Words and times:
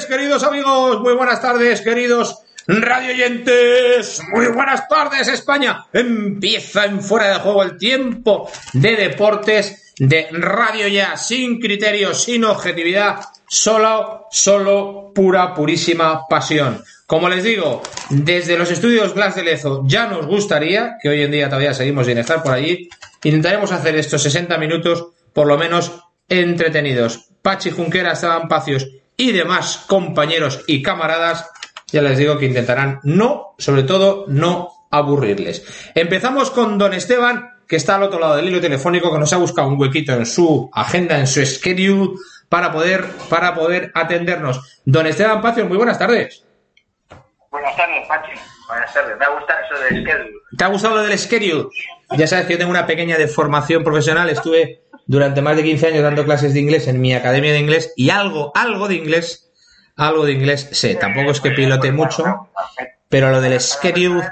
Queridos 0.00 0.42
amigos. 0.42 1.00
Muy 1.00 1.12
buenas 1.14 1.42
tardes, 1.42 1.82
queridos 1.82 2.38
radioyentes. 2.66 4.22
Muy 4.32 4.46
buenas 4.46 4.88
tardes, 4.88 5.28
España. 5.28 5.84
Empieza 5.92 6.86
en 6.86 7.02
fuera 7.02 7.28
de 7.28 7.34
juego 7.40 7.62
el 7.62 7.76
tiempo 7.76 8.50
de 8.72 8.96
deportes 8.96 9.92
de 9.98 10.28
Radio 10.30 10.88
Ya, 10.88 11.18
sin 11.18 11.60
criterio, 11.60 12.14
sin 12.14 12.44
objetividad, 12.44 13.20
solo, 13.46 14.28
solo 14.30 15.12
pura, 15.14 15.52
purísima 15.52 16.26
pasión. 16.26 16.82
Como 17.06 17.28
les 17.28 17.44
digo, 17.44 17.82
desde 18.08 18.56
los 18.56 18.70
estudios 18.70 19.12
Glass 19.12 19.36
de 19.36 19.42
Lezo 19.42 19.82
ya 19.86 20.06
nos 20.06 20.26
gustaría, 20.26 20.96
que 21.02 21.10
hoy 21.10 21.22
en 21.22 21.32
día 21.32 21.48
todavía 21.50 21.74
seguimos 21.74 22.06
sin 22.06 22.16
estar 22.16 22.42
por 22.42 22.52
allí, 22.52 22.88
intentaremos 23.24 23.70
hacer 23.72 23.94
estos 23.96 24.22
60 24.22 24.56
minutos 24.56 25.08
por 25.34 25.46
lo 25.46 25.58
menos 25.58 25.92
entretenidos. 26.30 27.28
Pachi 27.42 27.70
Junquera, 27.70 28.12
Esteban 28.12 28.48
Pacios 28.48 28.88
y 29.22 29.30
demás 29.30 29.84
compañeros 29.86 30.64
y 30.66 30.82
camaradas, 30.82 31.48
ya 31.86 32.02
les 32.02 32.18
digo 32.18 32.38
que 32.38 32.46
intentarán 32.46 32.98
no, 33.04 33.54
sobre 33.56 33.84
todo, 33.84 34.24
no 34.26 34.72
aburrirles. 34.90 35.64
Empezamos 35.94 36.50
con 36.50 36.76
don 36.76 36.92
Esteban, 36.92 37.60
que 37.68 37.76
está 37.76 37.94
al 37.94 38.02
otro 38.02 38.18
lado 38.18 38.34
del 38.34 38.48
hilo 38.48 38.60
telefónico, 38.60 39.12
que 39.12 39.20
nos 39.20 39.32
ha 39.32 39.36
buscado 39.36 39.68
un 39.68 39.80
huequito 39.80 40.12
en 40.12 40.26
su 40.26 40.68
agenda, 40.72 41.20
en 41.20 41.28
su 41.28 41.46
schedule, 41.46 42.18
para 42.48 42.72
poder, 42.72 43.04
para 43.30 43.54
poder 43.54 43.92
atendernos. 43.94 44.82
Don 44.84 45.06
Esteban 45.06 45.40
Pacio, 45.40 45.66
muy 45.66 45.76
buenas 45.76 46.00
tardes. 46.00 46.44
Buenas 47.48 47.76
tardes, 47.76 48.08
Pachi. 48.08 48.32
Buenas 48.66 48.92
tardes. 48.92 49.16
Me 49.16 49.24
ha 49.24 49.28
gustado 49.28 49.60
eso 49.60 49.84
del 49.84 50.02
schedule. 50.02 50.32
¿Te 50.58 50.64
ha 50.64 50.66
gustado 50.66 50.96
lo 50.96 51.02
del 51.02 51.16
schedule? 51.16 51.68
Ya 52.16 52.26
sabes 52.26 52.46
que 52.46 52.54
yo 52.54 52.58
tengo 52.58 52.72
una 52.72 52.86
pequeña 52.88 53.16
deformación 53.16 53.84
profesional. 53.84 54.28
Estuve 54.30 54.81
durante 55.06 55.42
más 55.42 55.56
de 55.56 55.64
15 55.64 55.88
años 55.88 56.02
dando 56.02 56.24
clases 56.24 56.54
de 56.54 56.60
inglés 56.60 56.88
en 56.88 57.00
mi 57.00 57.14
academia 57.14 57.52
de 57.52 57.58
inglés 57.58 57.92
y 57.96 58.10
algo, 58.10 58.52
algo 58.54 58.88
de 58.88 58.94
inglés, 58.94 59.50
algo 59.96 60.24
de 60.24 60.32
inglés 60.32 60.68
sé. 60.72 60.94
Tampoco 60.94 61.30
es 61.30 61.40
que 61.40 61.50
pilote 61.50 61.92
mucho, 61.92 62.48
pero 63.08 63.30
lo 63.30 63.40
del 63.40 63.60
schedule... 63.60 64.22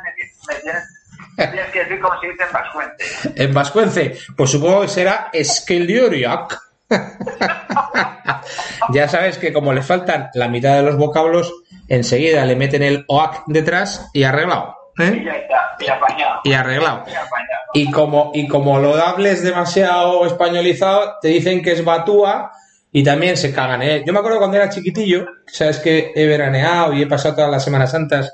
Tienes 1.37 1.71
que 1.73 1.79
decir 1.81 2.01
como 2.01 2.21
se 2.21 2.29
dice 2.29 2.45
en 2.45 2.53
vascuence. 2.53 3.33
En 3.37 3.55
vascuence, 3.55 4.19
pues 4.37 4.51
supongo 4.51 4.83
que 4.83 4.89
será 4.89 5.31
scheduriac. 5.43 6.61
ya 8.93 9.09
sabes 9.09 9.39
que 9.39 9.53
como 9.53 9.73
le 9.73 9.83
faltan 9.83 10.29
la 10.34 10.49
mitad 10.49 10.77
de 10.77 10.83
los 10.83 10.97
vocablos, 10.97 11.53
enseguida 11.89 12.45
le 12.45 12.56
meten 12.56 12.83
el 12.83 13.05
oac 13.09 13.44
detrás 13.47 14.11
y 14.12 14.25
arreglado. 14.25 14.77
¿Eh? 15.03 15.19
Y 15.21 15.25
ya 15.25 15.33
está, 15.33 15.77
y 15.78 15.88
apañado. 15.88 16.41
Y 16.44 16.53
arreglado. 16.53 17.05
Y 17.06 17.11
apañado. 17.11 17.61
Y 17.75 17.91
como, 17.91 18.33
y 18.34 18.49
como 18.49 18.78
lo 18.78 18.94
hables 18.94 19.43
demasiado 19.43 20.27
españolizado, 20.27 21.16
te 21.21 21.28
dicen 21.28 21.62
que 21.62 21.72
es 21.72 21.84
batúa 21.84 22.53
y 22.93 23.05
también 23.05 23.37
se 23.37 23.53
cagan. 23.53 23.83
¿eh? 23.83 24.03
Yo 24.06 24.12
me 24.12 24.19
acuerdo 24.19 24.38
cuando 24.38 24.56
era 24.56 24.71
chiquitillo, 24.71 25.27
sabes 25.47 25.78
que 25.78 26.12
he 26.15 26.27
veraneado 26.27 26.93
y 26.93 27.03
he 27.03 27.06
pasado 27.06 27.37
todas 27.37 27.50
las 27.50 27.65
Semanas 27.65 27.93
Santas 27.93 28.33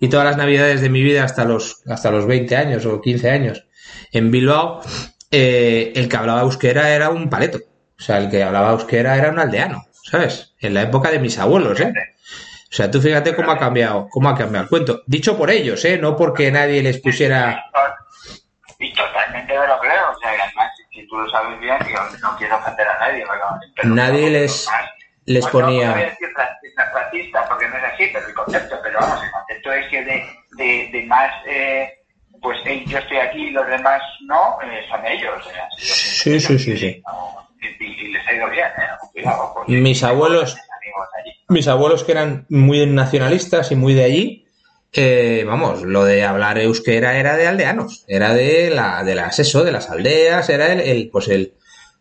y 0.00 0.08
todas 0.08 0.26
las 0.26 0.36
Navidades 0.36 0.80
de 0.80 0.90
mi 0.90 1.02
vida 1.02 1.24
hasta 1.24 1.44
los, 1.44 1.82
hasta 1.86 2.10
los 2.10 2.26
20 2.26 2.56
años 2.56 2.86
o 2.86 3.00
15 3.00 3.30
años 3.30 3.66
en 4.12 4.30
Bilbao, 4.30 4.80
eh, 5.30 5.92
el 5.94 6.08
que 6.08 6.16
hablaba 6.16 6.42
euskera 6.42 6.94
era 6.94 7.10
un 7.10 7.30
paleto. 7.30 7.58
O 7.98 8.02
sea, 8.02 8.18
el 8.18 8.28
que 8.30 8.42
hablaba 8.42 8.72
euskera 8.72 9.16
era 9.16 9.30
un 9.30 9.38
aldeano, 9.38 9.86
¿sabes? 10.02 10.54
En 10.60 10.74
la 10.74 10.82
época 10.82 11.10
de 11.10 11.18
mis 11.18 11.38
abuelos, 11.38 11.80
¿eh? 11.80 11.92
O 12.72 12.74
sea, 12.74 12.90
tú 12.90 13.02
fíjate 13.02 13.36
cómo 13.36 13.52
ha 13.52 13.58
cambiado, 13.58 14.08
cómo 14.10 14.30
ha 14.30 14.34
cambiado 14.34 14.64
el 14.64 14.70
cuento. 14.70 15.02
Dicho 15.06 15.36
por 15.36 15.50
ellos, 15.50 15.84
¿eh? 15.84 15.98
No 15.98 16.16
porque 16.16 16.50
nadie 16.50 16.82
les 16.82 16.98
pusiera... 17.02 17.62
Y 18.78 18.94
totalmente 18.94 19.52
me 19.58 19.66
lo 19.66 19.78
creo. 19.78 20.10
O 20.10 20.18
sea, 20.18 20.30
además, 20.30 20.72
si 20.90 21.06
tú 21.06 21.18
lo 21.18 21.28
sabes 21.30 21.60
bien, 21.60 21.76
yo 21.80 22.18
no 22.22 22.34
quiero 22.38 22.56
ofender 22.56 22.88
a 22.88 22.98
nadie. 22.98 23.24
Pero 23.76 23.94
Nadie 23.94 24.30
les- 24.30 24.66
más- 24.66 24.90
les 25.26 25.46
ponía- 25.48 25.88
No 25.88 25.92
voy 25.92 26.02
a 26.02 26.06
decir 26.06 26.28
racista, 26.94 27.44
porque 27.46 27.68
no 27.68 27.76
es 27.76 27.84
así, 27.92 28.08
pero 28.10 28.26
el 28.26 28.34
concepto, 28.34 28.78
pero 28.82 28.98
vamos, 29.00 29.22
el 29.22 29.30
concepto 29.30 29.72
es 29.74 29.86
que 29.88 30.04
de, 30.04 30.26
de, 30.56 30.88
de 30.92 31.06
más, 31.06 31.30
eh, 31.46 31.92
pues 32.40 32.58
hey, 32.64 32.84
yo 32.88 32.96
estoy 32.98 33.18
aquí 33.18 33.48
y 33.48 33.50
los 33.50 33.66
demás 33.66 34.00
no, 34.22 34.58
eh, 34.62 34.82
son 34.88 35.04
ellos. 35.06 35.46
eh, 35.46 35.58
Sí, 35.76 36.40
sí, 36.40 36.58
sí, 36.58 36.76
sí. 36.78 37.02
y, 37.60 37.84
y- 37.84 38.08
les 38.12 38.26
ha 38.26 38.32
ido 38.32 38.48
bien, 38.48 38.66
¿eh? 38.66 38.88
Cuidado, 39.12 39.54
Mis 39.68 40.02
abuelos- 40.02 40.56
allí. 41.20 41.32
mis 41.48 41.68
abuelos 41.68 42.04
que 42.04 42.12
eran 42.12 42.46
muy 42.48 42.84
nacionalistas 42.86 43.70
y 43.72 43.76
muy 43.76 43.94
de 43.94 44.04
allí, 44.04 44.46
eh, 44.92 45.44
vamos, 45.46 45.82
lo 45.82 46.04
de 46.04 46.24
hablar 46.24 46.58
euskera 46.58 47.16
era 47.18 47.36
de 47.36 47.46
aldeanos, 47.48 48.04
era 48.08 48.34
de 48.34 48.70
la, 48.70 49.02
de 49.04 49.14
las 49.14 49.38
eso, 49.38 49.64
de 49.64 49.72
las 49.72 49.88
aldeas, 49.90 50.48
era 50.50 50.72
el, 50.72 50.80
el, 50.80 51.08
pues 51.10 51.28
el, 51.28 51.54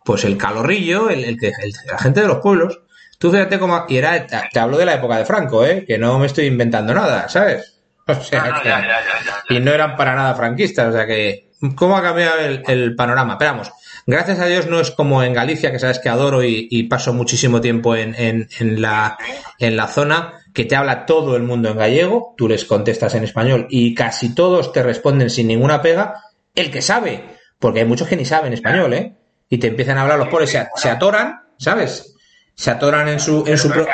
pues 0.03 0.23
el 0.25 0.37
calorrillo, 0.37 1.09
el, 1.09 1.23
el 1.23 1.39
que, 1.39 1.47
el- 1.47 1.73
la 1.89 1.97
gente 1.97 2.21
de 2.21 2.27
los 2.27 2.39
pueblos. 2.39 2.79
Tú 3.17 3.31
fíjate 3.31 3.59
cómo, 3.59 3.85
y 3.87 3.97
era, 3.97 4.25
te, 4.27 4.59
hablo 4.59 4.77
de 4.77 4.85
la 4.85 4.95
época 4.95 5.17
de 5.17 5.25
Franco, 5.25 5.63
eh, 5.65 5.85
que 5.85 5.97
no 5.97 6.17
me 6.19 6.25
estoy 6.25 6.45
inventando 6.47 6.93
nada, 6.93 7.29
¿sabes? 7.29 7.77
O 8.07 8.15
sea, 8.15 8.43
No, 8.45 8.51
no, 8.55 8.61
que- 8.63 8.67
ya, 8.69 8.79
ya, 8.81 8.87
ya, 8.87 8.99
ya, 9.25 9.43
ya. 9.49 9.55
y 9.55 9.59
no 9.59 9.71
eran 9.71 9.95
para 9.95 10.15
nada 10.15 10.33
franquistas, 10.35 10.87
o 10.89 10.91
sea 10.91 11.05
que, 11.05 11.51
¿cómo 11.75 11.95
ha 11.95 12.01
cambiado 12.01 12.39
el, 12.39 12.63
el 12.67 12.95
panorama? 12.95 13.37
Pero 13.37 13.51
vamos, 13.51 13.71
gracias 14.05 14.39
a 14.39 14.45
Dios 14.45 14.67
no 14.67 14.79
es 14.79 14.91
como 14.91 15.23
en 15.23 15.33
Galicia, 15.33 15.71
que 15.71 15.79
sabes 15.79 15.99
que 15.99 16.09
adoro 16.09 16.43
y, 16.43 16.83
paso 16.83 17.13
muchísimo 17.13 17.61
tiempo 17.61 17.95
en, 17.95 18.15
en, 18.15 18.49
en 18.59 18.81
la, 18.81 19.17
en 19.59 19.77
la 19.77 19.87
zona, 19.87 20.33
que 20.53 20.65
te 20.65 20.75
habla 20.75 21.05
todo 21.05 21.35
el 21.35 21.43
mundo 21.43 21.69
en 21.69 21.77
gallego, 21.77 22.33
tú 22.37 22.47
les 22.47 22.65
contestas 22.65 23.15
en 23.15 23.23
español 23.23 23.67
y 23.69 23.95
casi 23.95 24.35
todos 24.35 24.73
te 24.73 24.83
responden 24.83 25.29
sin 25.29 25.47
ninguna 25.47 25.81
pega, 25.81 26.15
el 26.55 26.71
que 26.71 26.81
sabe, 26.81 27.23
porque 27.59 27.79
hay 27.79 27.85
muchos 27.85 28.07
que 28.07 28.17
ni 28.17 28.25
saben 28.25 28.53
español, 28.53 28.93
¿eh? 28.93 29.13
Y 29.49 29.57
te 29.57 29.67
empiezan 29.67 29.97
a 29.97 30.01
hablar 30.03 30.19
los 30.19 30.27
pobres, 30.29 30.49
se, 30.49 30.89
atoran, 30.89 31.41
¿sabes? 31.57 32.15
Se 32.55 32.71
atoran 32.71 33.07
en 33.07 33.19
su, 33.19 33.45
en 33.47 33.57
su, 33.57 33.69
pro- 33.69 33.85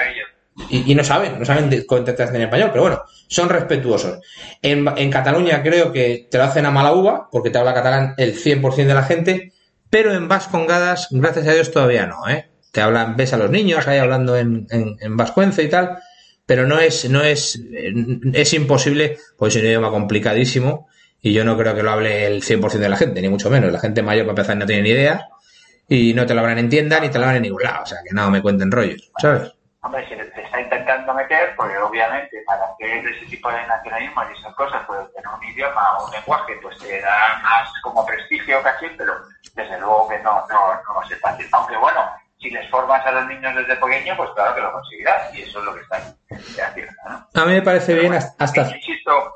y, 0.70 0.96
no 0.96 1.04
saben, 1.04 1.38
no 1.38 1.46
saben 1.46 1.84
contestar 1.86 2.36
en 2.36 2.42
español, 2.42 2.70
pero 2.72 2.82
bueno, 2.84 3.02
son 3.28 3.48
respetuosos. 3.50 4.20
En, 4.62 4.88
en 4.98 5.12
Cataluña 5.12 5.62
creo 5.62 5.92
que 5.92 6.28
te 6.32 6.38
lo 6.40 6.46
hacen 6.46 6.66
a 6.66 6.72
mala 6.72 6.94
uva, 6.94 7.30
porque 7.32 7.52
te 7.52 7.60
habla 7.60 7.74
catalán 7.76 8.16
el 8.18 8.36
100% 8.36 8.76
de 8.88 8.94
la 8.94 9.04
gente, 9.04 9.54
pero 9.90 10.14
en 10.14 10.28
Vascongadas, 10.28 11.08
gracias 11.12 11.48
a 11.48 11.54
Dios, 11.54 11.72
todavía 11.72 12.06
no, 12.06 12.28
¿eh? 12.28 12.50
Te 12.72 12.82
hablan, 12.82 13.16
ves 13.16 13.34
a 13.34 13.38
los 13.38 13.50
niños 13.50 13.88
ahí 13.88 13.98
hablando 13.98 14.38
en, 14.38 14.68
en, 14.70 14.98
en 15.00 15.18
y 15.58 15.68
tal, 15.70 15.98
pero 16.46 16.66
no 16.66 16.80
es, 16.80 17.10
no 17.10 17.22
es, 17.22 17.60
eh, 17.74 17.94
es 18.34 18.54
imposible, 18.54 19.18
pues 19.38 19.56
es 19.56 19.62
un 19.62 19.68
idioma 19.68 19.90
complicadísimo, 19.90 20.88
y 21.22 21.34
yo 21.34 21.44
no 21.44 21.58
creo 21.58 21.76
que 21.76 21.84
lo 21.84 21.92
hable 21.92 22.28
el 22.28 22.44
100% 22.44 22.72
de 22.78 22.90
la 22.90 22.98
gente, 22.98 23.22
ni 23.22 23.30
mucho 23.30 23.50
menos. 23.50 23.72
La 23.72 23.80
gente 23.80 24.04
mayor, 24.04 24.26
para 24.26 24.32
empezar, 24.32 24.58
no 24.58 24.66
tiene 24.66 24.84
ni 24.84 24.90
idea, 24.90 25.28
y 25.88 26.14
no 26.14 26.26
te 26.26 26.34
lo 26.34 26.42
hablan 26.42 26.60
en 26.60 26.70
tienda, 26.70 27.00
ni 27.00 27.10
te 27.10 27.18
lo 27.18 27.26
hablan 27.26 27.38
en 27.38 27.44
ningún 27.44 27.64
lado, 27.64 27.84
o 27.84 27.86
sea, 27.86 28.00
que 28.04 28.14
no 28.14 28.30
me 28.30 28.42
cuenten 28.42 28.72
rollos, 28.72 29.12
¿sabes? 29.18 29.54
Hombre, 29.82 30.04
si 30.10 30.16
te 30.16 30.44
está 30.44 30.60
intentando 30.60 31.14
meter, 31.14 31.56
pues 31.56 31.72
obviamente 31.82 32.44
para 32.46 32.66
hacer 32.66 33.08
ese 33.08 33.26
tipo 33.28 33.50
de 33.50 33.66
nacionalismo 33.68 34.22
y 34.24 34.40
esas 34.40 34.54
cosas, 34.56 34.82
pues 34.86 35.00
tener 35.14 35.28
un 35.28 35.44
idioma 35.44 35.98
o 35.98 36.06
un 36.06 36.12
lenguaje, 36.12 36.54
pues 36.62 36.78
te 36.80 37.00
da 37.00 37.40
más 37.42 37.70
como 37.82 38.06
prestigio 38.06 38.62
casi, 38.64 38.88
pero 38.98 39.14
desde 39.58 39.80
luego 39.80 40.08
que 40.08 40.20
no, 40.20 40.46
no, 40.48 40.82
no 40.84 40.96
va 40.96 41.04
a 41.04 41.08
ser 41.08 41.18
fácil. 41.18 41.48
Aunque 41.52 41.76
bueno, 41.78 42.00
si 42.40 42.50
les 42.52 42.70
formas 42.70 43.04
a 43.06 43.12
los 43.12 43.26
niños 43.28 43.56
desde 43.56 43.76
pequeño, 43.76 44.16
pues 44.16 44.30
claro 44.36 44.56
que 44.56 44.62
lo 44.62 44.72
conseguirás, 44.72 45.34
y 45.34 45.42
eso 45.42 45.60
es 45.60 45.66
lo 45.66 45.74
que 45.74 45.82
están 45.82 46.02
haciendo, 46.64 46.94
¿no? 47.10 47.42
A 47.42 47.46
mí 47.46 47.54
me 47.54 47.62
parece 47.64 47.96
bien 47.96 48.12
Bueno, 48.12 48.26
hasta... 48.38 48.62
Insisto 48.62 49.34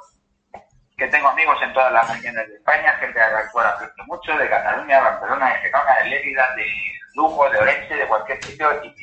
que 0.96 1.08
tengo 1.08 1.30
amigos 1.30 1.58
en 1.64 1.74
todas 1.74 1.92
las 1.92 2.08
regiones 2.14 2.48
de 2.48 2.56
España, 2.56 2.94
gente 3.00 3.20
a 3.20 3.32
la 3.32 3.50
cual 3.52 3.74
mucho, 4.06 4.38
de 4.38 4.48
Cataluña, 4.48 5.02
Barcelona, 5.02 5.54
de 5.54 5.60
Gerona, 5.62 5.96
de 6.04 6.10
Lérida, 6.12 6.56
de 6.56 6.66
Lugo, 7.16 7.50
de 7.50 7.58
Orense, 7.58 7.96
de 7.96 8.08
cualquier 8.08 8.44
sitio, 8.44 8.70
y, 8.84 8.94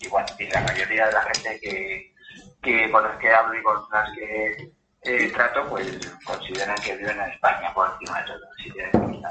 y 0.00 0.08
bueno, 0.08 0.26
y 0.36 0.48
la 0.48 0.60
mayoría 0.62 1.06
de 1.06 1.12
la 1.12 1.22
gente 1.22 1.60
que, 1.62 2.12
que 2.60 2.90
con 2.90 3.04
los 3.04 3.16
que 3.18 3.32
hablo 3.32 3.56
y 3.56 3.62
con 3.62 3.76
las 3.92 4.10
que 4.16 4.72
eh, 5.04 5.30
trato, 5.34 5.64
pues 5.68 5.86
consideran 6.24 6.76
que 6.76 6.96
viven 6.96 7.18
en 7.20 7.30
España 7.30 7.72
por 7.74 7.90
encima 7.92 8.20
de 8.20 8.26
todo. 8.26 8.38
Si 8.62 8.70
tienen 8.70 9.22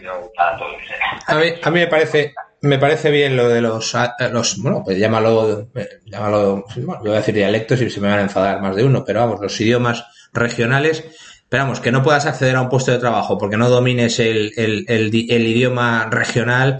que 0.00 0.08
a 0.08 0.56
todos. 0.58 0.76
A 1.26 1.34
mí, 1.36 1.54
a 1.62 1.70
mí 1.70 1.80
me 1.80 1.86
parece 1.86 2.34
me 2.62 2.78
parece 2.78 3.10
bien 3.10 3.36
lo 3.36 3.48
de 3.48 3.60
los, 3.60 3.94
los 4.30 4.58
bueno, 4.58 4.82
pues 4.84 4.96
llámalo, 4.96 5.68
llámalo, 6.06 6.64
bueno, 6.76 7.00
voy 7.00 7.10
a 7.10 7.16
decir 7.16 7.34
dialectos 7.34 7.80
y 7.82 7.90
se 7.90 8.00
me 8.00 8.08
van 8.08 8.20
a 8.20 8.22
enfadar 8.22 8.62
más 8.62 8.76
de 8.76 8.84
uno, 8.84 9.04
pero 9.04 9.20
vamos, 9.20 9.40
los 9.40 9.60
idiomas 9.60 10.04
regionales, 10.32 11.04
pero 11.48 11.64
vamos, 11.64 11.80
que 11.80 11.90
no 11.90 12.04
puedas 12.04 12.24
acceder 12.24 12.54
a 12.54 12.62
un 12.62 12.68
puesto 12.68 12.92
de 12.92 12.98
trabajo 12.98 13.36
porque 13.36 13.56
no 13.56 13.68
domines 13.68 14.20
el, 14.20 14.52
el, 14.56 14.84
el, 14.88 15.12
idioma 15.12 16.08
regional, 16.08 16.78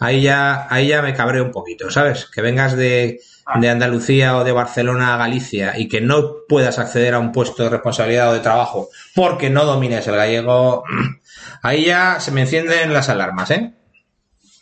ahí 0.00 0.22
ya, 0.22 0.66
ahí 0.68 0.88
ya 0.88 1.00
me 1.00 1.14
cabré 1.14 1.40
un 1.40 1.52
poquito, 1.52 1.90
¿sabes? 1.90 2.26
Que 2.26 2.42
vengas 2.42 2.76
de, 2.76 3.20
de 3.56 3.68
Andalucía 3.68 4.36
o 4.36 4.44
de 4.44 4.52
Barcelona 4.52 5.14
a 5.14 5.16
Galicia 5.16 5.74
y 5.76 5.88
que 5.88 6.00
no 6.00 6.46
puedas 6.48 6.78
acceder 6.78 7.14
a 7.14 7.18
un 7.18 7.32
puesto 7.32 7.62
de 7.62 7.70
responsabilidad 7.70 8.30
o 8.30 8.34
de 8.34 8.40
trabajo 8.40 8.88
porque 9.14 9.50
no 9.50 9.64
domines 9.64 10.06
el 10.06 10.16
gallego, 10.16 10.84
ahí 11.62 11.86
ya 11.86 12.20
se 12.20 12.30
me 12.30 12.42
encienden 12.42 12.92
las 12.92 13.08
alarmas, 13.08 13.50
¿eh? 13.50 13.72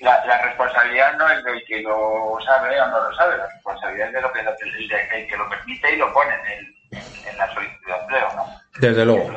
La, 0.00 0.24
la 0.26 0.40
responsabilidad 0.42 1.16
no 1.18 1.28
es 1.28 1.42
del 1.42 1.64
que 1.66 1.82
lo 1.82 2.38
sabe 2.44 2.80
o 2.80 2.86
no 2.86 3.08
lo 3.08 3.16
sabe, 3.16 3.36
la 3.36 3.48
responsabilidad 3.48 4.08
es 4.08 4.14
de 4.14 4.20
lo 4.20 4.32
que, 4.32 4.40
el, 4.40 5.28
que 5.28 5.36
lo 5.36 5.48
permite 5.48 5.92
y 5.92 5.96
lo 5.96 6.12
pone 6.12 6.34
en, 6.34 6.98
en, 7.28 7.36
la 7.36 7.52
solicitud 7.52 7.86
de 7.86 7.96
empleo, 7.96 8.28
¿no? 8.36 8.46
Desde 8.80 9.04
luego. 9.04 9.30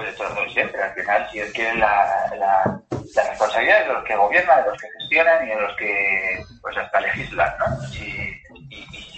siempre, 0.54 0.82
al 0.82 0.94
final, 0.94 1.28
si 1.32 1.40
es 1.40 1.54
que 1.54 1.74
la, 1.76 2.30
la, 2.38 2.82
la, 3.16 3.30
responsabilidad 3.30 3.82
es 3.82 3.88
de 3.88 3.94
los 3.94 4.04
que 4.04 4.16
gobiernan, 4.16 4.64
de 4.64 4.70
los 4.70 4.82
que 4.82 4.88
gestionan 5.00 5.46
y 5.46 5.50
de 5.50 5.62
los 5.62 5.76
que, 5.78 6.44
pues, 6.62 6.78
hasta 6.78 7.02
legislan, 7.02 7.54
¿no? 7.60 7.82
Si, 7.88 8.42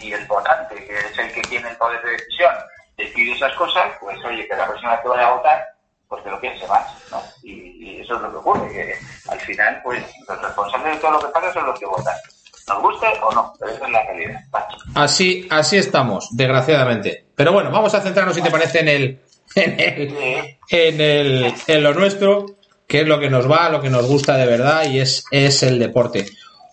y 0.04 0.14
el 0.14 0.26
votante, 0.26 0.76
que 0.76 0.98
es 0.98 1.18
el 1.18 1.32
que 1.32 1.42
tiene 1.44 1.70
el 1.70 1.78
poder 1.78 2.02
de 2.04 2.12
decisión, 2.12 2.54
decide 2.98 3.34
esas 3.34 3.54
cosas, 3.54 3.92
pues 4.00 4.18
oye, 4.26 4.48
que 4.48 4.56
la 4.56 4.68
próxima 4.68 4.92
vez 4.92 5.02
que 5.02 5.08
vaya 5.08 5.28
a 5.28 5.36
votar, 5.36 5.66
pues 6.08 6.24
que 6.24 6.30
lo 6.30 6.40
piense 6.40 6.68
más, 6.68 6.86
¿no? 7.10 7.22
Y, 7.44 8.02
eso 8.02 8.16
es 8.16 8.22
lo 8.22 8.32
que 8.32 8.38
ocurre, 8.38 8.70
que 8.70 8.96
al 9.30 9.40
final, 9.40 9.80
pues 9.82 10.04
los 10.28 10.42
responsables 10.42 10.96
de 10.96 11.00
todo 11.00 11.12
lo 11.12 11.20
que 11.20 11.28
pasa 11.28 11.54
son 11.54 11.66
los 11.68 11.80
que 11.80 11.86
votan. 11.86 12.16
Nos 12.68 12.82
guste 12.82 13.08
o 13.22 13.32
no, 13.32 13.54
pero 13.58 13.72
esa 13.72 13.86
es 13.86 13.92
la 13.92 14.04
realidad. 14.04 14.42
Así, 14.96 15.48
así 15.50 15.78
estamos, 15.78 16.28
desgraciadamente. 16.36 17.26
Pero 17.36 17.54
bueno, 17.54 17.72
vamos 17.72 17.94
a 17.94 18.02
centrarnos, 18.02 18.36
si 18.36 18.42
te 18.42 18.52
parece, 18.52 18.82
en 18.82 18.88
el, 18.90 19.22
en 19.56 21.02
el, 21.02 21.54
en 21.68 21.84
lo 21.84 21.94
nuestro, 21.94 22.46
que 22.88 23.02
es 23.02 23.08
lo 23.08 23.20
que 23.20 23.30
nos 23.30 23.50
va, 23.50 23.70
lo 23.70 23.82
que 23.82 23.90
nos 23.90 24.08
gusta 24.08 24.38
de 24.38 24.46
verdad 24.46 24.90
y 24.90 25.00
es, 25.00 25.26
es 25.32 25.64
el 25.64 25.80
deporte. 25.80 26.26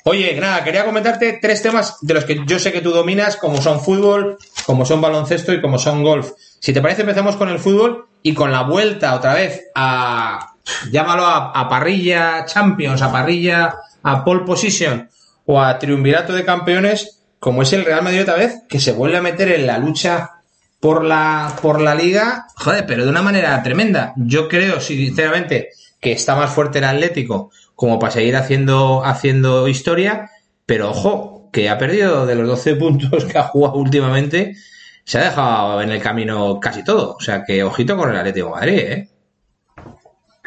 Oye, 0.04 0.34
nada, 0.40 0.64
quería 0.64 0.84
comentarte 0.84 1.38
tres 1.40 1.62
temas 1.62 1.98
de 2.00 2.14
los 2.14 2.24
que 2.24 2.40
yo 2.46 2.58
sé 2.58 2.72
que 2.72 2.80
tú 2.80 2.90
dominas, 2.90 3.36
como 3.36 3.60
son 3.60 3.80
fútbol, 3.80 4.38
como 4.64 4.86
son 4.86 5.00
baloncesto 5.00 5.52
y 5.52 5.60
como 5.60 5.78
son 5.78 6.02
golf. 6.02 6.30
Si 6.58 6.72
te 6.72 6.80
parece, 6.80 7.02
empezamos 7.02 7.36
con 7.36 7.50
el 7.50 7.58
fútbol 7.58 8.08
y 8.22 8.32
con 8.32 8.50
la 8.50 8.62
vuelta 8.62 9.14
otra 9.14 9.34
vez 9.34 9.68
a, 9.74 10.54
llámalo 10.90 11.26
a, 11.26 11.68
parrilla 11.68 12.44
Champions, 12.46 13.02
a 13.02 13.12
parrilla, 13.12 13.74
a 14.02 14.24
pole 14.24 14.44
position 14.44 15.08
o 15.44 15.60
a 15.60 15.78
triunvirato 15.78 16.32
de 16.32 16.44
campeones, 16.44 17.20
como 17.38 17.62
es 17.62 17.72
el 17.72 17.84
Real 17.84 18.02
Madrid 18.02 18.22
otra 18.22 18.36
vez, 18.36 18.62
que 18.68 18.80
se 18.80 18.92
vuelve 18.92 19.18
a 19.18 19.22
meter 19.22 19.52
en 19.52 19.66
la 19.66 19.78
lucha 19.78 20.39
por 20.80 21.04
la, 21.04 21.54
por 21.60 21.80
la 21.80 21.94
liga, 21.94 22.46
joder, 22.56 22.86
pero 22.86 23.04
de 23.04 23.10
una 23.10 23.22
manera 23.22 23.62
tremenda. 23.62 24.14
Yo 24.16 24.48
creo, 24.48 24.80
sinceramente, 24.80 25.70
que 26.00 26.12
está 26.12 26.34
más 26.34 26.50
fuerte 26.52 26.78
el 26.78 26.84
Atlético 26.84 27.50
como 27.74 27.98
para 27.98 28.12
seguir 28.12 28.36
haciendo, 28.36 29.04
haciendo 29.04 29.68
historia, 29.68 30.30
pero 30.66 30.90
ojo, 30.90 31.50
que 31.52 31.68
ha 31.68 31.78
perdido 31.78 32.26
de 32.26 32.34
los 32.34 32.48
12 32.48 32.74
puntos 32.76 33.24
que 33.26 33.38
ha 33.38 33.44
jugado 33.44 33.76
últimamente, 33.76 34.56
se 35.04 35.18
ha 35.18 35.24
dejado 35.24 35.82
en 35.82 35.90
el 35.90 36.00
camino 36.00 36.58
casi 36.60 36.82
todo. 36.82 37.16
O 37.16 37.20
sea 37.20 37.44
que 37.44 37.62
ojito 37.62 37.96
con 37.96 38.10
el 38.10 38.16
Atlético 38.16 38.50
Madrid, 38.50 38.78
¿eh? 38.78 39.09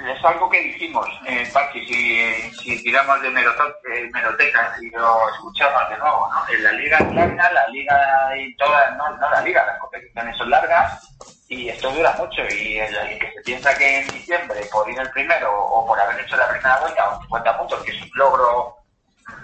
Es 0.03 0.25
algo 0.25 0.49
que 0.49 0.59
dijimos, 0.59 1.07
eh, 1.25 1.49
si, 1.71 2.51
si 2.51 2.83
tiramos 2.83 3.21
de 3.21 3.29
meroteca 3.29 4.75
y 4.81 4.89
lo 4.89 5.29
escuchamos 5.29 5.89
de 5.89 5.97
nuevo, 5.97 6.29
¿no? 6.29 6.53
En 6.53 6.63
la 6.63 6.71
liga 6.73 6.97
es 6.97 7.53
la 7.53 7.67
liga 7.69 8.37
y 8.37 8.55
todas, 8.57 8.97
no, 8.97 9.09
no 9.15 9.29
la 9.29 9.41
liga, 9.41 9.65
las 9.65 9.79
competiciones 9.79 10.37
son 10.37 10.49
largas 10.49 11.09
y 11.47 11.69
esto 11.69 11.91
dura 11.91 12.13
mucho 12.17 12.41
y 12.41 12.79
el, 12.79 13.19
que 13.19 13.31
se 13.33 13.41
piensa 13.43 13.73
que 13.77 13.99
en 13.99 14.07
diciembre 14.09 14.59
por 14.71 14.89
ir 14.89 14.99
el 14.99 15.09
primero 15.11 15.53
o 15.53 15.85
por 15.85 15.99
haber 15.99 16.19
hecho 16.19 16.35
la 16.35 16.49
primera 16.49 16.79
vuelta 16.79 17.09
o 17.09 17.21
50 17.21 17.57
puntos, 17.57 17.83
que 17.83 17.91
es 17.91 18.01
un 18.01 18.09
logro 18.15 18.75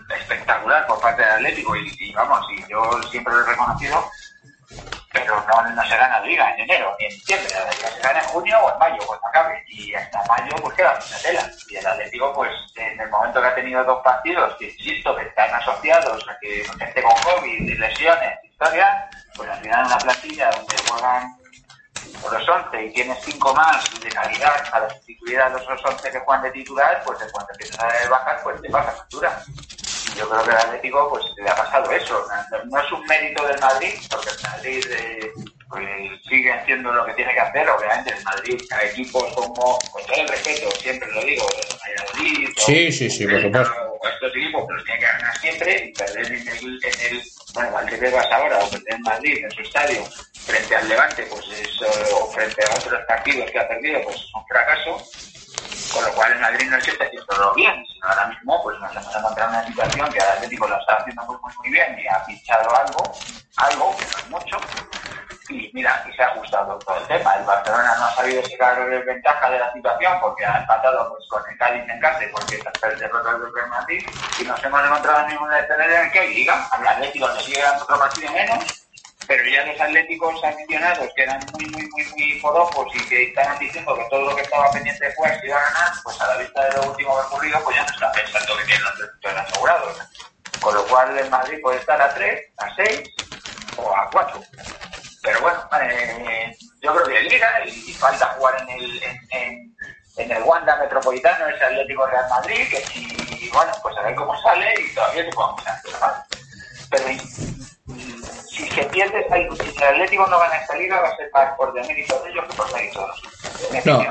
espectacular 0.10 0.86
por 0.88 1.00
parte 1.00 1.22
del 1.22 1.32
Atlético 1.32 1.76
y, 1.76 2.12
vamos, 2.14 2.46
y 2.52 2.70
yo 2.70 3.02
siempre 3.04 3.34
lo 3.34 3.42
he 3.42 3.46
reconocido, 3.46 4.04
pero 5.12 5.44
no, 5.48 5.70
no 5.70 5.84
se 5.88 5.98
gana 5.98 6.20
liga 6.22 6.54
en 6.54 6.62
enero 6.62 6.96
ni 7.00 7.06
en 7.06 7.12
diciembre, 7.12 7.50
la 7.54 7.72
liga 7.72 7.90
se 7.90 8.02
gana 8.02 8.20
en 8.20 8.26
junio 8.26 8.60
o 8.60 8.72
en 8.72 8.80
mayo, 8.80 8.98
cuando 9.06 9.28
acabe, 9.28 9.64
y 9.68 9.94
hasta 9.94 10.24
mayo 10.26 10.56
pues 10.62 10.76
queda 10.76 10.96
mucha 10.96 11.22
tela. 11.22 11.52
Y 11.68 11.76
el 11.76 11.88
Atlético 11.88 12.34
pues 12.34 12.52
en 12.76 13.00
el 13.00 13.10
momento 13.10 13.42
que 13.42 13.48
ha 13.48 13.56
tenido 13.56 13.84
dos 13.84 14.02
partidos, 14.04 14.56
que 14.58 14.66
insisto, 14.66 15.16
que 15.16 15.24
están 15.24 15.54
asociados 15.54 16.28
a 16.28 16.38
que 16.40 16.64
gente 16.78 17.04
con 17.04 17.16
COVID, 17.24 17.80
lesiones, 17.80 18.40
historia, 18.44 19.10
pues 19.36 19.50
al 19.50 19.60
final 19.60 19.86
una 19.86 19.98
plantilla 19.98 20.52
donde 20.52 20.76
juegan 20.88 21.40
los 22.32 22.50
11 22.50 22.86
y 22.86 22.94
tienes 22.94 23.18
5 23.24 23.54
más 23.54 24.00
de 24.02 24.10
calidad 24.10 24.70
para 24.70 24.90
sustituir 24.90 25.40
a 25.40 25.50
los 25.50 25.66
11 25.68 26.12
que 26.12 26.20
juegan 26.20 26.44
de 26.44 26.52
titular, 26.52 27.02
pues 27.06 27.22
en 27.22 27.30
cuanto 27.32 27.54
empiezas 27.54 27.80
a 27.80 28.10
bajar, 28.10 28.40
pues 28.44 28.62
te 28.62 28.70
baja 28.70 28.92
factura. 28.92 29.42
Yo 30.20 30.28
creo 30.30 30.44
que 30.44 30.52
al 30.52 30.58
Atlético 30.58 31.10
pues 31.10 31.24
le 31.38 31.50
ha 31.50 31.56
pasado 31.56 31.90
eso. 31.92 32.28
No, 32.66 32.82
es 32.82 32.92
un 32.92 33.06
mérito 33.06 33.48
del 33.48 33.60
Madrid, 33.62 33.94
porque 34.10 34.30
el 34.30 34.50
Madrid 34.52 34.86
eh, 34.92 35.32
pues, 35.70 35.86
sigue 36.28 36.52
haciendo 36.52 36.92
lo 36.92 37.06
que 37.06 37.14
tiene 37.14 37.34
que 37.34 37.40
hacer. 37.40 37.70
Obviamente 37.70 38.14
el 38.14 38.24
Madrid 38.26 38.62
a 38.72 38.84
equipos 38.84 39.24
como, 39.34 39.80
con 39.92 40.06
todo 40.06 40.22
el 40.22 40.28
respeto, 40.28 40.70
siempre 40.72 41.10
lo 41.14 41.24
digo, 41.24 41.48
el 41.56 41.78
Valladolid, 41.80 42.50
sí, 42.58 42.92
sí, 42.92 43.10
sí, 43.10 43.26
por 43.28 43.42
supuesto. 43.42 43.74
O 44.02 44.08
estos 44.08 44.36
equipos, 44.36 44.66
pero 44.68 44.84
tiene 44.84 45.00
que 45.00 45.06
ganar 45.06 45.38
siempre 45.38 45.86
y 45.86 45.94
perder 45.94 46.26
en 46.26 46.48
el, 46.50 46.80
en 46.84 47.16
el 47.16 47.24
bueno, 47.54 47.72
vas 47.72 48.32
ahora 48.32 48.60
o 48.60 48.70
perder 48.70 48.94
en 48.94 49.02
Madrid, 49.02 49.38
en 49.44 49.52
su 49.52 49.62
estadio, 49.62 50.04
frente 50.34 50.76
al 50.76 50.90
Levante, 50.90 51.24
pues 51.30 51.46
es, 51.48 51.82
o 52.14 52.30
frente 52.32 52.62
a 52.64 52.76
otros 52.76 53.02
partidos 53.08 53.50
que 53.52 53.60
ha 53.60 53.68
perdido, 53.68 54.02
pues 54.04 54.18
es 54.18 54.36
un 54.36 54.46
fracaso. 54.48 55.02
Con 55.94 56.04
lo 56.06 56.14
cual 56.14 56.34
el 56.34 56.40
Madrid 56.40 56.70
no 56.70 56.78
es 56.78 56.84
que 56.84 56.92
esté 56.92 57.06
haciendo 57.06 57.54
bien, 57.56 57.86
sino 57.88 58.08
ahora 58.08 58.28
mismo 58.28 58.64
pues 58.64 58.80
nos 58.80 58.96
hemos 58.96 59.16
encontrado 59.16 59.50
en 59.54 59.58
una 59.58 59.68
situación 59.68 60.12
que 60.12 60.20
el 60.20 60.26
Atlético 60.26 60.68
lo 60.68 60.80
está 60.80 60.94
haciendo 60.96 61.24
muy, 61.24 61.38
muy, 61.42 61.54
muy 61.58 61.70
bien 61.72 62.00
y 62.00 62.08
ha 62.08 62.24
pinchado 62.26 62.76
algo, 62.76 63.12
algo, 63.58 63.98
que 63.98 64.06
no 64.06 64.18
es 64.18 64.30
mucho, 64.30 64.58
y 65.50 65.72
mira, 65.74 66.04
y 66.08 66.14
se 66.16 66.24
ha 66.24 66.28
ajustado 66.28 66.78
todo 66.80 66.98
el 66.98 67.08
tema. 67.08 67.36
El 67.36 67.46
Barcelona 67.46 67.96
no 67.98 68.06
ha 68.06 68.16
sabido 68.16 68.44
sacar 68.44 68.88
ventaja 69.06 69.50
de 69.50 69.60
la 69.60 69.74
situación 69.74 70.14
porque 70.22 70.46
ha 70.46 70.60
empatado 70.60 71.10
pues, 71.10 71.28
con 71.28 71.42
el 71.50 71.58
Cádiz 71.58 71.90
en 71.90 72.00
casa 72.00 72.20
porque 72.32 72.56
está 72.56 72.88
el 72.88 73.00
derrotado 73.00 73.40
del 73.40 73.54
Real 73.54 73.70
Madrid 73.70 74.08
y 74.40 74.44
nos 74.44 74.64
hemos 74.64 74.86
encontrado 74.86 75.22
en 75.22 75.28
ningún 75.28 75.54
escenario 75.54 75.96
en 75.96 76.06
el 76.06 76.12
que 76.12 76.20
hay 76.20 76.34
liga. 76.36 76.68
Al 76.72 76.88
Atlético 76.88 77.28
le 77.30 77.42
sigue 77.42 77.62
dando 77.62 77.84
otro 77.84 78.00
partido 78.00 78.32
menos, 78.32 78.89
pero 79.28 79.44
ya 79.46 79.66
los 79.66 79.80
atléticos 79.80 80.44
aficionados 80.44 81.10
que 81.16 81.24
eran 81.24 81.40
muy, 81.54 81.66
muy, 81.68 81.88
muy, 81.90 82.06
muy 82.18 82.40
forofos 82.40 82.88
y 82.96 83.10
que 83.10 83.24
estaban 83.26 83.60
diciendo 83.60 83.96
que 83.96 84.06
todo 84.10 84.22
lo 84.22 84.36
que 84.36 84.42
estaba 84.42 84.72
pendiente 84.72 85.06
de 85.06 85.14
jugar 85.16 85.40
iba 85.44 85.58
a 85.58 85.72
ganar, 85.72 85.92
pues 86.04 86.22
a 86.22 86.28
la 86.28 86.38
vista 86.38 86.64
de 86.66 86.78
lo 86.78 86.92
último 86.92 87.16
que 87.16 87.22
ha 87.22 87.28
ocurrido, 87.28 87.64
pues 87.64 87.76
ya 87.76 87.84
no 87.84 87.94
están 87.94 88.12
pensando 88.12 88.58
que 88.58 88.64
tienen 88.66 88.84
los 88.84 89.36
asegurados. 89.36 89.98
Con 90.62 90.76
lo 90.76 90.86
cual 90.88 91.18
el 91.18 91.30
Madrid 91.30 91.60
puede 91.62 91.80
estar 91.80 92.02
a 92.02 92.14
3, 92.14 92.42
a 92.58 92.76
6 92.76 93.04
o 93.78 93.96
a 93.96 94.10
4. 94.10 94.44
Pero 95.22 95.42
bueno, 95.42 95.70
eh, 95.82 96.56
yo 96.82 96.96
creo 96.96 97.06
que 97.06 97.22
liga 97.22 97.66
y, 97.66 97.94
falta 97.94 98.26
jugar 98.38 98.62
en 98.62 98.70
el, 98.70 99.04
en, 99.04 99.76
en, 100.18 100.32
el 100.32 100.44
Wanda 100.44 100.78
Metropolitano, 100.78 101.48
ese 101.48 101.66
Atlético 101.66 102.08
Real 102.08 102.30
Madrid, 102.30 102.68
que 102.70 102.78
si, 102.88 103.50
bueno, 103.54 103.72
pues 103.82 103.98
a 103.98 104.02
ver 104.02 104.16
cómo 104.16 104.42
sale 104.42 104.74
y 104.82 104.94
todavía 104.94 105.26
se 105.26 105.32
puede 105.32 105.50
pasar. 105.56 106.24
Pero 106.90 107.06
si 108.60 108.70
se 108.70 108.84
pierde, 108.86 109.26
si 109.30 109.84
el 109.84 109.88
Atlético 109.88 110.28
no 110.28 110.40
gana 110.40 110.58
esta 110.58 110.76
liga, 110.76 111.00
va 111.02 111.10
a 111.10 111.16
ser 111.16 111.30
más 111.34 111.56
por 111.58 111.74
demérito 111.74 112.22
de 112.24 112.32
ellos 112.32 112.46
que 112.50 112.56
por 112.56 112.74
mérito 112.74 113.02
de 113.02 113.08
nosotros. 113.08 113.86
no, 113.86 114.02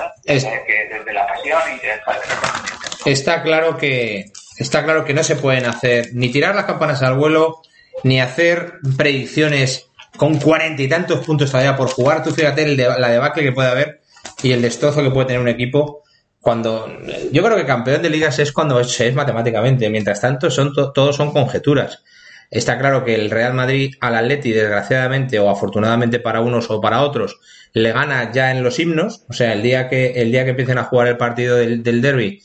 ¿eh? 0.00 0.10
es, 0.24 0.44
que 0.44 0.88
desde 0.90 1.12
la 1.12 1.26
pasión 1.26 1.60
y 1.74 1.78
desde 1.78 3.12
Está 3.12 3.42
claro 3.42 3.76
que 3.76 4.30
está 4.56 4.84
claro 4.84 5.04
que 5.04 5.14
no 5.14 5.22
se 5.22 5.36
pueden 5.36 5.66
hacer 5.66 6.08
ni 6.14 6.30
tirar 6.30 6.54
las 6.54 6.64
campanas 6.64 7.02
al 7.02 7.16
vuelo 7.16 7.60
ni 8.02 8.20
hacer 8.20 8.74
predicciones 8.96 9.88
con 10.16 10.38
cuarenta 10.38 10.82
y 10.82 10.88
tantos 10.88 11.24
puntos 11.24 11.50
todavía 11.50 11.76
por 11.76 11.88
jugar. 11.88 12.22
Tú 12.22 12.30
fíjate 12.30 12.62
el 12.64 12.76
de, 12.76 12.88
la 12.98 13.08
debacle 13.10 13.42
que 13.42 13.52
puede 13.52 13.68
haber 13.68 14.00
y 14.42 14.52
el 14.52 14.62
destrozo 14.62 15.02
que 15.02 15.10
puede 15.10 15.26
tener 15.26 15.42
un 15.42 15.48
equipo 15.48 16.02
cuando 16.40 16.88
yo 17.32 17.42
creo 17.42 17.56
que 17.56 17.66
campeón 17.66 18.02
de 18.02 18.10
ligas 18.10 18.38
es 18.38 18.52
cuando 18.52 18.82
se 18.84 19.08
es 19.08 19.14
matemáticamente. 19.14 19.90
Mientras 19.90 20.20
tanto, 20.20 20.50
son 20.50 20.72
todos 20.72 21.16
son 21.16 21.32
conjeturas. 21.32 22.02
Está 22.50 22.78
claro 22.78 23.04
que 23.04 23.14
el 23.14 23.30
Real 23.30 23.54
Madrid 23.54 23.94
al 24.00 24.14
Atleti, 24.14 24.52
desgraciadamente 24.52 25.38
o 25.38 25.50
afortunadamente 25.50 26.18
para 26.18 26.40
unos 26.40 26.70
o 26.70 26.80
para 26.80 27.02
otros, 27.02 27.40
le 27.72 27.92
gana 27.92 28.32
ya 28.32 28.50
en 28.50 28.62
los 28.62 28.78
himnos. 28.78 29.24
O 29.28 29.32
sea, 29.32 29.52
el 29.52 29.62
día 29.62 29.88
que, 29.88 30.12
el 30.12 30.32
día 30.32 30.44
que 30.44 30.50
empiecen 30.50 30.78
a 30.78 30.84
jugar 30.84 31.08
el 31.08 31.16
partido 31.16 31.56
del, 31.56 31.82
del 31.82 32.00
derby, 32.00 32.42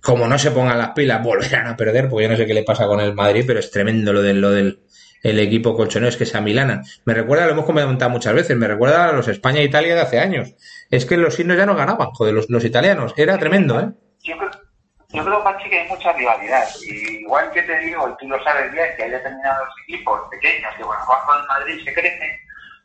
como 0.00 0.26
no 0.28 0.38
se 0.38 0.50
pongan 0.50 0.78
las 0.78 0.90
pilas, 0.90 1.22
volverán 1.22 1.66
a 1.66 1.76
perder, 1.76 2.08
porque 2.08 2.24
yo 2.24 2.30
no 2.30 2.36
sé 2.36 2.46
qué 2.46 2.54
le 2.54 2.62
pasa 2.62 2.86
con 2.86 3.00
el 3.00 3.14
Madrid, 3.14 3.44
pero 3.46 3.60
es 3.60 3.70
tremendo 3.70 4.12
lo 4.12 4.22
del, 4.22 4.40
lo 4.40 4.50
del, 4.50 4.80
el 5.22 5.40
equipo 5.40 5.76
colchonero 5.76 6.08
es 6.08 6.16
que 6.16 6.26
se 6.26 6.36
amilanan. 6.36 6.82
Me 7.04 7.14
recuerda, 7.14 7.46
lo 7.46 7.52
hemos 7.52 7.64
comentado 7.64 8.10
muchas 8.10 8.34
veces, 8.34 8.56
me 8.56 8.68
recuerda 8.68 9.08
a 9.08 9.12
los 9.12 9.28
España 9.28 9.60
e 9.60 9.64
Italia 9.64 9.94
de 9.94 10.00
hace 10.00 10.20
años. 10.20 10.54
Es 10.90 11.06
que 11.06 11.16
los 11.16 11.34
signos 11.34 11.56
ya 11.56 11.66
no 11.66 11.74
ganaban, 11.74 12.10
joder, 12.10 12.34
los, 12.34 12.48
los 12.48 12.64
italianos. 12.64 13.14
Era 13.16 13.38
tremendo, 13.38 13.80
¿eh? 13.80 13.90
Yo 15.10 15.24
creo, 15.24 15.44
Pachi, 15.44 15.70
que 15.70 15.80
hay 15.80 15.88
mucha 15.88 16.12
rivalidad. 16.12 16.68
Y 16.82 17.18
igual 17.22 17.50
que 17.52 17.62
te 17.62 17.78
digo, 17.78 18.08
y 18.08 18.16
tú 18.16 18.28
lo 18.28 18.42
sabes 18.44 18.72
bien, 18.72 18.88
que 18.96 19.04
hay 19.04 19.10
determinados 19.10 19.68
equipos 19.84 20.20
pequeños 20.30 20.74
que, 20.76 20.82
bueno, 20.82 21.02
cuando 21.06 21.42
el 21.42 21.48
Madrid 21.48 21.84
se 21.84 21.94
crece, 21.94 22.40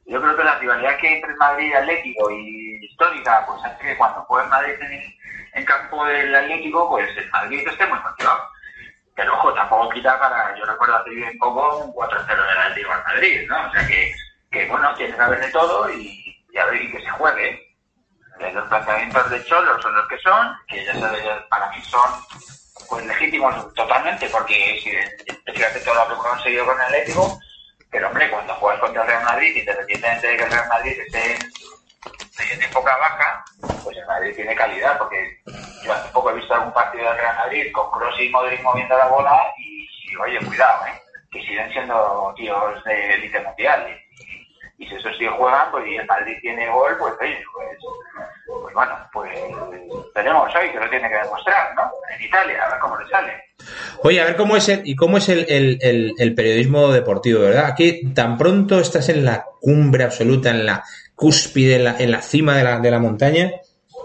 yo 0.06 0.22
creo 0.22 0.36
que 0.36 0.44
la 0.44 0.60
rivalidad 0.60 0.98
que 0.98 1.08
hay 1.08 1.14
entre 1.16 1.36
Madrid 1.36 1.70
y 1.70 1.74
Atlético 1.74 2.32
y 2.32 2.86
histórica, 2.86 3.46
pues 3.48 3.64
hace 3.64 3.86
que 3.86 3.98
cuando 3.98 4.22
juegue 4.24 4.44
el 4.46 4.50
Madrid 4.50 4.74
en, 4.82 5.04
en 5.54 5.66
campo 5.66 6.06
del 6.06 6.36
Atlético, 6.36 6.90
pues 6.90 7.10
el 7.18 7.30
Madrid 7.32 7.68
esté 7.68 7.86
muy 7.88 8.00
motivado. 8.00 8.44
Pero 9.16 9.34
ojo, 9.34 9.54
tampoco 9.54 9.90
quita 9.90 10.20
para, 10.20 10.58
yo 10.58 10.66
recuerdo 10.66 10.96
hace 10.96 11.10
bien 11.12 11.38
poco 11.38 11.78
un 11.78 11.94
4-0 11.94 12.28
del 12.28 12.58
Atlético 12.58 12.92
al 12.92 13.04
Madrid, 13.04 13.48
¿no? 13.48 13.68
O 13.68 13.72
sea 13.72 13.88
que, 13.88 14.14
que 14.52 14.68
bueno, 14.68 14.94
tiene 14.96 15.16
que 15.16 15.22
haber 15.22 15.40
de 15.40 15.52
todo 15.52 15.90
y, 15.92 16.46
y 16.52 16.58
a 16.58 16.66
ver 16.66 16.82
y 16.82 16.92
que 16.92 17.02
se 17.02 17.10
juegue. 17.10 17.71
Los 18.50 18.68
planteamientos 18.68 19.30
de 19.30 19.46
Cholo 19.46 19.82
son 19.82 19.96
los 19.96 20.08
que 20.08 20.18
son, 20.20 20.58
que 20.68 20.84
ya 20.84 20.94
sabes, 21.00 21.24
para 21.50 21.70
mí 21.70 21.82
son 21.84 22.12
pues 22.90 23.06
legítimos 23.06 23.74
totalmente, 23.74 24.28
porque 24.30 24.80
si 24.84 24.92
fíjate 25.52 25.80
todo 25.80 25.96
lo 25.96 26.08
que 26.08 26.14
hemos 26.14 26.28
conseguido 26.28 26.66
con 26.66 26.76
el 26.76 26.82
Atlético, 26.82 27.40
pero 27.90 28.08
hombre, 28.08 28.30
cuando 28.30 28.54
juegas 28.56 28.82
contra 28.82 29.02
el 29.04 29.08
Real 29.08 29.24
Madrid, 29.24 29.56
independientemente 29.56 30.28
de 30.28 30.38
que 30.38 30.44
el 30.44 30.52
Real 30.52 30.68
Madrid 30.68 31.00
esté 31.00 31.40
en 32.54 32.64
época 32.64 32.98
baja, 32.98 33.46
pues 33.84 33.96
el 33.96 34.06
Madrid 34.06 34.36
tiene 34.36 34.56
calidad, 34.56 34.98
porque 34.98 35.40
yo 35.84 35.94
hace 35.94 36.10
poco 36.10 36.32
he 36.32 36.36
visto 36.36 36.54
algún 36.54 36.74
partido 36.74 37.06
del 37.06 37.18
Real 37.18 37.36
Madrid 37.38 37.72
con 37.72 37.92
Kroos 37.92 38.20
y 38.20 38.30
Modric 38.30 38.62
moviendo 38.62 38.98
la 38.98 39.08
bola 39.08 39.40
y, 39.58 39.88
y, 40.10 40.16
oye, 40.18 40.40
cuidado, 40.46 40.86
¿eh? 40.88 41.02
que 41.32 41.42
siguen 41.42 41.72
siendo 41.72 42.34
tíos 42.36 42.84
de 42.84 43.14
élite 43.14 43.40
mundial. 43.40 44.01
Y, 44.82 44.88
si 44.88 44.96
esos 44.96 45.18
tíos 45.18 45.36
juegan, 45.38 45.72
pues 45.72 45.86
y 45.88 45.96
el 45.96 46.08
Madrid 46.08 46.38
tiene 46.42 46.68
gol, 46.70 46.98
pues 46.98 47.14
oye, 47.22 47.38
pues, 47.54 47.78
pues 48.48 48.74
bueno, 48.74 48.94
pues 49.14 49.32
tenemos 50.14 50.56
hoy 50.56 50.72
que 50.72 50.80
lo 50.80 50.90
tiene 50.90 51.08
que 51.08 51.16
demostrar, 51.16 51.76
¿no? 51.76 51.84
En 52.16 52.26
Italia, 52.26 52.66
a 52.66 52.72
ver 52.72 52.80
cómo 52.80 52.98
le 52.98 53.08
sale. 53.08 53.34
Oye, 54.04 54.22
a 54.22 54.26
ver 54.26 54.36
cómo 54.36 54.58
es 54.58 54.70
el, 54.70 54.82
y 54.84 54.96
cómo 54.96 55.18
es 55.18 55.30
el, 55.30 55.46
el, 55.48 56.14
el, 56.18 56.36
periodismo 56.36 56.92
deportivo, 56.92 57.42
¿verdad? 57.42 57.68
Aquí 57.68 58.12
tan 58.14 58.38
pronto 58.38 58.80
estás 58.80 59.10
en 59.10 59.24
la 59.24 59.46
cumbre 59.60 60.04
absoluta, 60.04 60.50
en 60.50 60.66
la 60.66 60.84
cúspide, 61.16 61.76
en 61.76 62.12
la, 62.12 62.22
cima 62.22 62.58
de 62.58 62.64
la, 62.64 62.80
de 62.80 62.92
la 62.92 63.00
montaña, 63.00 63.52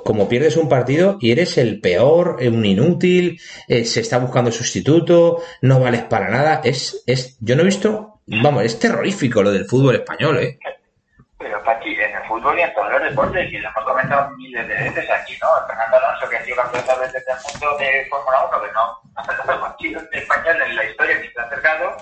como 0.05 0.29
pierdes 0.29 0.57
un 0.57 0.69
partido 0.69 1.17
y 1.21 1.31
eres 1.31 1.57
el 1.59 1.81
peor, 1.81 2.37
un 2.41 2.65
inútil, 2.65 3.41
eh, 3.69 3.85
se 3.85 4.01
está 4.01 4.19
buscando 4.19 4.53
sustituto, 4.53 5.43
no 5.63 5.81
vales 5.81 6.03
para 6.03 6.29
nada, 6.29 6.61
es, 6.63 7.03
es, 7.07 7.39
yo 7.41 7.57
no 7.57 7.63
he 7.63 7.67
visto, 7.67 8.16
vamos, 8.27 8.65
es 8.65 8.79
terrorífico 8.79 9.43
lo 9.43 9.51
del 9.51 9.67
fútbol 9.67 9.97
español, 9.97 10.39
¿eh? 10.39 10.59
Pero 11.39 11.63
Pachi, 11.63 11.95
en 11.95 12.17
el 12.17 12.25
fútbol 12.25 12.59
y 12.59 12.63
en 12.63 12.75
todos 12.75 12.91
los 12.91 13.03
deportes, 13.03 13.53
y 13.53 13.59
lo 13.59 13.69
hemos 13.69 13.85
comentado 13.85 14.31
miles 14.37 14.67
de 14.67 14.75
veces 14.75 15.11
aquí, 15.11 15.37
¿no? 15.41 15.67
Fernando 15.67 15.97
Alonso, 15.97 16.29
que 16.29 16.37
ha 16.37 16.45
sido 16.45 16.57
campeón 16.57 16.87
de 16.87 17.07
veces 17.07 17.25
del 17.27 17.37
mundo 17.53 17.79
de 17.79 18.07
Fórmula 18.09 18.47
1, 18.51 18.63
que 18.63 18.73
no 18.73 19.07
ha 19.17 19.77
sido 19.79 20.01
español 20.13 20.63
en 20.63 20.77
la 20.77 20.85
historia 20.85 21.21
que 21.21 21.31
se 21.31 21.41
ha 21.41 21.45
acercado, 21.45 21.97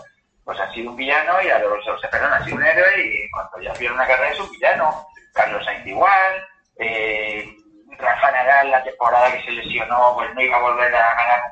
pues 0.45 0.61
ha 0.61 0.73
sido 0.73 0.91
un 0.91 0.97
villano 0.97 1.43
y 1.43 1.51
a 1.51 1.59
los, 1.59 1.85
perdón, 2.11 2.33
ha 2.33 2.45
sido 2.45 2.57
un 2.57 2.65
héroe 2.65 3.05
y 3.05 3.31
cuando 3.31 3.61
ya 3.61 3.73
pierde 3.73 3.95
una 3.95 4.07
carrera 4.07 4.31
es 4.31 4.41
un 4.41 4.51
villano. 4.51 5.07
Carlos 5.33 5.65
Sainz 5.65 5.87
igual, 5.87 6.47
eh, 6.79 7.45
Rafa 7.99 8.31
Nadal 8.31 8.71
la 8.71 8.85
temporada 8.85 9.33
que 9.33 9.43
se 9.43 9.51
lesionó 9.51 10.15
pues 10.15 10.33
no 10.35 10.41
iba 10.41 10.57
a 10.57 10.61
volver 10.61 10.95
a 10.95 11.15
ganar 11.15 11.43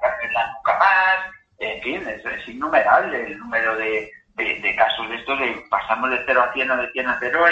nunca 0.55 0.79
más, 0.79 1.19
en 1.59 1.83
fin, 1.83 2.09
es, 2.09 2.25
es 2.25 2.49
innumerable 2.49 3.27
el 3.27 3.39
número 3.39 3.77
de, 3.77 4.11
de, 4.37 4.77
casos 4.77 5.09
de 5.09 5.17
estos 5.17 5.39
de 5.39 5.65
pasamos 5.71 6.11
de 6.11 6.23
0 6.27 6.43
a 6.43 6.53
100 6.53 6.71
o 6.71 6.77
de 6.77 6.91
100 6.93 7.09
a 7.09 7.19
0 7.21 7.49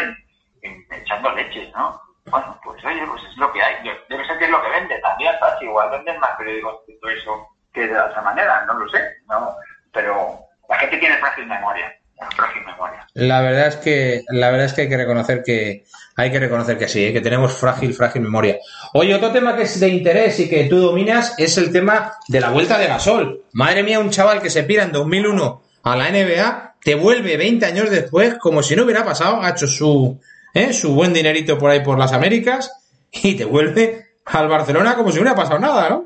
en, 0.63 0.87
echando 0.91 1.31
leches, 1.33 1.73
¿no? 1.73 2.01
Bueno, 2.27 2.59
pues 2.63 2.85
oye, 2.85 3.03
pues 3.07 3.23
es 3.25 3.37
lo 3.37 3.53
que 3.53 3.63
hay, 3.63 3.77
debe 4.09 4.27
ser 4.27 4.39
que 4.39 4.45
es 4.45 4.51
lo 4.51 4.63
que 4.63 4.71
vende 4.71 4.99
también, 4.99 5.35
¿sabes? 5.39 5.63
Igual 5.63 5.91
venden 5.91 6.21
más 6.21 6.31
periódicos 6.37 6.81
que 6.87 6.95
todo 7.01 7.11
eso 7.11 7.49
que 7.73 7.87
de 7.87 7.99
otra 7.99 8.23
manera, 8.23 8.65
no 8.67 8.75
lo 8.75 8.89
sé, 8.89 9.01
¿no? 9.29 9.55
Pero 9.93 10.39
la 10.69 10.77
gente 10.79 10.99
tiene 10.99 11.17
frágil 11.19 11.47
memoria. 11.47 11.95
Frágil 12.37 12.65
memoria. 12.67 13.07
La 13.15 13.41
verdad 13.41 13.69
es 13.69 13.77
que 13.77 14.25
la 14.29 14.51
verdad 14.51 14.67
es 14.67 14.75
que 14.75 14.83
hay 14.83 14.89
que 14.91 14.97
reconocer 14.97 15.43
que 15.43 15.85
hay 16.17 16.31
que 16.31 16.39
reconocer 16.39 16.77
que 16.77 16.87
sí, 16.87 17.07
¿eh? 17.07 17.13
que 17.15 17.23
tenemos 17.23 17.57
frágil 17.57 17.95
frágil 17.95 18.23
memoria. 18.23 18.59
Oye, 18.93 19.15
otro 19.15 19.33
tema 19.33 19.57
que 19.57 19.63
es 19.63 19.81
de 19.81 19.89
interés 19.89 20.39
y 20.41 20.49
que 20.49 20.65
tú 20.65 20.79
dominas 20.81 21.35
es 21.39 21.57
el 21.57 21.73
tema 21.73 22.13
de 22.29 22.41
la 22.41 22.51
vuelta 22.51 22.77
de 22.77 22.89
Gasol. 22.89 23.45
Madre 23.53 23.83
mía, 23.83 24.01
un 24.01 24.11
chaval 24.11 24.43
que 24.43 24.51
se 24.51 24.65
pira 24.65 24.83
en 24.83 24.93
2001 24.93 25.63
a 25.83 25.97
la 25.97 26.11
NBA 26.11 26.70
te 26.83 26.95
vuelve 26.95 27.37
20 27.37 27.67
años 27.67 27.91
después 27.91 28.37
como 28.39 28.63
si 28.63 28.77
no 28.77 28.85
hubiera 28.85 29.05
pasado, 29.05 29.43
ha 29.43 29.51
hecho 29.51 29.67
su 29.67 30.21
¿eh? 30.55 30.73
su 30.73 30.95
buen 30.95 31.13
dinerito 31.13 31.59
por 31.59 31.71
ahí 31.71 31.81
por 31.81 31.99
las 31.99 32.13
Américas 32.13 32.71
y 33.11 33.37
te 33.37 33.45
vuelve 33.45 34.15
al 34.27 34.49
Barcelona 34.49 34.95
como 34.95 35.11
si 35.11 35.17
no 35.17 35.23
hubiera 35.23 35.37
pasado 35.37 35.59
nada, 35.59 35.89
¿no? 35.91 36.05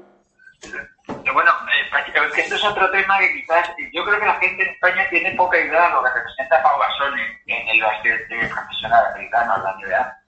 Bueno, 1.32 1.50
eh, 1.70 1.94
esto 2.36 2.54
es 2.56 2.64
otro 2.64 2.90
tema 2.90 3.18
que 3.18 3.32
quizás 3.34 3.70
yo 3.92 4.04
creo 4.04 4.18
que 4.18 4.26
la 4.26 4.40
gente 4.40 4.62
en 4.62 4.70
España 4.70 5.06
tiene 5.10 5.30
poca 5.32 5.58
idea 5.58 5.88
de 5.88 5.90
lo 5.90 6.02
que 6.02 6.10
representa 6.14 6.62
Pau 6.62 6.78
Gasol 6.78 7.18
en, 7.46 7.68
el 7.68 7.82
básquet 7.82 8.28
profesional 8.28 9.06
americano, 9.12 9.54
la 9.58 9.76
NBA. 9.76 10.18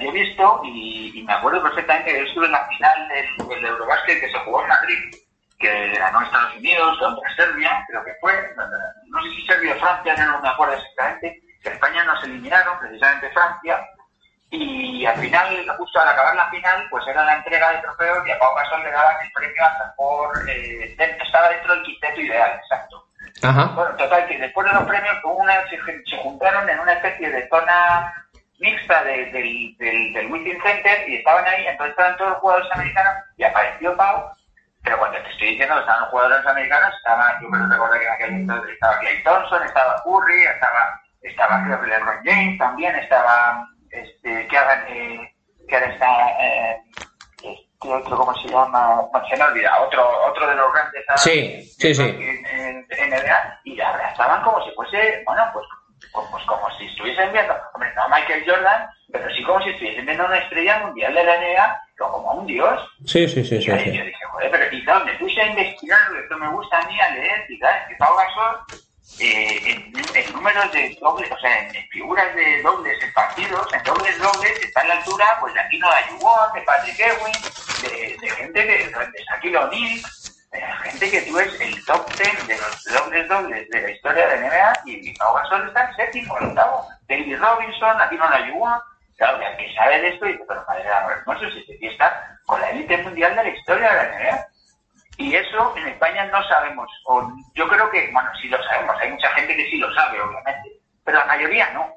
Yo 0.00 0.10
he 0.10 0.12
visto 0.12 0.60
y, 0.64 1.12
y, 1.18 1.22
me 1.22 1.32
acuerdo 1.32 1.62
perfectamente 1.62 2.12
que 2.12 2.18
yo 2.18 2.26
estuve 2.26 2.46
en 2.46 2.52
la 2.52 2.68
final 2.68 3.08
del, 3.08 3.48
del 3.48 3.64
Eurobásquet 3.64 4.20
que 4.20 4.30
se 4.30 4.38
jugó 4.40 4.62
en 4.62 4.68
Madrid, 4.68 5.16
que 5.58 5.92
ganó 5.98 6.20
Estados 6.20 6.56
Unidos 6.56 6.98
contra 6.98 7.34
Serbia, 7.34 7.84
creo 7.88 8.04
que 8.04 8.12
fue, 8.20 8.54
no 9.20 9.30
sé 9.30 9.36
si 9.36 9.46
Serbia 9.46 9.74
o 9.74 9.80
Francia, 9.80 10.16
no 10.16 10.40
me 10.40 10.48
acuerdo 10.48 10.74
exactamente, 10.74 11.42
que 11.62 11.68
España 11.68 12.04
nos 12.04 12.24
eliminaron, 12.24 12.78
precisamente 12.78 13.30
Francia, 13.30 13.86
y 14.52 15.06
al 15.06 15.16
final, 15.20 15.68
justo 15.78 16.00
al 16.00 16.08
acabar 16.08 16.34
la 16.34 16.50
final, 16.50 16.86
pues 16.90 17.06
era 17.06 17.24
la 17.24 17.36
entrega 17.36 17.70
de 17.70 17.78
trofeos 17.82 18.26
y 18.26 18.30
a 18.32 18.38
Pau 18.38 18.54
Gasol 18.56 18.82
le 18.82 18.90
daban 18.90 19.24
el 19.24 19.32
premio 19.32 19.64
hasta 19.64 19.94
por... 19.94 20.50
Eh, 20.50 20.96
estaba 20.98 21.50
dentro 21.50 21.72
del 21.72 21.84
quinteto 21.84 22.20
ideal, 22.20 22.60
exacto. 22.60 23.06
Ajá. 23.42 23.66
Bueno, 23.76 23.94
total, 23.96 24.26
que 24.26 24.38
después 24.38 24.66
de 24.66 24.72
los 24.72 24.88
premios 24.88 25.14
una, 25.22 25.54
se, 25.68 25.78
se, 26.04 26.16
juntaron 26.16 26.68
en 26.68 26.80
una 26.80 26.94
especie 26.94 27.30
de 27.30 27.48
zona 27.48 28.12
mixta 28.58 29.04
de, 29.04 29.26
del, 29.26 29.76
del, 29.78 30.12
del 30.12 30.32
Within 30.32 30.60
Center 30.62 31.08
y 31.08 31.16
estaban 31.16 31.46
ahí, 31.46 31.66
entonces 31.68 31.92
estaban 31.92 32.16
todos 32.16 32.30
los 32.30 32.40
jugadores 32.40 32.72
americanos 32.72 33.12
y 33.36 33.44
apareció 33.44 33.96
Pau, 33.96 34.30
pero 34.82 34.98
cuando 34.98 35.18
te 35.22 35.30
estoy 35.30 35.48
diciendo 35.50 35.74
que 35.74 35.80
estaban 35.80 36.00
los 36.02 36.10
jugadores 36.10 36.46
americanos, 36.46 36.94
estaba, 36.96 37.38
yo 37.40 37.48
me 37.48 37.58
recuerdo 37.66 37.98
que 37.98 38.06
en 38.06 38.12
aquel 38.12 38.30
entonces 38.30 38.72
estaba 38.72 38.98
Clay 38.98 39.22
Thompson, 39.22 39.62
estaba 39.62 40.02
Curry, 40.04 40.42
estaba, 40.42 41.00
estaba 41.22 41.64
creo 41.64 41.80
que 41.80 41.86
LeBron 41.86 42.20
James 42.24 42.58
también, 42.58 42.96
estaba 42.96 43.66
este, 43.90 44.46
que 44.48 44.58
hagan, 44.58 44.84
eh, 44.88 45.34
que 45.68 45.74
ahora 45.74 45.92
está, 45.92 46.30
eh, 46.40 46.82
este 47.42 47.94
otro, 47.94 48.16
¿cómo 48.16 48.34
se 48.40 48.48
llama? 48.48 49.02
Bueno, 49.10 49.26
se 49.28 49.36
me 49.36 49.44
olvida, 49.44 49.80
otro, 49.80 50.26
otro 50.26 50.46
de 50.46 50.54
los 50.54 50.72
grandes 50.72 51.04
sí, 51.16 51.62
sí, 51.78 51.94
sí. 51.94 52.02
En, 52.02 52.86
en, 52.90 53.10
NBA, 53.10 53.60
y 53.64 53.80
ahora 53.80 54.10
estaban 54.10 54.42
como 54.42 54.64
si 54.64 54.70
fuese, 54.74 55.22
bueno, 55.26 55.50
pues, 55.52 55.66
pues 56.30 56.44
como 56.44 56.70
si 56.78 56.86
estuviesen 56.86 57.32
viendo, 57.32 57.54
hombre, 57.74 57.92
no 57.94 58.08
Michael 58.08 58.44
Jordan, 58.46 58.88
pero 59.12 59.28
sí 59.34 59.42
como 59.44 59.62
si 59.62 59.70
estuviesen 59.70 60.06
viendo 60.06 60.24
una 60.24 60.38
estrella 60.38 60.78
mundial 60.78 61.14
de 61.14 61.24
la 61.24 61.36
NBA, 61.36 61.82
como 62.08 62.32
un 62.32 62.46
dios. 62.46 62.80
Sí, 63.04 63.28
sí, 63.28 63.44
sí. 63.44 63.56
Y 63.56 63.62
sí, 63.62 63.70
ahí 63.70 63.84
sí. 63.84 63.98
yo 63.98 64.04
dije, 64.04 64.24
joder, 64.30 64.50
pero 64.50 64.70
quizás 64.70 65.04
me 65.04 65.14
puse 65.14 65.40
a 65.40 65.46
investigar, 65.46 65.98
esto 66.22 66.36
me 66.38 66.48
gusta 66.48 66.78
a 66.78 66.86
mí 66.86 67.00
a 67.00 67.10
leer, 67.10 67.46
quizás, 67.46 67.88
que 67.88 67.96
Pau 67.96 68.16
Gasol 68.16 68.80
eh, 69.18 69.60
en, 69.66 69.92
en, 70.14 70.32
números 70.32 70.72
de 70.72 70.96
dobles, 71.00 71.30
o 71.30 71.38
sea, 71.38 71.68
en, 71.68 71.76
en, 71.76 71.88
figuras 71.88 72.34
de 72.34 72.62
dobles, 72.62 73.02
en 73.02 73.12
partidos, 73.12 73.72
en 73.72 73.82
dobles 73.82 74.18
dobles, 74.18 74.64
está 74.64 74.80
a 74.80 74.86
la 74.86 74.94
altura 74.98 75.26
pues 75.40 75.52
de 75.54 75.60
Aquino 75.60 75.88
Ayubón, 75.90 76.52
de 76.54 76.62
Patrick 76.62 76.98
Ewing, 76.98 77.42
de, 77.82 78.16
de, 78.20 78.30
gente 78.30 78.66
que, 78.66 78.86
de 78.86 79.24
Shaquille 79.24 79.56
O'Neal, 79.58 80.00
gente 80.84 81.10
que 81.10 81.22
tú 81.22 81.38
es 81.38 81.60
el 81.60 81.84
top 81.84 82.08
10 82.16 82.46
de 82.46 82.56
los 82.56 82.84
dobles 82.84 83.28
dobles 83.28 83.68
de 83.68 83.82
la 83.82 83.90
historia 83.90 84.26
de 84.26 84.40
la 84.40 84.48
NBA 84.48 84.72
y 84.86 85.14
Pau 85.18 85.34
Gasol 85.34 85.68
está 85.68 85.88
en 85.88 85.96
séptimo, 85.96 86.34
octavo. 86.34 86.88
David 87.08 87.38
Robinson, 87.38 88.00
Aquino 88.00 88.24
Ayubón, 88.24 88.80
claro, 89.20 89.38
el 89.38 89.56
que 89.58 89.74
sabe 89.74 90.00
de 90.00 90.08
esto 90.08 90.24
dice, 90.24 90.44
pero 90.48 90.64
madre 90.66 90.82
de 90.82 90.88
hermoso, 90.88 91.50
si 91.50 91.78
tío 91.78 91.90
está 91.90 92.38
con 92.46 92.58
la 92.58 92.70
élite 92.70 92.96
mundial 93.02 93.36
de 93.36 93.42
la 93.44 93.50
historia 93.50 93.90
de 93.90 93.96
la 93.96 94.18
NBA. 94.18 94.46
Y 95.18 95.34
eso 95.36 95.76
en 95.76 95.88
España 95.88 96.24
no 96.24 96.42
sabemos, 96.44 96.88
yo 97.54 97.68
creo 97.68 97.90
que, 97.90 98.10
bueno, 98.12 98.30
sí 98.40 98.48
lo 98.48 98.62
sabemos, 98.62 98.96
hay 98.98 99.10
mucha 99.10 99.28
gente 99.32 99.54
que 99.54 99.68
sí 99.68 99.76
lo 99.76 99.92
sabe, 99.92 100.22
obviamente, 100.22 100.70
pero 101.04 101.18
la 101.18 101.26
mayoría 101.26 101.70
no. 101.72 101.94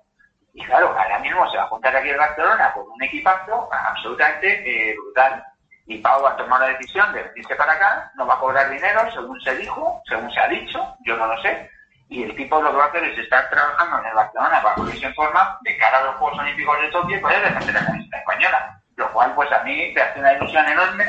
Y 0.53 0.65
claro, 0.65 0.89
ahora 0.89 1.19
mismo 1.19 1.49
se 1.49 1.57
va 1.57 1.63
a 1.63 1.67
juntar 1.67 1.95
aquí 1.95 2.09
en 2.09 2.17
Barcelona 2.17 2.73
con 2.73 2.91
un 2.91 3.01
equipazo 3.01 3.69
absolutamente 3.71 4.91
eh, 4.91 4.93
brutal. 4.95 5.45
Y 5.87 5.99
Pau 5.99 6.27
ha 6.27 6.35
tomado 6.35 6.65
la 6.65 6.77
decisión 6.77 7.13
de 7.13 7.23
venirse 7.23 7.55
para 7.55 7.71
acá, 7.71 8.11
no 8.15 8.27
va 8.27 8.33
a 8.33 8.39
cobrar 8.39 8.69
dinero, 8.69 9.09
según 9.11 9.39
se 9.41 9.55
dijo, 9.55 10.01
según 10.05 10.29
se 10.31 10.39
ha 10.41 10.47
dicho, 10.49 10.95
yo 11.05 11.15
no 11.15 11.27
lo 11.27 11.41
sé. 11.41 11.69
Y 12.13 12.21
el 12.21 12.35
tipo 12.35 12.61
lo 12.61 12.69
que 12.69 12.77
va 12.77 12.85
a 12.85 12.87
hacer 12.89 13.03
es 13.05 13.17
estar 13.17 13.49
trabajando 13.49 13.97
en 13.97 14.05
el 14.05 14.13
Barcelona 14.13 14.61
para 14.61 14.75
ponerse 14.75 15.03
en 15.03 15.15
forma 15.15 15.57
de 15.61 15.75
cara 15.77 15.97
a 15.97 16.03
los 16.03 16.15
Juegos 16.17 16.37
Olímpicos 16.37 16.79
de 16.79 16.91
Tokio 16.91 17.17
y 17.17 17.19
poder 17.19 17.41
defender 17.41 17.73
la 17.73 17.85
camiseta 17.87 18.17
española. 18.19 18.81
Lo 18.97 19.11
cual, 19.11 19.33
pues 19.33 19.51
a 19.51 19.63
mí 19.63 19.91
me 19.95 19.99
hace 19.99 20.19
una 20.19 20.33
ilusión 20.33 20.67
enorme 20.67 21.07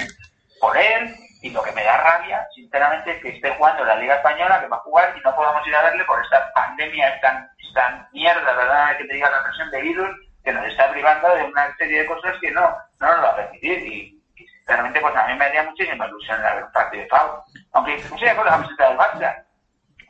por 0.58 0.75
él, 0.75 1.14
Y 1.42 1.50
lo 1.50 1.62
que 1.62 1.73
me 1.73 1.84
da 1.84 1.99
rabia, 1.99 2.49
sinceramente, 2.54 3.11
es 3.11 3.20
que 3.20 3.28
esté 3.37 3.50
jugando 3.50 3.84
la 3.84 3.96
Liga 3.96 4.14
Española, 4.14 4.62
que 4.62 4.68
va 4.68 4.78
a 4.78 4.80
jugar 4.80 5.14
y 5.14 5.20
no 5.20 5.37
podamos 5.37 5.66
ir 5.66 5.76
a 5.76 5.82
verle 5.82 6.04
por 6.06 6.25
esta 6.25 6.50
pandemia, 6.54 7.08
esta, 7.11 7.50
esta 7.58 8.08
mierda, 8.14 8.52
¿verdad? 8.54 8.96
Que 8.96 9.04
te 9.04 9.12
diga 9.12 9.30
la 9.30 9.42
presión 9.42 9.70
de 9.73 9.82
virus, 9.82 10.11
que 10.42 10.52
nos 10.54 10.66
está 10.66 10.90
privando 10.90 11.28
de 11.34 11.44
una 11.44 11.76
serie 11.76 12.00
de 12.00 12.06
cosas 12.06 12.34
que 12.40 12.50
no, 12.50 12.62
no 12.99 13.08
nos 13.08 13.25
va 13.26 13.28
a 13.28 13.37
permitir. 13.37 13.78
Y, 13.78 14.23
sinceramente, 14.38 15.02
pues 15.02 15.14
a 15.14 15.26
mí 15.26 15.34
me 15.34 15.44
haría 15.44 15.64
muchísima 15.64 16.06
ilusión 16.06 16.40
ver 16.40 16.64
un 16.64 16.73
partido 16.73 17.02
de 17.02 17.08
Pau. 17.11 17.44
Aunque 17.75 18.02
no 18.11 18.16
sea 18.16 18.34
con 18.34 18.46
la 18.46 18.52
camiseta 18.52 18.88
del 18.88 18.99
Barça, 18.99 19.44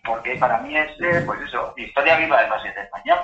porque 0.04 0.36
para 0.36 0.58
mí 0.58 0.76
es, 0.76 0.90
eh, 1.00 1.22
pues 1.24 1.40
eso, 1.40 1.72
historia 1.76 2.16
viva 2.18 2.40
del 2.40 2.50
básquet 2.50 2.76
español. 2.76 3.18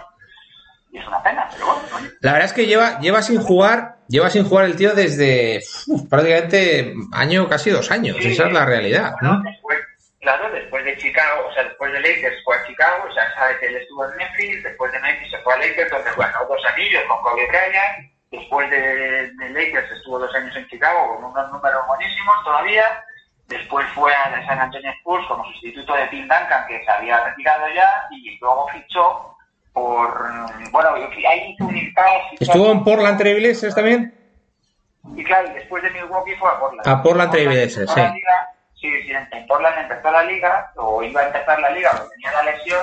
Y 0.93 0.99
es 0.99 1.07
una 1.07 1.23
pena, 1.23 1.49
pero 1.53 1.67
bueno. 1.67 2.09
La 2.21 2.33
verdad 2.33 2.47
es 2.47 2.53
que 2.53 2.67
lleva, 2.67 2.99
lleva 2.99 3.23
sin 3.23 3.41
jugar, 3.41 3.99
lleva 4.09 4.29
sin 4.29 4.45
jugar 4.45 4.65
el 4.65 4.75
tío 4.75 4.93
desde 4.93 5.61
prácticamente 6.09 6.95
año, 7.13 7.49
casi 7.49 7.71
dos 7.71 7.91
años. 7.93 8.17
Esa 8.19 8.47
es 8.47 8.53
la 8.53 8.65
realidad, 8.65 9.15
¿no? 9.21 9.41
Después, 9.43 9.79
claro, 10.21 10.51
después 10.51 10.85
de 10.85 10.97
Chicago, 10.99 11.47
o 11.49 11.53
sea, 11.55 11.63
después 11.63 11.93
de 11.93 12.01
Lakers 12.01 12.43
fue 12.45 12.57
a 12.57 12.67
Chicago, 12.67 13.05
o 13.09 13.15
sea, 13.15 13.35
sabe 13.35 13.59
que 13.61 13.67
él 13.67 13.77
estuvo 13.77 14.05
en 14.05 14.17
Memphis, 14.17 14.63
después 14.65 14.91
de 14.91 14.99
Memphis 14.99 15.31
se 15.31 15.39
fue 15.39 15.55
a 15.55 15.59
Lakers, 15.59 15.91
donde 15.93 16.11
ganó 16.17 16.45
dos 16.47 16.65
anillos 16.75 17.03
con 17.07 17.23
Kobe 17.23 17.47
Bryant, 17.47 18.13
después 18.33 18.71
de, 18.71 19.31
de 19.31 19.51
Lakers 19.51 19.93
estuvo 19.93 20.19
dos 20.19 20.35
años 20.35 20.57
en 20.57 20.67
Chicago 20.67 21.15
con 21.15 21.25
unos 21.25 21.53
números 21.53 21.87
buenísimos 21.87 22.35
todavía, 22.45 23.05
después 23.51 23.87
fue 23.95 24.15
a 24.15 24.47
San 24.47 24.59
Antonio 24.59 24.91
Spurs 24.99 25.27
como 25.27 25.45
sustituto 25.53 25.95
de 25.95 26.07
Tim 26.07 26.23
Duncan, 26.23 26.67
que 26.67 26.83
se 26.83 26.91
había 26.91 27.23
retirado 27.25 27.69
ya, 27.75 28.07
y 28.11 28.39
luego 28.39 28.67
fichó 28.69 29.37
por. 29.73 30.31
Bueno, 30.71 30.95
ahí 30.95 31.51
hizo 31.53 31.65
un 31.65 31.77
impasse. 31.77 32.37
¿Estuvo 32.39 32.71
en 32.71 32.85
Portland 32.85 33.19
Trailblazers 33.19 33.75
también? 33.75 34.15
Y 35.17 35.25
claro, 35.25 35.51
después 35.51 35.83
de 35.83 35.91
Milwaukee 35.91 36.37
fue 36.37 36.49
a 36.49 36.61
Portland. 36.61 36.89
A 36.89 37.03
Portland 37.03 37.31
Trailblazers, 37.33 37.93
sí. 37.93 38.01
Sí, 38.75 39.03
sí, 39.03 39.13
en 39.13 39.47
Portland 39.47 39.79
empezó 39.79 40.11
la 40.11 40.23
liga, 40.23 40.73
o 40.77 41.03
iba 41.03 41.21
a 41.21 41.27
empezar 41.27 41.61
la 41.61 41.71
liga, 41.71 41.91
porque 41.91 42.15
tenía 42.15 42.33
la 42.33 42.51
lesión, 42.51 42.81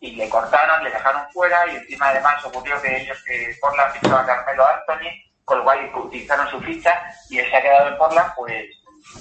y 0.00 0.12
le 0.12 0.30
cortaron, 0.30 0.82
le 0.82 0.90
dejaron 0.90 1.22
fuera, 1.30 1.66
y 1.66 1.76
encima 1.76 2.08
además 2.08 2.42
ocurrió 2.44 2.80
que 2.80 3.02
ellos, 3.02 3.22
que 3.24 3.54
Portland 3.60 3.92
fichó 3.92 4.16
a 4.16 4.24
Carmelo 4.24 4.64
Anthony, 4.66 5.10
con 5.44 5.58
lo 5.58 5.64
cual 5.64 5.90
utilizaron 5.94 6.48
su 6.48 6.58
ficha, 6.62 7.02
y 7.28 7.38
él 7.38 7.50
se 7.50 7.56
ha 7.56 7.60
quedado 7.60 7.88
en 7.88 7.98
Portland, 7.98 8.32
pues 8.34 8.64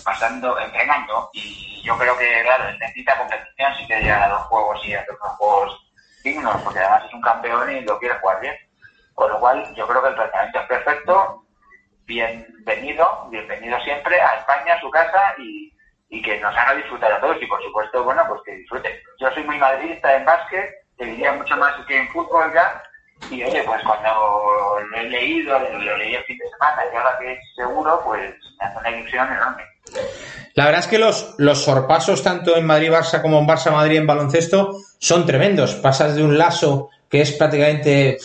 pasando, 0.03 0.59
entrenando, 0.59 1.29
y 1.33 1.81
yo 1.83 1.97
creo 1.97 2.17
que, 2.17 2.41
claro, 2.43 2.71
necesita 2.79 3.17
competición 3.17 3.75
si 3.75 3.85
quiere 3.85 4.03
llegar 4.03 4.23
a 4.23 4.29
los 4.29 4.41
juegos 4.43 4.85
y 4.85 4.93
hacer 4.93 5.15
unos 5.21 5.37
juegos 5.37 5.91
dignos, 6.23 6.61
porque 6.63 6.79
además 6.79 7.05
es 7.05 7.13
un 7.13 7.21
campeón 7.21 7.71
y 7.71 7.81
lo 7.81 7.99
quiere 7.99 8.19
jugar 8.19 8.41
bien. 8.41 8.55
Con 9.13 9.29
lo 9.29 9.39
cual, 9.39 9.73
yo 9.75 9.87
creo 9.87 10.01
que 10.01 10.09
el 10.09 10.15
tratamiento 10.15 10.59
es 10.59 10.65
perfecto, 10.67 11.45
bienvenido, 12.05 13.27
bienvenido 13.29 13.79
siempre 13.81 14.19
a 14.19 14.35
España, 14.39 14.73
a 14.73 14.81
su 14.81 14.89
casa, 14.89 15.35
y, 15.37 15.71
y 16.09 16.21
que 16.21 16.39
nos 16.39 16.55
haga 16.55 16.75
disfrutar 16.75 17.11
a 17.11 17.21
todos, 17.21 17.41
y 17.41 17.45
por 17.45 17.63
supuesto, 17.63 18.03
bueno, 18.03 18.23
pues 18.27 18.41
que 18.45 18.55
disfruten. 18.55 18.93
Yo 19.19 19.31
soy 19.31 19.43
muy 19.43 19.57
madridista 19.57 20.15
en 20.15 20.25
básquet, 20.25 20.69
te 20.97 21.05
diría 21.05 21.31
mucho 21.33 21.55
más 21.57 21.73
que 21.85 21.97
en 21.97 22.09
fútbol 22.09 22.51
ya, 22.53 22.83
y 23.31 23.43
oye, 23.43 23.63
pues 23.65 23.81
cuando 23.83 24.09
lo 24.89 24.97
he 24.97 25.09
leído, 25.09 25.57
lo, 25.57 25.97
leí 25.97 26.15
el 26.15 26.23
fin 26.23 26.37
de 26.37 26.49
semana, 26.49 26.81
y 26.91 26.95
ahora 26.95 27.17
que 27.19 27.33
es 27.33 27.39
seguro, 27.55 28.01
pues 28.05 28.33
me 28.59 28.65
hace 28.65 28.77
una 28.77 28.91
ilusión 28.91 29.27
enorme. 29.31 29.63
La 30.53 30.65
verdad 30.65 30.81
es 30.81 30.87
que 30.87 30.99
los, 30.99 31.35
los 31.37 31.63
sorpasos 31.63 32.23
tanto 32.23 32.55
en 32.55 32.65
Madrid-Barça 32.65 33.21
como 33.21 33.39
en 33.39 33.47
Barça-Madrid 33.47 33.97
en 33.97 34.07
baloncesto 34.07 34.71
son 34.99 35.25
tremendos. 35.25 35.75
Pasas 35.75 36.15
de 36.15 36.23
un 36.23 36.37
lazo 36.37 36.89
que 37.09 37.21
es 37.21 37.31
prácticamente, 37.33 38.17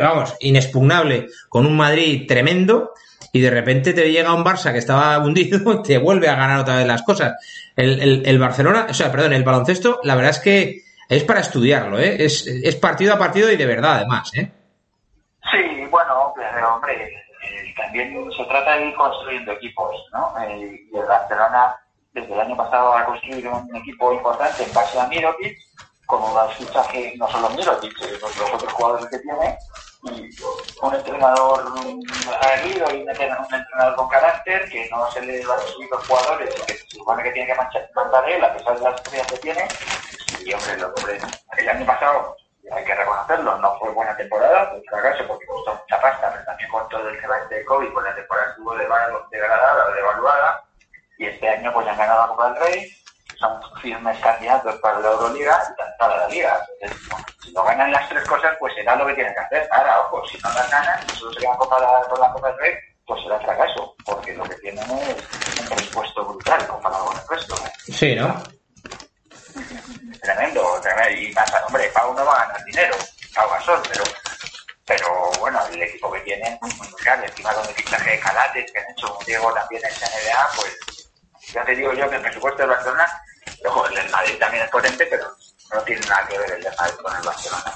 vamos, 0.00 0.36
inexpugnable, 0.40 1.26
con 1.48 1.66
un 1.66 1.76
Madrid 1.76 2.26
tremendo, 2.26 2.92
y 3.32 3.40
de 3.40 3.50
repente 3.50 3.92
te 3.92 4.10
llega 4.10 4.34
un 4.34 4.44
Barça 4.44 4.72
que 4.72 4.78
estaba 4.78 5.18
hundido, 5.18 5.82
te 5.82 5.98
vuelve 5.98 6.28
a 6.28 6.36
ganar 6.36 6.60
otra 6.60 6.76
vez 6.76 6.86
las 6.86 7.02
cosas. 7.02 7.34
El, 7.76 8.22
el, 8.26 8.38
Barcelona, 8.38 8.86
o 8.90 8.94
sea, 8.94 9.10
perdón, 9.10 9.32
el 9.32 9.44
baloncesto, 9.44 10.00
la 10.02 10.14
verdad 10.14 10.30
es 10.30 10.38
que 10.38 10.82
es 11.10 11.24
para 11.24 11.40
estudiarlo, 11.40 11.98
¿eh? 11.98 12.16
Es, 12.20 12.76
partido 12.76 13.12
a 13.12 13.18
partido 13.18 13.50
y 13.50 13.56
de 13.56 13.66
verdad, 13.66 13.96
además, 13.96 14.30
¿eh? 14.34 14.48
Sí, 15.50 15.84
bueno, 15.90 16.32
pero, 16.36 16.76
hombre, 16.76 17.12
también 17.76 18.14
se 18.30 18.44
trata 18.44 18.76
de 18.76 18.86
ir 18.86 18.94
construyendo 18.94 19.50
equipos, 19.50 20.06
¿no? 20.12 20.32
Eh, 20.40 20.86
y 20.92 20.96
el 20.96 21.06
Barcelona 21.06 21.74
desde 22.12 22.32
el 22.32 22.40
año 22.40 22.56
pasado 22.56 22.94
ha 22.94 23.04
construido 23.04 23.50
un 23.52 23.74
equipo 23.74 24.12
importante 24.12 24.62
en 24.62 24.72
base 24.72 25.00
a 25.00 25.08
Mirotic, 25.08 25.58
con 26.06 26.22
unos 26.22 26.54
fichajes, 26.54 27.18
no 27.18 27.28
solo 27.28 27.50
Mirotic, 27.50 27.92
sino 27.98 28.12
los 28.12 28.54
otros 28.54 28.72
jugadores 28.72 29.06
que 29.06 29.18
tiene, 29.18 29.58
un 30.02 30.94
entrenador 30.94 31.64
aguerrido 32.40 32.90
y 32.94 33.02
un 33.02 33.10
entrenador 33.10 33.96
con 33.96 34.08
carácter, 34.08 34.68
que 34.70 34.88
no 34.90 35.10
se 35.10 35.20
le 35.22 35.44
va 35.44 35.56
a 35.56 35.60
subir 35.60 35.88
los 35.90 36.06
jugadores, 36.06 36.50
que 36.66 36.74
se 36.74 36.86
supone 36.86 37.22
que 37.22 37.32
tiene 37.32 37.52
que 37.52 37.58
mandar 37.94 38.28
él, 38.30 38.44
a 38.44 38.54
pesar 38.54 38.78
de 38.78 38.84
las 38.84 38.94
experiencias 38.94 39.40
que 39.40 39.42
tiene, 39.42 39.68
y 40.44 40.52
hombre, 40.54 40.76
lo, 40.78 40.94
hombre, 40.94 41.20
el 41.58 41.68
año 41.68 41.86
pasado 41.86 42.36
hay 42.72 42.84
que 42.84 42.94
reconocerlo, 42.94 43.58
no 43.58 43.78
fue 43.78 43.90
buena 43.90 44.16
temporada, 44.16 44.72
un 44.72 44.82
fracaso 44.84 45.26
porque 45.26 45.46
costó 45.46 45.74
mucha 45.74 46.00
pasta, 46.00 46.30
pero 46.32 46.44
también 46.44 46.70
con 46.70 46.88
todo 46.88 47.08
el 47.08 47.20
tema 47.20 47.36
de 47.50 47.64
COVID, 47.64 47.92
pues 47.92 48.06
la 48.06 48.14
temporada 48.14 48.50
estuvo 48.50 48.74
degradada 48.74 49.88
o 49.88 49.92
devaluada, 49.92 50.64
y 51.18 51.26
este 51.26 51.48
año 51.48 51.72
pues 51.72 51.86
han 51.88 51.98
ganado 51.98 52.22
la 52.22 52.28
Copa 52.28 52.52
del 52.52 52.62
Rey, 52.62 52.92
son 53.40 53.58
firmes 53.80 54.18
candidatos 54.20 54.76
para 54.80 55.00
la 55.00 55.08
Euroliga 55.08 55.62
y 55.70 55.98
para 55.98 56.16
la 56.18 56.28
Liga. 56.28 56.66
Entonces, 56.80 57.08
si 57.42 57.52
no 57.52 57.64
ganan 57.64 57.90
las 57.90 58.06
tres 58.10 58.28
cosas, 58.28 58.54
pues 58.60 58.74
será 58.74 58.94
lo 58.96 59.06
que 59.06 59.14
tienen 59.14 59.32
que 59.32 59.40
hacer. 59.40 59.68
Ahora, 59.72 60.00
ojo, 60.02 60.26
si 60.28 60.38
no 60.38 60.52
las 60.52 60.70
ganan 60.70 61.00
y 61.08 61.16
solo 61.16 61.32
se 61.32 61.40
quedan 61.40 61.56
con 61.56 62.20
la 62.20 62.32
Copa 62.32 62.48
del 62.48 62.58
Rey, 62.58 62.74
pues 63.06 63.22
será 63.22 63.40
fracaso, 63.40 63.94
porque 64.04 64.34
lo 64.34 64.44
que 64.44 64.54
tienen 64.56 64.84
es 64.84 64.90
un 64.90 65.68
presupuesto 65.68 66.24
brutal 66.24 66.66
comparado 66.66 67.06
con 67.06 67.16
el 67.16 67.28
resto. 67.28 67.54
¿eh? 67.56 67.92
Sí, 67.92 68.14
¿no? 68.14 68.42
tremendo, 70.22 70.80
tremendo. 70.82 71.10
Y 71.20 71.32
pasa, 71.32 71.64
hombre, 71.66 71.90
Pau 71.94 72.14
no 72.14 72.24
va 72.24 72.42
a 72.42 72.46
ganar 72.46 72.64
dinero, 72.64 72.96
Pau 73.34 73.48
Gasol, 73.50 73.80
pero, 73.88 74.04
pero 74.84 75.30
bueno, 75.40 75.60
el 75.72 75.82
equipo 75.82 76.12
que 76.12 76.20
tiene 76.20 76.58
es 76.62 76.76
muy, 76.76 76.88
muy 76.88 77.02
grande. 77.02 77.26
Encima 77.26 77.54
con 77.54 77.66
el 77.66 77.74
fichaje 77.74 78.10
de 78.10 78.20
Calates, 78.20 78.70
que 78.70 78.78
han 78.80 78.90
hecho 78.90 79.16
un 79.18 79.24
Diego 79.24 79.52
también 79.54 79.82
en 79.82 79.92
NBA, 79.92 80.48
pues 80.56 81.00
ya 81.52 81.64
te 81.64 81.74
digo 81.74 81.92
yo 81.94 82.08
que 82.08 82.16
el 82.16 82.22
presupuesto 82.22 82.62
de 82.62 82.68
Barcelona, 82.68 83.22
ojo, 83.66 83.86
el 83.88 83.94
del 83.94 84.10
Madrid 84.10 84.34
también 84.38 84.64
es 84.64 84.70
potente, 84.70 85.06
pero 85.08 85.24
no 85.74 85.80
tiene 85.82 86.00
nada 86.06 86.26
que 86.28 86.38
ver 86.38 86.52
el 86.52 86.62
de 86.62 86.70
Madrid 86.78 86.94
con 87.02 87.16
el 87.16 87.22
Barcelona. 87.22 87.72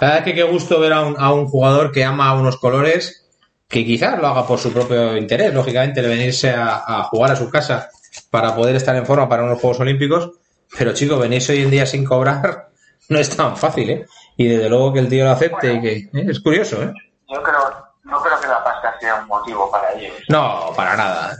La 0.00 0.08
verdad 0.08 0.18
es 0.18 0.24
que 0.24 0.34
qué 0.34 0.42
gusto 0.42 0.80
ver 0.80 0.92
a 0.92 1.02
un, 1.02 1.16
a 1.18 1.32
un 1.32 1.46
jugador 1.46 1.92
que 1.92 2.04
ama 2.04 2.34
unos 2.34 2.56
colores 2.56 3.26
que 3.68 3.84
quizás 3.84 4.18
lo 4.18 4.28
haga 4.28 4.46
por 4.46 4.58
su 4.58 4.72
propio 4.72 5.16
interés, 5.16 5.52
lógicamente, 5.52 6.02
de 6.02 6.08
venirse 6.08 6.50
a, 6.50 6.82
a, 6.86 7.04
jugar 7.04 7.32
a 7.32 7.36
su 7.36 7.50
casa 7.50 7.88
para 8.30 8.54
poder 8.54 8.76
estar 8.76 8.94
en 8.94 9.06
forma 9.06 9.28
para 9.28 9.44
unos 9.44 9.60
Juegos 9.60 9.80
Olímpicos, 9.80 10.30
pero 10.76 10.92
chicos, 10.92 11.18
venís 11.18 11.48
hoy 11.48 11.62
en 11.62 11.70
día 11.70 11.86
sin 11.86 12.04
cobrar 12.04 12.68
no 13.08 13.18
es 13.18 13.36
tan 13.36 13.56
fácil, 13.56 13.90
¿eh? 13.90 14.06
Y 14.36 14.48
desde 14.48 14.68
luego 14.68 14.92
que 14.92 15.00
el 15.00 15.08
tío 15.08 15.24
lo 15.24 15.30
acepte 15.30 15.74
y 15.74 15.80
que 15.80 15.92
¿eh? 15.96 16.10
es 16.12 16.40
curioso, 16.40 16.82
¿eh? 16.82 16.92
Yo 17.28 17.42
creo, 17.42 17.83
no 18.04 18.22
creo 18.22 18.40
que 18.40 18.46
la 18.46 18.62
pasta 18.62 18.96
sea 19.00 19.16
un 19.16 19.26
motivo 19.26 19.70
para 19.70 19.92
ellos. 19.92 20.14
No, 20.28 20.72
para 20.76 20.96
nada. 20.96 21.36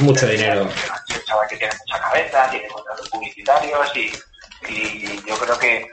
Mucho 0.00 0.26
dinero. 0.26 0.62
Un 0.62 1.24
chaval 1.24 1.48
que 1.48 1.56
tiene 1.56 1.74
mucha 1.78 2.00
cabeza, 2.00 2.50
tiene 2.50 2.68
contratos 2.68 3.08
publicitarios 3.10 3.96
y, 3.96 4.12
y 4.68 5.22
yo 5.26 5.36
creo 5.38 5.58
que 5.58 5.86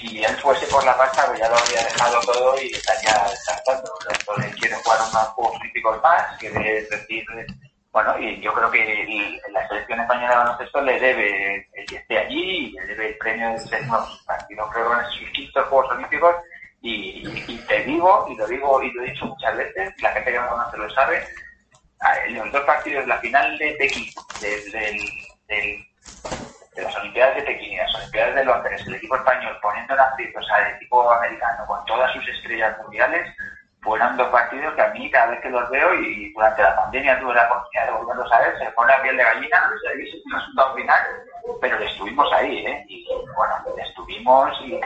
si 0.00 0.24
él 0.24 0.36
fuese 0.38 0.66
por 0.66 0.84
la 0.84 0.96
pasta, 0.96 1.26
pues 1.26 1.38
ya 1.38 1.48
lo 1.48 1.56
habría 1.56 1.84
dejado 1.84 2.20
todo 2.20 2.60
y 2.60 2.72
estaría 2.72 3.24
descansando. 3.30 3.92
Entonces 4.10 4.54
quiere 4.56 4.74
jugar 4.76 5.00
unos 5.08 5.28
Juegos 5.28 5.56
Olímpicos 5.60 6.02
más, 6.02 6.36
quiere 6.38 6.82
decir 6.90 7.24
bueno, 7.92 8.18
y 8.18 8.40
yo 8.40 8.54
creo 8.54 8.70
que 8.70 9.38
la 9.50 9.68
selección 9.68 10.00
española 10.00 10.30
de 10.30 10.36
baloncesto 10.36 10.80
le 10.80 10.98
debe 10.98 11.68
el 11.74 11.86
que 11.86 11.96
esté 11.96 12.18
allí 12.18 12.40
y 12.40 12.72
le 12.72 12.86
debe 12.86 13.08
el 13.08 13.18
premio 13.18 13.50
de 13.50 13.58
ser 13.58 13.82
unos 13.82 14.24
partidos, 14.26 14.70
creo 14.72 14.98
en 14.98 15.06
sus 15.10 15.30
quintos 15.30 15.68
Juegos 15.68 15.90
Olímpicos. 15.92 16.34
Y, 16.80 17.58
te 17.68 17.84
digo, 17.84 18.26
y 18.28 18.34
lo 18.34 18.46
digo 18.46 18.82
y 18.82 18.90
lo 18.92 19.02
he 19.04 19.10
dicho 19.10 19.26
muchas 19.26 19.56
veces, 19.56 19.92
la 20.02 20.10
gente 20.12 20.32
que 20.32 20.40
me 20.40 20.48
conoce 20.48 20.76
lo 20.78 20.90
sabe, 20.90 21.22
en 22.26 22.34
los 22.34 22.50
dos 22.50 22.62
partidos, 22.62 23.06
la 23.06 23.18
final 23.18 23.56
de 23.58 23.72
Pekín, 23.78 24.10
de 24.40 25.86
las 26.82 26.96
Olimpiadas 26.96 27.36
de 27.36 27.42
Pekín 27.42 27.74
y 27.74 27.76
las 27.76 27.94
Olimpiadas 27.94 28.34
de 28.34 28.44
Londres, 28.44 28.82
el 28.86 28.94
equipo 28.94 29.16
español 29.16 29.56
poniendo 29.62 29.94
en 29.94 30.00
aprieto, 30.00 30.40
o 30.40 30.42
sea, 30.42 30.68
el 30.68 30.76
equipo 30.76 31.12
americano 31.12 31.66
con 31.66 31.84
todas 31.84 32.12
sus 32.14 32.26
estrellas 32.26 32.76
mundiales, 32.78 33.32
fueron 33.82 34.16
dos 34.16 34.28
partidos 34.28 34.74
que 34.74 34.82
a 34.82 34.88
mí 34.88 35.10
cada 35.10 35.32
vez 35.32 35.40
que 35.40 35.50
los 35.50 35.68
veo 35.70 35.94
y 35.94 36.32
durante 36.32 36.62
la 36.62 36.76
pandemia 36.76 37.18
tuve 37.18 37.34
la 37.34 37.46
oportunidad 37.46 37.86
de 37.86 37.92
volverlos 37.92 38.32
a 38.32 38.38
ver, 38.38 38.58
se 38.58 38.70
pone 38.72 38.92
a 38.92 39.02
piel 39.02 39.16
de 39.16 39.24
gallina, 39.24 39.60
no 39.60 39.90
es 39.90 40.14
un 40.24 40.32
resultado 40.32 40.74
final, 40.74 41.00
pero 41.60 41.78
estuvimos 41.78 42.32
ahí, 42.32 42.64
¿eh? 42.64 42.84
Y 42.88 43.08
bueno, 43.36 43.54
estuvimos 43.76 44.60
y, 44.62 44.80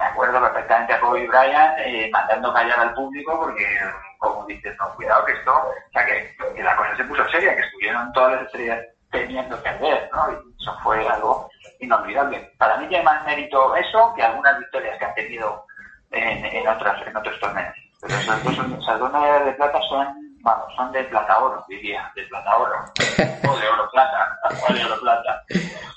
me 0.00 0.06
acuerdo 0.06 0.40
perfectamente 0.40 0.94
a 0.94 1.00
Kobe 1.00 1.26
Bryant 1.26 1.78
eh, 1.80 2.08
mandando 2.10 2.54
callar 2.54 2.80
al 2.80 2.94
público 2.94 3.38
porque, 3.38 3.66
como 4.18 4.46
dices, 4.46 4.74
no, 4.78 4.94
cuidado 4.94 5.24
que 5.26 5.32
esto, 5.32 5.52
o 5.52 5.92
sea, 5.92 6.06
que, 6.06 6.34
que 6.54 6.62
la 6.62 6.74
cosa 6.74 6.96
se 6.96 7.04
puso 7.04 7.28
seria, 7.28 7.54
que 7.54 7.62
estuvieron 7.62 8.10
todas 8.12 8.32
las 8.32 8.42
estrellas 8.44 8.80
teniendo 9.10 9.62
que 9.62 9.70
ver, 9.72 10.08
¿no? 10.12 10.32
Y 10.32 10.62
eso 10.62 10.74
fue 10.82 11.06
algo 11.06 11.50
inolvidable. 11.80 12.50
Para 12.56 12.78
mí 12.78 12.86
tiene 12.88 13.04
más 13.04 13.24
mérito 13.26 13.76
eso 13.76 14.14
que 14.14 14.22
algunas 14.22 14.58
victorias 14.58 14.98
que 14.98 15.04
han 15.04 15.14
tenido 15.14 15.66
en, 16.12 16.44
en, 16.46 16.68
otras, 16.68 17.06
en 17.06 17.16
otros 17.16 17.38
torneos. 17.40 17.79
Pero 18.00 18.14
esas 18.14 18.44
dos, 18.44 18.54
esas 18.54 18.98
dos 18.98 19.12
medallas 19.12 19.44
de 19.46 19.52
plata 19.52 19.78
son 19.88 20.30
vamos, 20.42 20.74
son 20.74 20.92
de 20.92 21.04
plata 21.04 21.38
oro, 21.38 21.64
diría, 21.68 22.10
de 22.14 22.22
plata 22.24 22.56
oro. 22.56 22.74
o 23.48 23.58
de 23.58 23.68
oro 23.68 23.90
plata, 23.92 24.38
o 24.68 24.72
de 24.72 24.84
oro 24.84 25.00
plata. 25.00 25.42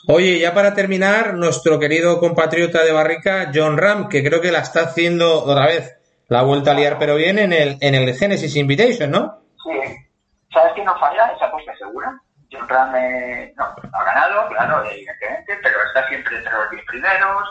Oye, 0.07 0.39
ya 0.39 0.53
para 0.53 0.73
terminar, 0.73 1.33
nuestro 1.33 1.79
querido 1.79 2.19
compatriota 2.19 2.83
de 2.83 2.91
Barrica, 2.91 3.51
John 3.53 3.77
Ram, 3.77 4.09
que 4.09 4.23
creo 4.23 4.41
que 4.41 4.51
la 4.51 4.59
está 4.59 4.81
haciendo 4.81 5.43
otra 5.43 5.67
vez 5.67 5.97
la 6.27 6.41
vuelta 6.41 6.71
a 6.71 6.73
liar, 6.73 6.97
pero 6.99 7.15
bien 7.15 7.39
en 7.39 7.53
el, 7.53 7.77
en 7.79 7.95
el 7.95 8.13
Genesis 8.15 8.55
Invitation, 8.55 9.11
¿no? 9.11 9.39
Sí. 9.63 9.79
¿Sabes 10.51 10.73
quién 10.73 10.85
no 10.85 10.97
falla? 10.99 11.31
Esa 11.35 11.45
apuesta 11.45 11.75
segura. 11.77 12.19
John 12.51 12.67
Ram 12.67 12.95
eh, 12.95 13.53
no, 13.55 13.63
ha 13.63 14.03
ganado, 14.03 14.47
claro, 14.49 14.83
evidentemente, 14.89 15.57
pero 15.63 15.77
está 15.87 16.07
siempre 16.07 16.37
entre 16.37 16.53
los 16.53 16.69
10 16.69 16.85
primeros 16.85 17.43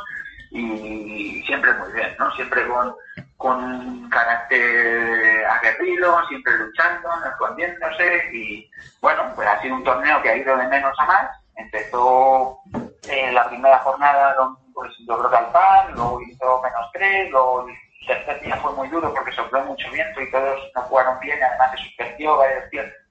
y 0.51 1.43
siempre 1.45 1.73
muy 1.75 1.93
bien, 1.93 2.15
¿no? 2.19 2.31
Siempre 2.33 2.67
con, 2.69 2.95
con 3.43 4.09
carácter 4.09 5.45
aguerrido, 5.47 6.27
siempre 6.29 6.57
luchando, 6.59 7.09
escondiéndose 7.29 8.31
y 8.33 8.71
bueno, 9.01 9.25
pues 9.35 9.49
ha 9.49 9.61
sido 9.61 9.75
un 9.75 9.85
torneo 9.85 10.23
que 10.23 10.31
ha 10.31 10.37
ido 10.37 10.57
de 10.57 10.69
menos 10.69 10.95
a 10.99 11.05
más. 11.07 11.31
Empezó 11.57 12.61
en 13.09 13.35
la 13.35 13.49
primera 13.49 13.79
jornada 13.81 14.37
pues, 14.73 14.93
yo 15.07 15.19
creo 15.19 15.31
que 15.31 15.37
al 15.37 15.51
par, 15.51 15.91
luego 15.91 16.21
hizo 16.23 16.63
menos 16.63 16.91
tres, 16.93 17.31
luego 17.31 17.67
el 17.69 18.07
tercer 18.07 18.41
día 18.41 18.57
fue 18.57 18.73
muy 18.75 18.89
duro 18.89 19.13
porque 19.13 19.33
sopló 19.33 19.65
mucho 19.65 19.91
viento 19.91 20.21
y 20.21 20.31
todos 20.31 20.61
no 20.75 20.83
jugaron 20.83 21.19
bien, 21.21 21.39
además 21.43 21.73
se 21.73 21.85
suspendió 21.85 22.37
varias, 22.37 22.65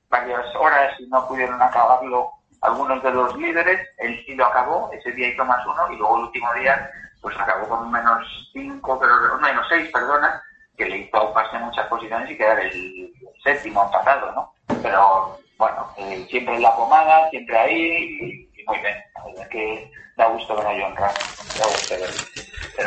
varias 0.10 0.56
horas 0.56 0.94
y 1.00 1.08
no 1.08 1.28
pudieron 1.28 1.62
acabarlo 1.62 2.32
algunos 2.62 3.04
de 3.04 3.12
los 3.12 3.36
líderes, 3.38 3.88
él 3.98 4.24
sí 4.26 4.36
lo 4.36 4.46
acabó, 4.46 4.92
ese 4.94 5.12
día 5.12 5.30
hizo 5.30 5.44
más 5.44 5.66
uno 5.66 5.92
y 5.92 5.98
luego 5.98 6.18
el 6.18 6.24
último 6.26 6.54
día 6.54 6.90
pues 7.22 7.38
acabó 7.38 7.68
con 7.70 7.86
un 7.86 7.92
menos 7.92 8.50
5, 8.54 9.00
pero 9.00 9.36
un 9.36 9.42
menos 9.42 9.66
6, 9.70 9.90
perdona, 9.94 10.42
que 10.78 10.86
le 10.86 10.98
hizo 10.98 11.18
auparse 11.18 11.56
en 11.56 11.64
muchas 11.64 11.88
posiciones 11.88 12.30
y 12.30 12.38
quedar 12.38 12.60
el 12.60 13.14
séptimo 13.44 13.84
empatado, 13.84 14.32
¿no? 14.32 14.54
Pero 14.82 15.40
bueno, 15.58 15.88
eh, 15.98 16.26
siempre 16.30 16.56
en 16.56 16.64
la 16.64 16.76
pomada, 16.76 17.30
siempre 17.30 17.58
ahí 17.58 18.48
y, 18.58 18.64
muy 18.66 18.78
bien. 18.80 18.96
La 19.16 19.26
verdad 19.26 19.50
que 19.50 19.92
da 20.18 20.28
gusto 20.28 20.56
ver 20.56 20.66
a 20.66 20.70
John 20.70 20.96
Ram, 20.96 21.12
gusto 21.58 21.96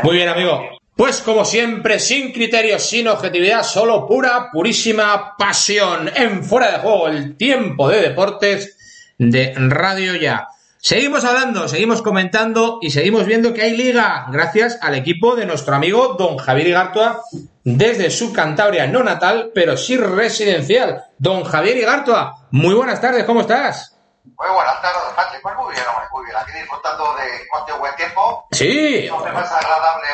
Muy 0.02 0.16
bien, 0.16 0.28
amigo. 0.28 0.78
Pues 0.96 1.22
como 1.22 1.44
siempre, 1.44 1.98
sin 1.98 2.32
criterios, 2.32 2.88
sin 2.88 3.08
objetividad, 3.08 3.64
solo 3.64 4.06
pura, 4.06 4.50
purísima 4.52 5.36
pasión. 5.36 6.08
En 6.14 6.44
fuera 6.44 6.70
de 6.70 6.78
juego, 6.78 7.08
el 7.08 7.36
tiempo 7.36 7.88
de 7.88 8.00
deportes 8.00 9.14
de 9.18 9.54
Radio 9.56 10.14
Ya. 10.14 10.48
Seguimos 10.84 11.24
hablando, 11.24 11.66
seguimos 11.66 12.02
comentando 12.02 12.76
y 12.82 12.90
seguimos 12.90 13.24
viendo 13.24 13.54
que 13.54 13.62
hay 13.62 13.74
liga 13.74 14.26
gracias 14.28 14.78
al 14.82 14.94
equipo 14.94 15.34
de 15.34 15.46
nuestro 15.46 15.74
amigo 15.74 16.08
don 16.18 16.36
Javier 16.36 16.66
Igartua 16.66 17.22
desde 17.64 18.10
su 18.10 18.34
Cantabria 18.34 18.86
no 18.86 19.02
natal, 19.02 19.50
pero 19.54 19.78
sí 19.78 19.96
residencial. 19.96 21.06
Don 21.16 21.42
Javier 21.42 21.78
Igartua, 21.78 22.48
muy 22.50 22.74
buenas 22.74 23.00
tardes, 23.00 23.24
¿cómo 23.24 23.40
estás? 23.40 23.96
Muy 24.24 24.50
buenas 24.50 24.82
tardes, 24.82 25.00
Patrick. 25.16 25.40
Pues 25.40 25.56
muy 25.56 25.72
bien, 25.72 25.86
hombre, 25.88 26.06
muy 26.12 26.24
bien. 26.26 26.36
Aquí 26.36 26.52
disfrutando 26.52 27.14
de 27.14 27.48
cuánto 27.50 27.78
buen 27.78 27.96
tiempo. 27.96 28.46
Sí. 28.50 29.08
Hombre, 29.08 29.32
más 29.32 29.50
agradable, 29.50 30.06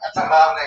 más 0.00 0.16
agradable 0.24 0.62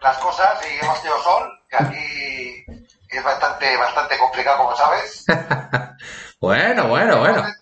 las 0.00 0.16
cosas 0.16 0.58
y 0.64 0.82
hemos 0.82 0.98
tenido 1.02 1.22
sol, 1.22 1.46
que 1.68 1.76
aquí 1.76 2.64
es 3.10 3.22
bastante, 3.22 3.76
bastante 3.76 4.16
complicado, 4.16 4.56
como 4.64 4.74
sabes. 4.74 5.26
Bueno, 6.42 6.88
bueno, 6.88 7.20
bueno. 7.20 7.34
Además, 7.38 7.56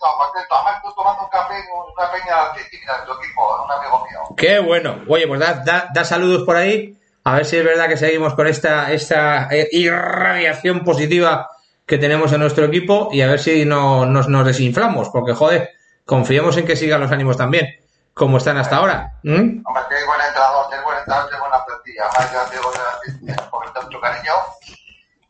tomando 0.95 1.23
un 1.23 1.29
café 1.29 1.53
una 1.71 2.11
peña 2.11 2.51
de 2.55 3.05
tu 3.05 3.13
equipo, 3.13 3.63
un 3.63 3.71
amigo 3.71 4.07
mío. 4.09 4.35
Qué 4.35 4.57
bueno. 4.57 5.01
Oye, 5.07 5.27
pues 5.27 5.39
da, 5.39 5.87
da, 5.93 6.03
saludos 6.03 6.41
por 6.47 6.55
ahí. 6.55 6.97
A 7.23 7.35
ver 7.35 7.45
si 7.45 7.57
es 7.57 7.63
verdad 7.63 7.87
que 7.87 7.95
seguimos 7.95 8.33
con 8.33 8.47
esta, 8.47 8.91
esta 8.91 9.49
eh, 9.51 9.69
irradiación 9.71 10.83
positiva 10.83 11.47
que 11.85 11.99
tenemos 11.99 12.33
en 12.33 12.39
nuestro 12.39 12.65
equipo 12.65 13.09
y 13.11 13.21
a 13.21 13.27
ver 13.27 13.39
si 13.39 13.65
no, 13.65 14.07
nos, 14.07 14.27
nos 14.27 14.47
desinflamos, 14.47 15.09
porque 15.09 15.35
joder, 15.35 15.69
confiemos 16.03 16.57
en 16.57 16.65
que 16.65 16.75
sigan 16.75 17.01
los 17.01 17.11
ánimos 17.11 17.37
también, 17.37 17.67
como 18.15 18.37
están 18.37 18.57
hasta 18.57 18.77
ahora. 18.77 19.13
¿Mm? 19.21 19.61
Hombre, 19.63 19.83
que 19.89 20.05
buen 20.05 20.21
entrenador, 20.21 20.69
que 20.71 20.81
buen 20.81 20.97
entrenador, 20.97 21.29
que 21.29 21.37
buena 21.39 21.65
plantilla. 21.65 22.09
Además, 22.15 22.51
yo 22.51 22.57
digo 22.57 23.37
por 23.51 23.83
mucho 23.83 24.01
cariño 24.01 24.33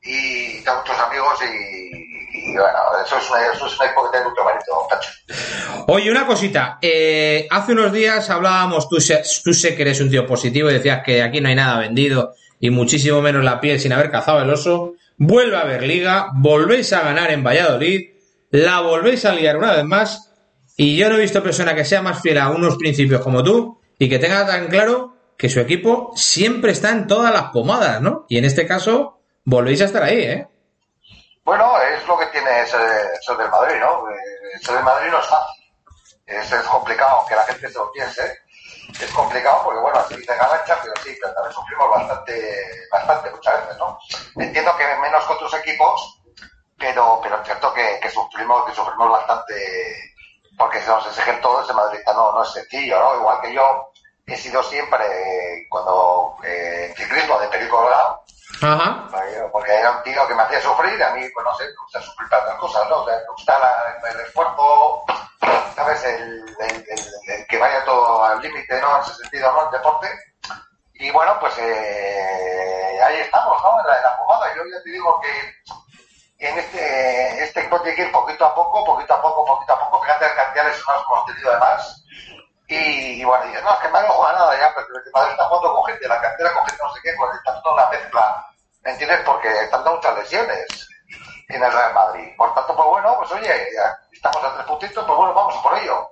y 0.03 0.63
tengo 0.63 0.77
muchos 0.77 0.99
amigos 0.99 1.39
y 1.43 2.10
y 2.33 2.53
bueno, 2.53 2.77
eso 3.05 3.17
es, 3.17 3.29
Oye, 5.87 6.11
una 6.11 6.25
cosita. 6.25 6.77
Eh, 6.81 7.47
hace 7.49 7.73
unos 7.73 7.91
días 7.91 8.29
hablábamos, 8.29 8.87
tú 8.87 8.99
sé, 8.99 9.21
tú 9.43 9.53
sé 9.53 9.75
que 9.75 9.81
eres 9.81 9.99
un 10.01 10.09
tío 10.09 10.25
positivo 10.25 10.69
y 10.69 10.73
decías 10.73 11.01
que 11.03 11.21
aquí 11.21 11.41
no 11.41 11.49
hay 11.49 11.55
nada 11.55 11.79
vendido 11.79 12.33
y 12.59 12.69
muchísimo 12.69 13.21
menos 13.21 13.43
la 13.43 13.59
piel 13.59 13.79
sin 13.79 13.93
haber 13.93 14.11
cazado 14.11 14.41
el 14.41 14.49
oso. 14.49 14.93
Vuelve 15.17 15.57
a 15.57 15.61
haber 15.61 15.83
liga, 15.83 16.29
volvéis 16.33 16.93
a 16.93 17.01
ganar 17.01 17.31
en 17.31 17.43
Valladolid, 17.43 18.09
la 18.51 18.81
volvéis 18.81 19.25
a 19.25 19.33
liar 19.33 19.57
una 19.57 19.73
vez 19.73 19.83
más 19.83 20.31
y 20.77 20.95
yo 20.95 21.09
no 21.09 21.15
he 21.15 21.21
visto 21.21 21.43
persona 21.43 21.75
que 21.75 21.85
sea 21.85 22.01
más 22.01 22.21
fiel 22.21 22.37
a 22.37 22.49
unos 22.49 22.77
principios 22.77 23.21
como 23.21 23.43
tú 23.43 23.79
y 23.99 24.09
que 24.09 24.19
tenga 24.19 24.47
tan 24.47 24.67
claro 24.67 25.15
que 25.37 25.49
su 25.49 25.59
equipo 25.59 26.11
siempre 26.15 26.71
está 26.71 26.91
en 26.91 27.07
todas 27.07 27.33
las 27.33 27.51
pomadas, 27.51 28.01
¿no? 28.01 28.25
Y 28.29 28.37
en 28.37 28.45
este 28.45 28.65
caso 28.65 29.19
volvéis 29.43 29.81
a 29.81 29.85
estar 29.85 30.03
ahí, 30.03 30.19
¿eh? 30.19 30.47
Bueno, 31.51 31.77
es 31.81 32.07
lo 32.07 32.17
que 32.17 32.27
tiene 32.27 32.61
ese, 32.61 32.77
del 32.77 33.49
Madrid, 33.49 33.75
¿no? 33.81 34.05
Eso 34.53 34.73
del 34.73 34.85
Madrid 34.85 35.11
no 35.11 35.19
es 35.19 35.27
fácil. 35.27 35.65
Es, 36.25 36.49
complicado 36.63 37.25
que 37.27 37.35
la 37.35 37.43
gente 37.43 37.67
se 37.67 37.77
lo 37.77 37.91
piense. 37.91 38.39
Es 38.97 39.11
complicado 39.11 39.61
porque, 39.65 39.81
bueno, 39.81 39.99
así 39.99 40.15
se 40.23 40.33
gana 40.33 40.63
pero 40.65 40.93
sí, 41.03 41.13
pero 41.21 41.33
también 41.33 41.53
sufrimos 41.53 41.89
bastante, 41.89 42.87
bastante 42.89 43.31
muchas 43.31 43.65
veces, 43.65 43.77
¿no? 43.79 43.99
Entiendo 44.37 44.77
que 44.77 44.95
menos 45.01 45.25
que 45.25 45.33
otros 45.33 45.53
equipos, 45.55 46.23
pero, 46.79 47.19
pero 47.21 47.41
es 47.41 47.45
cierto 47.45 47.73
que, 47.73 47.99
que 48.01 48.09
sufrimos, 48.09 48.65
que 48.65 48.73
sufrimos 48.73 49.11
bastante 49.11 50.13
porque 50.57 50.79
se 50.79 50.87
nos 50.87 51.05
exigen 51.05 51.41
todo 51.41 51.63
ese 51.63 51.73
madridista 51.73 52.13
no, 52.13 52.41
es 52.43 52.51
sencillo, 52.53 52.97
¿no? 52.97 53.15
Igual 53.15 53.41
que 53.41 53.53
yo 53.53 53.91
he 54.25 54.37
sido 54.37 54.63
siempre, 54.63 55.67
cuando 55.69 56.37
eh, 56.45 56.85
en 56.87 56.95
ciclismo 56.95 57.37
de 57.39 57.49
perico 57.49 57.75
colorado, 57.75 58.23
Ajá. 58.61 59.07
Porque 59.51 59.73
era 59.73 59.91
un 59.91 60.03
tío 60.03 60.27
que 60.27 60.35
me 60.35 60.43
hacía 60.43 60.61
sufrir, 60.61 61.03
a 61.03 61.11
mí, 61.11 61.27
pues 61.33 61.45
no 61.45 61.55
sé, 61.55 61.65
me 61.65 61.75
gusta 61.83 62.01
sufrir 62.01 62.29
para 62.29 62.43
otras 62.43 62.59
cosas, 62.59 62.89
¿no? 62.89 63.05
me 63.05 63.25
gusta 63.27 63.57
el 64.09 64.19
esfuerzo, 64.21 65.03
¿sabes? 65.75 66.03
El, 66.03 67.45
que 67.47 67.57
vaya 67.57 67.83
todo 67.85 68.23
al 68.23 68.41
límite, 68.41 68.79
¿no? 68.81 68.95
En 68.95 69.01
ese 69.01 69.15
sentido, 69.15 69.51
¿no? 69.51 69.65
El 69.65 69.71
deporte. 69.71 70.07
Y 70.93 71.11
bueno, 71.11 71.37
pues 71.39 71.57
eh, 71.57 72.99
ahí 73.03 73.17
estamos, 73.17 73.61
¿no? 73.61 73.79
En 73.81 73.87
la, 73.87 73.97
en 73.97 74.03
la 74.03 74.17
pomada. 74.17 74.55
Yo 74.55 74.61
ya 74.63 74.83
te 74.83 74.89
digo 74.89 75.19
que 75.19 76.47
en 76.47 76.57
este, 76.57 77.43
este 77.43 77.61
tiene 77.61 77.95
que 77.95 78.01
ir 78.03 78.11
poquito 78.11 78.45
a 78.45 78.55
poco, 78.55 78.83
poquito 78.83 79.13
a 79.13 79.21
poco, 79.21 79.45
poquito 79.45 79.73
a 79.73 79.79
poco. 79.79 80.01
Fíjate 80.01 80.25
las 80.25 80.35
cantidades 80.35 80.75
que 80.75 80.91
hemos 80.91 81.25
tenido 81.25 81.51
además. 81.51 82.05
Y, 82.71 83.23
bueno, 83.25 83.43
y, 83.45 83.53
no, 83.61 83.73
es 83.73 83.79
que 83.81 83.89
Madrid 83.89 84.07
no 84.07 84.13
juega 84.13 84.39
nada 84.39 84.57
ya, 84.57 84.71
pero 84.73 84.87
que 85.03 85.11
Madrid 85.13 85.31
está 85.31 85.45
jugando 85.45 85.75
con 85.75 85.85
gente 85.91 86.07
la 86.07 86.21
cantera, 86.21 86.53
con 86.53 86.65
gente 86.65 86.83
no 86.83 86.93
sé 86.93 86.99
qué, 87.03 87.13
pues 87.17 87.35
está 87.35 87.61
toda 87.61 87.75
una 87.75 87.89
mezcla 87.89 88.45
¿Me 88.83 88.91
entiendes? 88.91 89.19
Porque 89.25 89.47
están 89.47 89.83
dando 89.83 89.97
muchas 89.97 90.17
lesiones 90.17 90.65
en 91.49 91.61
el 91.61 91.71
Real 91.71 91.93
Madrid. 91.93 92.27
Por 92.35 92.53
tanto, 92.55 92.75
pues 92.75 92.87
bueno, 92.87 93.15
pues 93.19 93.31
oye, 93.31 93.51
estamos 94.11 94.37
a 94.43 94.53
tres 94.55 94.65
puntitos, 94.65 95.05
pues 95.05 95.17
bueno, 95.17 95.33
vamos 95.33 95.55
por 95.61 95.77
ello. 95.77 96.09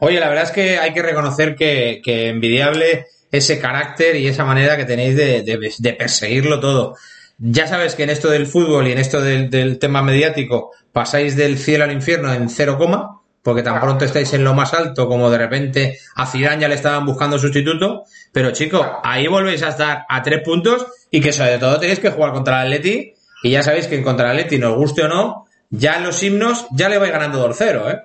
Oye, 0.00 0.20
la 0.20 0.28
verdad 0.28 0.44
es 0.44 0.50
que 0.50 0.78
hay 0.78 0.92
que 0.92 1.02
reconocer 1.02 1.56
que, 1.56 2.02
que 2.04 2.28
envidiable 2.28 3.06
ese 3.30 3.60
carácter 3.60 4.16
y 4.16 4.28
esa 4.28 4.44
manera 4.44 4.76
que 4.76 4.84
tenéis 4.84 5.16
de, 5.16 5.42
de, 5.42 5.92
perseguirlo 5.94 6.60
todo. 6.60 6.96
Ya 7.38 7.66
sabes 7.66 7.94
que 7.94 8.04
en 8.04 8.10
esto 8.10 8.28
del 8.28 8.46
fútbol 8.46 8.88
y 8.88 8.92
en 8.92 8.98
esto 8.98 9.20
del, 9.20 9.78
tema 9.78 10.02
mediático 10.02 10.72
pasáis 10.92 11.36
del 11.36 11.58
cielo 11.58 11.84
al 11.84 11.92
infierno 11.92 12.32
en 12.32 12.48
cero 12.48 12.78
coma, 12.78 13.15
porque 13.46 13.62
tan 13.62 13.80
pronto 13.80 14.04
estáis 14.04 14.32
en 14.32 14.42
lo 14.42 14.54
más 14.54 14.74
alto 14.74 15.06
como 15.06 15.30
de 15.30 15.38
repente 15.38 16.00
a 16.16 16.26
Zidane 16.26 16.62
ya 16.62 16.66
le 16.66 16.74
estaban 16.74 17.06
buscando 17.06 17.38
sustituto, 17.38 18.02
pero 18.32 18.50
chicos, 18.50 18.84
ahí 19.04 19.28
volvéis 19.28 19.62
a 19.62 19.68
estar 19.68 20.04
a 20.08 20.20
tres 20.20 20.42
puntos 20.42 20.84
y 21.12 21.20
que 21.20 21.32
sobre 21.32 21.56
todo 21.58 21.78
tenéis 21.78 22.00
que 22.00 22.10
jugar 22.10 22.32
contra 22.32 22.62
el 22.62 22.72
Atleti 22.72 23.14
y 23.44 23.50
ya 23.52 23.62
sabéis 23.62 23.86
que 23.86 23.94
en 23.94 24.02
contra 24.02 24.26
el 24.26 24.32
Atleti, 24.32 24.58
nos 24.58 24.74
guste 24.74 25.04
o 25.04 25.08
no, 25.08 25.46
ya 25.70 25.94
en 25.94 26.02
los 26.02 26.20
himnos 26.24 26.66
ya 26.72 26.88
le 26.88 26.98
vais 26.98 27.12
ganando 27.12 27.48
2-0, 27.48 27.92
¿eh? 27.92 28.02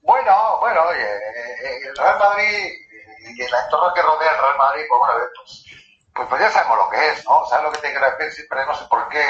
Bueno, 0.00 0.32
bueno, 0.60 0.80
oye, 0.88 1.02
eh, 1.02 1.88
el 1.90 1.94
Real 1.94 2.18
Madrid 2.18 2.72
y 3.36 3.42
el 3.42 3.50
entorno 3.64 3.92
que 3.92 4.00
rodea 4.00 4.30
el 4.30 4.40
Real 4.40 4.56
Madrid, 4.56 4.82
pues 4.88 4.98
bueno, 4.98 5.14
pues, 6.14 6.28
pues, 6.30 6.40
ya 6.40 6.50
sabemos 6.50 6.78
lo 6.78 6.88
que 6.88 7.08
es, 7.10 7.24
¿no? 7.28 7.44
¿Sabes 7.50 7.64
lo 7.66 7.72
que 7.72 7.80
te 7.80 7.90
quiero 7.90 8.06
decir? 8.16 8.32
Siempre 8.32 8.64
no 8.64 8.74
sé 8.74 8.84
por 8.88 9.08
qué 9.10 9.20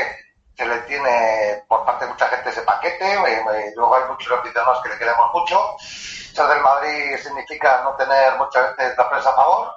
se 0.56 0.66
le 0.66 0.78
tiene 0.80 1.64
por 1.68 1.84
parte 1.84 2.04
de 2.04 2.12
mucha 2.12 2.28
gente 2.28 2.50
ese 2.50 2.62
paquete, 2.62 3.14
eh, 3.14 3.44
eh, 3.54 3.72
luego 3.76 3.96
hay 3.96 4.04
muchos 4.08 4.38
aficionados 4.38 4.82
que 4.82 4.90
le 4.90 4.98
queremos 4.98 5.32
mucho. 5.32 5.76
Ser 5.78 6.46
del 6.46 6.60
Madrid 6.60 7.16
significa 7.22 7.82
no 7.84 7.94
tener 7.96 8.36
muchas 8.36 8.76
veces 8.76 8.96
la 8.96 9.08
prensa 9.08 9.30
a 9.30 9.34
favor, 9.34 9.74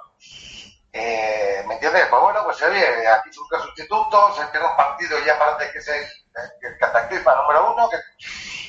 eh, 0.98 1.62
¿Me 1.66 1.74
entiendes? 1.74 2.06
Pues 2.08 2.22
bueno, 2.22 2.42
pues 2.44 2.62
oye, 2.62 3.06
aquí 3.06 3.30
surge 3.30 3.62
sustitutos, 3.62 4.34
se 4.34 4.46
pierde 4.46 4.66
un 4.66 4.76
partido 4.76 5.18
y 5.18 5.24
ya 5.26 5.38
parece 5.38 5.70
que 5.70 5.78
es 5.78 5.88
el, 5.88 6.78
cataclisma 6.78 7.34
número 7.34 7.74
uno. 7.74 7.90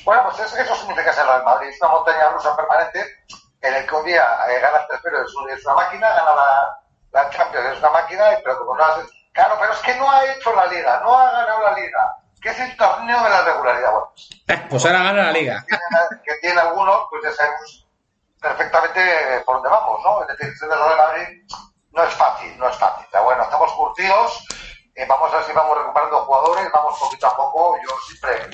Bueno, 0.04 0.24
pues 0.24 0.52
eso, 0.52 0.76
significa 0.76 1.10
ser 1.10 1.24
el 1.26 1.42
Madrid, 1.42 1.68
es 1.68 1.80
una 1.80 1.90
montaña 1.92 2.28
rusa 2.28 2.54
permanente 2.54 3.24
en 3.62 3.74
el 3.74 3.86
que 3.86 3.94
un 3.94 4.04
día 4.04 4.40
eh, 4.50 4.60
ganas 4.60 4.86
3 4.88 5.00
es, 5.56 5.64
una 5.64 5.74
máquina, 5.74 6.08
gana 6.10 6.34
la, 6.34 6.80
la 7.12 7.30
Champions, 7.30 7.66
es 7.72 7.78
una 7.78 7.90
máquina, 7.90 8.24
pero 8.44 8.58
como 8.58 8.76
no 8.76 8.84
has 8.84 8.98
Claro, 9.38 9.56
pero 9.60 9.72
es 9.72 9.78
que 9.78 9.94
no 9.94 10.10
ha 10.10 10.24
hecho 10.24 10.52
la 10.52 10.66
liga, 10.66 11.00
no 11.04 11.16
ha 11.16 11.30
ganado 11.30 11.62
la 11.62 11.72
liga, 11.74 12.16
que 12.42 12.48
es 12.48 12.58
el 12.58 12.76
torneo 12.76 13.22
de 13.22 13.30
la 13.30 13.42
regularidad. 13.42 13.92
Bueno, 13.92 14.64
Pues 14.68 14.84
ahora 14.84 14.98
gana 15.04 15.22
la 15.26 15.30
liga. 15.30 15.64
que 15.68 15.76
tiene, 15.76 16.22
que 16.24 16.34
tiene 16.40 16.60
algunos, 16.60 17.06
pues 17.08 17.22
ya 17.22 17.30
sabemos 17.30 17.86
perfectamente 18.40 19.40
por 19.46 19.54
dónde 19.54 19.68
vamos, 19.68 20.00
¿no? 20.02 20.22
Es 20.22 20.36
decir, 20.36 20.58
ser 20.58 20.68
del 20.68 20.80
Real 20.80 20.96
Madrid 20.96 21.42
no 21.92 22.02
es 22.02 22.14
fácil, 22.14 22.58
no 22.58 22.68
es 22.68 22.76
fácil. 22.78 23.06
Pero 23.12 23.22
bueno, 23.22 23.44
estamos 23.44 23.72
curtidos, 23.74 24.44
eh, 24.96 25.06
vamos 25.08 25.32
a 25.32 25.36
ver 25.36 25.46
si 25.46 25.52
vamos 25.52 25.78
recuperando 25.78 26.24
jugadores, 26.24 26.68
vamos 26.74 26.98
poquito 26.98 27.26
a 27.28 27.36
poco. 27.36 27.78
Yo 27.80 27.94
siempre 28.08 28.50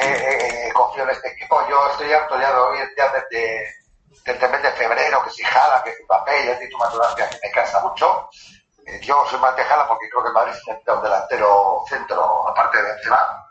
eh, 0.00 0.68
eh, 0.68 0.72
confío 0.72 1.02
en 1.02 1.10
este 1.10 1.32
equipo. 1.32 1.68
Yo 1.68 1.86
estoy 1.90 2.10
harto 2.14 2.40
ya 2.40 2.50
de 2.50 2.58
hoy, 2.58 2.78
ya 2.96 3.12
desde, 3.12 3.74
desde 4.24 4.46
el 4.46 4.52
mes 4.52 4.62
de 4.62 4.72
febrero, 4.72 5.22
que 5.24 5.30
si 5.32 5.42
jala, 5.42 5.82
que 5.84 5.94
si 5.94 6.02
papel, 6.04 6.46
ya 6.46 6.52
he 6.52 6.60
dicho 6.60 6.78
Maturancia, 6.78 7.28
que 7.28 7.38
me 7.42 7.52
cansa 7.52 7.80
mucho. 7.80 8.30
Yo 9.02 9.24
soy 9.26 9.38
más 9.38 9.54
de 9.54 9.64
jala 9.64 9.86
porque 9.86 10.08
creo 10.08 10.22
que 10.22 10.28
el 10.28 10.34
Madrid 10.34 10.52
necesita 10.52 10.94
un 10.94 11.02
delantero 11.02 11.82
centro, 11.88 12.48
aparte 12.48 12.78
de 12.78 12.82
Benzema. 12.84 13.50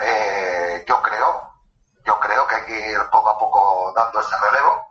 Eh, 0.00 0.84
yo 0.86 1.00
creo, 1.00 1.52
yo 2.04 2.18
creo 2.18 2.46
que 2.46 2.54
hay 2.56 2.64
que 2.64 2.90
ir 2.90 2.98
poco 3.10 3.30
a 3.30 3.38
poco 3.38 3.92
dando 3.94 4.20
ese 4.20 4.36
relevo. 4.36 4.88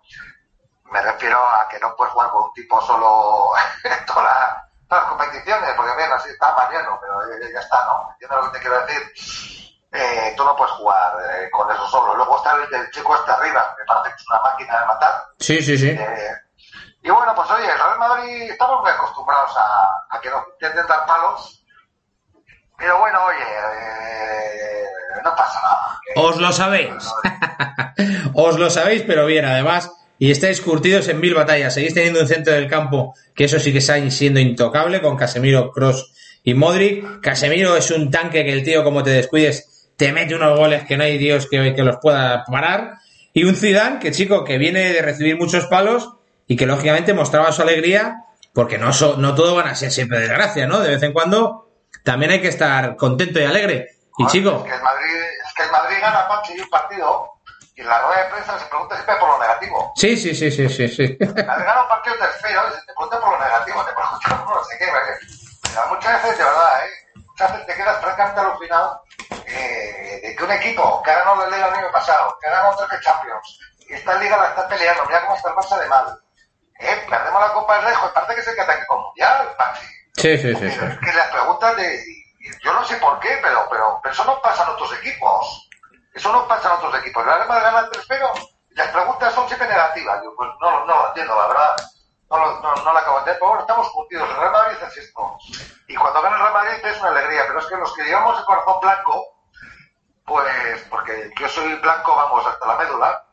Me 0.91 1.01
refiero 1.01 1.37
a 1.37 1.67
que 1.67 1.79
no 1.79 1.95
puedes 1.95 2.13
jugar 2.13 2.29
con 2.31 2.43
un 2.43 2.53
tipo 2.53 2.81
solo 2.81 3.51
en 3.83 4.05
todas 4.05 4.57
las 4.89 5.03
competiciones, 5.05 5.73
porque 5.75 5.95
bien, 5.97 6.11
así 6.11 6.29
está 6.29 6.53
Mariano, 6.53 6.97
pero 7.01 7.21
eh, 7.33 7.51
ya 7.53 7.59
está, 7.59 7.85
¿no? 7.85 8.09
¿Entiendes 8.11 8.37
lo 8.37 8.51
que 8.51 8.57
te 8.57 8.61
quiero 8.63 8.85
decir? 8.85 9.77
Eh, 9.91 10.33
tú 10.37 10.43
no 10.43 10.55
puedes 10.55 10.73
jugar 10.73 11.13
eh, 11.31 11.49
con 11.51 11.69
eso 11.71 11.87
solo. 11.87 12.15
Luego 12.15 12.37
está 12.37 12.55
el 12.55 12.69
del 12.69 12.89
chico 12.91 13.15
este 13.15 13.31
arriba, 13.31 13.75
me 13.77 13.85
parece 13.85 14.15
que 14.15 14.21
es 14.21 14.29
una 14.29 14.41
máquina 14.41 14.79
de 14.79 14.85
matar. 14.85 15.23
Sí, 15.39 15.61
sí, 15.61 15.77
sí. 15.77 15.97
Y 17.01 17.09
bueno, 17.09 17.33
pues 17.35 17.49
oye, 17.51 17.71
el 17.71 17.77
Real 17.77 17.99
Madrid 17.99 18.51
estamos 18.51 18.83
acostumbrados 19.47 19.57
a, 19.57 20.17
a 20.17 20.21
que 20.21 20.29
nos 20.29 20.43
intenten 20.53 20.85
dar 20.87 21.05
palos. 21.05 21.63
Pero 22.77 22.99
bueno, 22.99 23.19
oye, 23.25 23.37
eh, 23.37 24.83
no 25.23 25.35
pasa 25.35 25.59
nada. 25.63 25.99
Que- 26.13 26.19
Os 26.19 26.37
lo 26.37 26.51
sabéis. 26.51 26.89
Os 28.33 28.59
lo 28.59 28.69
sabéis, 28.69 29.03
pero 29.05 29.25
bien, 29.25 29.45
además. 29.45 29.91
Y 30.19 30.31
estáis 30.31 30.61
curtidos 30.61 31.07
en 31.09 31.19
mil 31.19 31.33
batallas. 31.35 31.73
Seguís 31.73 31.93
teniendo 31.93 32.19
un 32.21 32.27
centro 32.27 32.53
del 32.53 32.67
campo 32.67 33.13
que 33.35 33.45
eso 33.45 33.59
sí 33.59 33.71
que 33.71 33.77
está 33.79 33.97
siendo 34.09 34.39
intocable 34.39 35.01
con 35.01 35.15
Casemiro, 35.15 35.71
Cross 35.71 36.39
y 36.43 36.53
Modric. 36.53 37.21
Casemiro 37.21 37.75
es 37.77 37.91
un 37.91 38.09
tanque 38.09 38.43
que 38.43 38.53
el 38.53 38.63
tío, 38.63 38.83
como 38.83 39.03
te 39.03 39.11
descuides, 39.11 39.91
te 39.95 40.11
mete 40.11 40.35
unos 40.35 40.57
goles 40.57 40.85
que 40.85 40.97
no 40.97 41.03
hay 41.03 41.17
Dios 41.17 41.47
que, 41.49 41.73
que 41.75 41.83
los 41.83 41.97
pueda 42.01 42.43
parar. 42.45 42.93
Y 43.33 43.43
un 43.43 43.55
Zidane 43.55 43.99
que, 43.99 44.11
chico, 44.11 44.43
que 44.43 44.57
viene 44.57 44.91
de 44.93 45.01
recibir 45.03 45.37
muchos 45.37 45.65
palos 45.67 46.13
y 46.47 46.55
que 46.55 46.65
lógicamente 46.65 47.13
mostraba 47.13 47.51
su 47.51 47.61
alegría 47.61 48.23
porque 48.57 48.79
no, 48.79 48.91
so- 48.91 49.17
no 49.17 49.35
todo 49.35 49.53
van 49.55 49.67
a 49.67 49.75
ser 49.75 49.91
siempre 49.91 50.17
desgracia, 50.17 50.65
¿no? 50.65 50.79
De 50.79 50.89
vez 50.89 51.03
en 51.03 51.13
cuando 51.13 51.69
también 52.03 52.31
hay 52.31 52.41
que 52.41 52.47
estar 52.47 52.95
contento 52.95 53.39
y 53.39 53.43
alegre. 53.45 53.99
Y 54.17 54.25
chico, 54.25 54.63
Es 54.65 54.71
que 54.71 54.75
el 54.75 54.81
Madrid, 54.81 55.13
es 55.45 55.53
que 55.55 55.61
el 55.61 55.71
Madrid 55.71 55.97
gana 56.01 56.27
Pachi 56.27 56.59
un 56.59 56.67
partido 56.71 57.29
y 57.75 57.81
en 57.81 57.87
la 57.87 57.99
rueda 58.01 58.23
de 58.23 58.29
prensa 58.31 58.57
se 58.57 58.65
pregunta 58.65 58.95
siempre 58.95 59.15
por 59.17 59.29
lo 59.29 59.37
negativo. 59.39 59.93
sí, 59.95 60.17
sí, 60.17 60.33
sí, 60.33 60.49
sí, 60.49 60.67
sí, 60.69 60.87
sí. 60.87 61.17
Gana 61.19 61.81
un 61.83 61.87
partido 61.87 62.15
tercero 62.17 62.61
y 62.67 62.71
se 62.71 62.79
te 62.79 62.93
pregunta 62.97 63.19
por 63.21 63.31
lo 63.33 63.39
negativo, 63.45 63.85
te 63.85 63.93
pregunta 63.93 64.45
por 64.47 64.55
no 64.57 64.63
sé 64.63 64.75
qué. 64.79 64.87
¿vale? 64.89 65.11
Pero 65.61 65.87
muchas 65.93 66.23
veces, 66.23 66.37
de 66.39 66.43
verdad, 66.43 66.79
¿eh? 66.83 67.21
muchas 67.27 67.51
veces 67.51 67.67
te 67.67 67.75
quedas 67.75 68.01
francamente 68.01 68.39
alucinado 68.41 69.03
eh, 69.45 70.19
de 70.23 70.35
que 70.35 70.43
un 70.43 70.51
equipo 70.51 71.03
que 71.03 71.11
ha 71.11 71.19
ganado 71.19 71.47
la 71.47 71.55
Liga 71.55 71.67
el 71.67 71.73
año 71.75 71.91
pasado, 71.91 72.35
que 72.41 72.47
ha 72.49 72.53
ganado 72.57 72.87
tres 72.89 73.01
Champions, 73.01 73.59
y 73.87 73.93
esta 73.93 74.17
Liga 74.17 74.35
la 74.35 74.47
está 74.49 74.67
peleando, 74.67 75.05
mira 75.05 75.21
cómo 75.25 75.35
está 75.35 75.49
el 75.51 75.55
Barça 75.57 75.79
de 75.79 75.87
mal. 75.89 76.19
Eh, 76.79 77.05
perdemos 77.09 77.41
la 77.41 77.53
Copa 77.53 77.75
del 77.75 77.85
Rey, 77.85 77.95
parece 78.13 78.35
que 78.35 78.41
es 78.41 78.47
el 78.47 78.55
que 78.55 78.61
ataque 78.61 78.85
con 78.87 79.01
Mundial, 79.01 79.55
Pachi. 79.57 79.85
Sí, 80.15 80.37
sí, 80.37 80.55
sí, 80.55 80.69
sí. 80.71 80.77
Pero 80.79 80.91
es 80.93 80.99
que 80.99 81.13
las 81.13 81.27
preguntas 81.29 81.75
de. 81.75 82.03
Yo 82.63 82.73
no 82.73 82.83
sé 82.85 82.95
por 82.97 83.19
qué, 83.19 83.39
pero, 83.41 83.67
pero, 83.69 83.99
pero 84.01 84.13
eso 84.13 84.23
no 84.25 84.41
pasa 84.41 84.63
en 84.63 84.69
otros 84.69 84.93
equipos. 84.99 85.69
Eso 86.13 86.31
no 86.31 86.47
pasa 86.47 86.69
en 86.69 86.75
otros 86.75 86.95
equipos. 87.01 87.23
El 87.23 87.29
Real 87.33 87.47
Madrid 87.47 87.63
gana 87.63 87.79
el 87.81 87.89
3 87.89 88.05
pero 88.07 88.33
las 88.71 88.87
preguntas 88.89 89.33
son 89.33 89.47
siempre 89.47 89.67
negativas. 89.67 90.21
Yo, 90.23 90.33
pues 90.35 90.49
no, 90.61 90.85
no 90.85 90.95
lo 90.95 91.07
entiendo, 91.09 91.35
la 91.35 91.47
verdad. 91.47 91.75
No, 92.29 92.37
lo- 92.37 92.59
no, 92.61 92.75
no 92.75 92.93
la 92.93 92.99
acabo 92.99 93.15
de 93.15 93.19
entender. 93.19 93.35
Pero 93.39 93.47
bueno, 93.49 93.61
estamos 93.61 93.89
curtidos. 93.91 94.29
El 94.29 94.35
Real 94.37 94.51
Madrid 94.51 94.77
es 94.87 94.97
esto. 94.97 95.37
Y 95.87 95.95
cuando 95.95 96.21
gana 96.21 96.35
el 96.37 96.41
Real 96.41 96.53
Madrid 96.53 96.85
es 96.85 96.99
una 96.99 97.09
alegría. 97.09 97.43
Pero 97.47 97.59
es 97.59 97.65
que 97.67 97.75
los 97.75 97.93
que 97.93 98.03
llevamos 98.03 98.39
el 98.39 98.45
corazón 98.45 98.79
blanco, 98.81 99.25
pues, 100.25 100.81
porque 100.89 101.31
yo 101.39 101.47
soy 101.49 101.75
blanco, 101.75 102.15
vamos, 102.15 102.45
hasta 102.45 102.65
la 102.67 102.75
médula, 102.77 103.25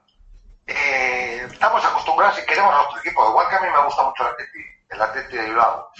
eh, 0.66 1.46
estamos 1.50 1.84
acostumbrados 1.84 2.38
y 2.38 2.46
queremos 2.46 2.72
a 2.72 2.76
nuestro 2.78 2.98
equipo. 3.00 3.28
Igual 3.28 3.48
que 3.48 3.56
a 3.56 3.60
mí 3.60 3.68
me 3.70 3.84
gusta 3.84 4.02
mucho 4.02 4.22
el 4.24 4.30
Atleti, 4.32 4.58
el 4.90 5.02
Atleti 5.02 5.36
de 5.36 5.44
Bilbao 5.44 5.90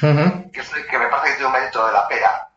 que, 0.53 0.61
es- 0.61 0.71
que 0.91 0.99
me 0.99 1.09
parece 1.09 1.29
que 1.29 1.35
tiene 1.35 1.47
un 1.47 1.53
mérito 1.53 1.87
de 1.87 1.93
la 1.93 2.09
pera. 2.09 2.49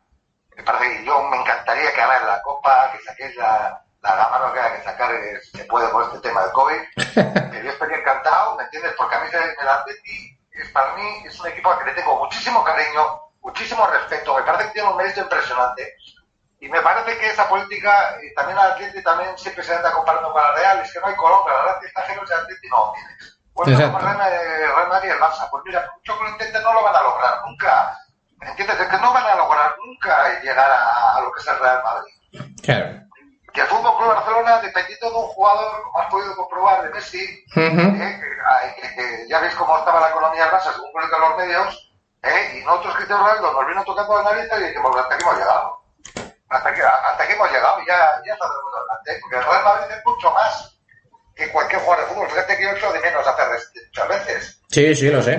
Me 0.55 0.63
parece 0.63 0.97
que 0.97 1.05
yo 1.05 1.21
me 1.23 1.37
encantaría 1.37 1.91
que 1.91 1.97
ganáis 2.01 2.23
la 2.23 2.41
copa, 2.41 2.91
que 2.91 3.03
saquéis 3.03 3.35
la, 3.35 3.81
la 4.01 4.15
gama 4.15 4.53
que 4.53 4.59
haya 4.59 4.75
que 4.77 4.83
sacar, 4.83 5.13
eh, 5.13 5.39
se 5.53 5.63
puede 5.65 5.87
por 5.89 6.03
este 6.03 6.19
tema 6.19 6.41
del 6.43 6.51
COVID. 6.51 6.81
Pero 7.15 7.63
yo 7.63 7.69
estaría 7.71 7.97
encantado, 7.97 8.55
¿me 8.55 8.63
entiendes? 8.63 8.93
Porque 8.97 9.15
a 9.15 9.19
mí 9.19 9.27
el 9.31 9.67
Atleti 9.69 10.39
es 10.51 10.69
para 10.71 10.93
mí 10.95 11.23
es 11.25 11.39
un 11.39 11.47
equipo 11.47 11.71
al 11.71 11.79
que 11.79 11.85
le 11.85 11.93
tengo 11.93 12.17
muchísimo 12.17 12.63
cariño, 12.63 13.21
muchísimo 13.41 13.85
respeto. 13.87 14.35
Me 14.35 14.41
parece 14.43 14.65
que 14.65 14.73
tiene 14.73 14.89
un 14.89 14.97
mérito 14.97 15.19
impresionante. 15.21 15.95
Y 16.59 16.69
me 16.69 16.81
parece 16.81 17.17
que 17.17 17.29
esa 17.29 17.47
política, 17.47 18.17
y 18.23 18.33
también 18.33 18.57
al 18.57 18.71
Atleti 18.71 19.03
también 19.03 19.37
siempre 19.37 19.63
se 19.63 19.75
anda 19.75 19.91
comparando 19.91 20.31
con 20.33 20.41
la 20.41 20.51
Real, 20.53 20.79
es 20.79 20.91
que 20.91 20.99
no 20.99 21.07
hay 21.07 21.15
Colombia, 21.15 21.53
la 21.53 21.59
verdad 21.59 21.75
es 21.75 21.79
que 21.81 21.85
extranjeros 21.87 22.29
de 22.29 22.35
Atleti 22.35 22.67
no 22.69 22.91
tienes. 22.93 23.39
Bueno, 23.53 23.71
Real 23.77 24.87
Madrid- 24.89 25.07
y 25.09 25.11
el 25.11 25.19
Barça, 25.19 25.49
pues 25.49 25.63
mira, 25.65 25.89
mucho 25.95 26.17
que 26.17 26.23
lo 26.23 26.29
intenten 26.29 26.63
no 26.63 26.73
lo 26.73 26.83
van 26.83 26.95
a 26.95 27.01
lograr 27.03 27.41
nunca. 27.45 27.97
¿Me 28.37 28.49
entiendes? 28.49 28.79
Es 28.79 28.87
que 28.87 28.97
no 28.97 29.13
van 29.13 29.25
a 29.25 29.35
lograr 29.35 29.75
nunca 29.83 30.39
llegar 30.41 30.69
a, 30.69 31.15
a 31.17 31.21
lo 31.21 31.31
que 31.31 31.41
es 31.41 31.47
el 31.47 31.59
Real 31.59 31.83
Madrid. 31.83 32.13
Claro. 32.63 33.01
Que 33.53 33.61
el 33.61 33.67
Fútbol 33.67 33.97
Club 33.97 34.13
Barcelona, 34.13 34.59
dependiendo 34.59 35.09
de 35.09 35.15
un 35.15 35.27
jugador, 35.27 35.81
como 35.83 35.99
has 35.99 36.07
podido 36.09 36.35
comprobar, 36.35 36.83
de 36.83 36.89
Messi, 36.89 37.45
eh, 37.55 38.93
que 38.95 39.27
ya 39.27 39.39
veis 39.39 39.55
cómo 39.55 39.77
estaba 39.77 39.99
la 40.01 40.09
economía 40.09 40.43
del 40.43 40.53
Barça, 40.53 40.73
según 40.73 40.91
publican 40.91 41.21
los 41.21 41.37
medios, 41.37 41.91
eh, 42.21 42.59
y 42.59 42.65
nosotros, 42.65 42.95
Cristiano 42.95 43.25
Ronaldo, 43.25 43.53
nos 43.53 43.67
vino 43.67 43.83
tocando 43.83 44.21
la 44.21 44.31
nariz 44.31 44.51
y 44.55 44.63
dijimos, 44.63 44.95
hasta 44.97 45.15
aquí 45.15 45.23
hemos 45.23 45.37
llegado. 45.37 45.81
Hasta 46.49 46.69
aquí, 46.69 46.81
hasta 46.81 47.23
aquí 47.23 47.33
hemos 47.33 47.51
llegado, 47.51 47.77
ya, 47.85 48.21
ya 48.25 48.37
saldremos 48.37 48.73
adelante. 48.73 49.19
Porque 49.21 49.37
el 49.37 49.43
Real 49.43 49.63
Madrid 49.63 49.95
es 49.97 50.05
mucho 50.05 50.31
más 50.31 50.79
que 51.35 51.51
cualquier 51.51 51.81
jugador 51.81 52.05
de 52.05 52.13
fútbol. 52.13 52.29
Fíjate 52.29 52.57
que 52.57 52.63
yo 52.63 52.69
echo 52.71 52.93
de 52.93 52.99
menos 52.99 53.27
hacer 53.27 53.47
muchas 53.85 54.07
veces. 54.07 54.61
Sí, 54.69 54.95
sí, 54.95 55.09
lo 55.09 55.21
sé. 55.21 55.37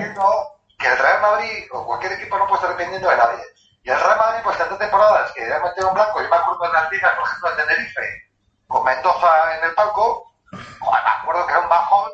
Que 0.78 0.86
el 0.86 0.98
Real 0.98 1.20
Madrid 1.20 1.64
o 1.72 1.84
cualquier 1.86 2.12
equipo 2.12 2.38
no 2.38 2.46
puede 2.46 2.62
estar 2.62 2.76
dependiendo 2.76 3.08
de 3.08 3.16
nadie. 3.16 3.44
Y 3.82 3.90
el 3.90 3.98
Real 3.98 4.18
Madrid, 4.18 4.40
pues 4.44 4.58
tantas 4.58 4.78
temporadas 4.78 5.32
que 5.32 5.48
ya 5.48 5.58
metido 5.60 5.88
un 5.88 5.94
blanco, 5.94 6.22
yo 6.22 6.28
me 6.28 6.36
acuerdo 6.36 6.64
en 6.66 6.72
las 6.72 6.92
ligas, 6.92 7.14
por 7.14 7.26
ejemplo, 7.26 7.50
en 7.50 7.56
Tenerife, 7.56 8.22
con 8.66 8.84
Mendoza 8.84 9.56
en 9.56 9.64
el 9.64 9.74
palco, 9.74 10.30
me 10.52 10.60
acuerdo 11.20 11.46
que 11.46 11.52
era 11.52 11.60
un 11.60 11.68
bajón, 11.68 12.10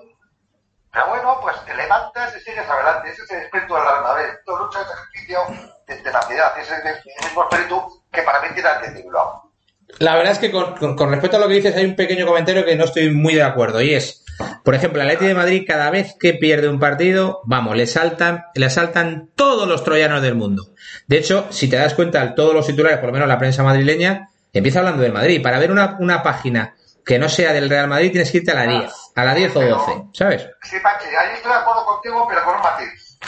pero 0.93 1.09
bueno, 1.09 1.41
pues 1.41 1.65
te 1.65 1.75
levantas 1.75 2.37
y 2.37 2.41
sigues 2.41 2.69
adelante. 2.69 3.11
Ese 3.11 3.23
es 3.23 3.31
el 3.33 3.43
espíritu 3.43 3.75
del 3.75 3.83
Real 3.83 4.03
Madrid. 4.03 4.29
Tú 4.47 4.57
lucha 4.57 4.81
es 4.81 4.91
ejercicio 4.91 5.41
de 5.87 5.97
tenacidad, 5.97 6.59
ese 6.59 6.75
es 6.75 6.85
el 6.85 7.25
mismo 7.25 7.43
espíritu 7.43 8.04
que 8.15 8.23
para 8.23 8.41
mí 8.43 8.49
tiene 8.55 8.69
el 8.87 8.95
título. 8.95 9.43
La 9.99 10.17
verdad 10.17 10.33
es 10.33 10.39
que 10.39 10.51
con, 10.51 10.75
con- 10.77 10.97
con 10.97 11.11
respecto 11.11 11.37
a 11.37 11.41
lo 11.41 11.49
que 11.49 11.55
dices, 11.55 11.77
hay 11.77 11.85
un 11.85 11.95
pequeño 11.97 12.27
comentario 12.27 12.65
que 12.65 12.75
no 12.77 12.85
estoy 12.85 13.11
muy 13.11 13.35
de 13.35 13.43
acuerdo. 13.43 13.81
Y 13.81 13.95
es, 13.95 14.25
por 14.65 14.75
ejemplo, 14.75 15.01
el 15.01 15.09
Atleti 15.09 15.27
de 15.27 15.35
Madrid, 15.35 15.65
cada 15.67 15.91
vez 15.91 16.17
que 16.19 16.35
pierde 16.35 16.69
un 16.69 16.81
partido, 16.81 17.41
vamos, 17.45 17.77
le 17.77 17.87
saltan, 17.87 18.45
le 18.55 18.71
saltan 18.71 19.31
todos 19.37 19.69
los 19.69 19.85
troyanos 19.85 20.23
del 20.23 20.35
mundo. 20.35 20.65
De 21.07 21.19
hecho, 21.19 21.47
si 21.51 21.69
te 21.69 21.77
das 21.77 21.95
cuenta, 21.95 22.35
todos 22.35 22.55
los 22.55 22.67
titulares, 22.67 22.99
por 22.99 23.09
lo 23.09 23.13
menos 23.13 23.29
la 23.29 23.39
prensa 23.39 23.63
madrileña, 23.63 24.31
empieza 24.53 24.81
hablando 24.81 25.03
del 25.03 25.13
Madrid. 25.13 25.43
Para 25.43 25.59
ver 25.59 25.71
una, 25.71 25.97
una 26.01 26.23
página 26.23 26.75
que 27.05 27.19
no 27.19 27.29
sea 27.29 27.53
del 27.53 27.69
Real 27.69 27.87
Madrid, 27.87 28.11
tienes 28.11 28.31
que 28.33 28.39
irte 28.39 28.51
a 28.53 28.55
la 28.55 28.67
10, 28.67 28.93
a 29.15 29.25
la 29.25 29.35
10 29.35 29.57
o 29.57 29.61
12, 29.61 29.93
¿sabes? 30.15 30.49
Sí, 30.63 30.77
Pachi, 30.83 31.07
ahí 31.09 31.35
estoy 31.37 31.53
de 31.53 31.59
acuerdo 31.59 31.85
contigo, 31.85 32.27
pero 32.29 32.43
con 32.45 32.57
un 32.57 32.63
matiz. 32.63 33.19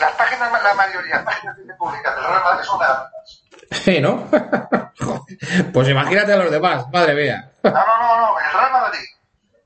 Las 0.00 0.12
páginas, 0.12 0.50
la 0.52 0.74
mayoría, 0.74 1.16
las 1.16 1.24
páginas 1.24 1.56
que 1.56 1.64
se 1.66 1.74
publican 1.74 2.14
del 2.14 2.24
Real 2.24 2.42
Madrid 2.44 2.64
son 2.64 2.78
negativas. 2.78 3.41
Sí, 3.72 4.00
¿no? 4.00 4.28
pues 5.72 5.88
imagínate 5.88 6.32
a 6.32 6.36
los 6.36 6.50
demás, 6.50 6.86
madre 6.92 7.14
mía. 7.14 7.52
No, 7.62 7.70
no, 7.70 7.98
no, 7.98 8.16
no. 8.20 8.38
El 8.38 8.52
Real 8.52 8.72
Madrid, 8.72 9.00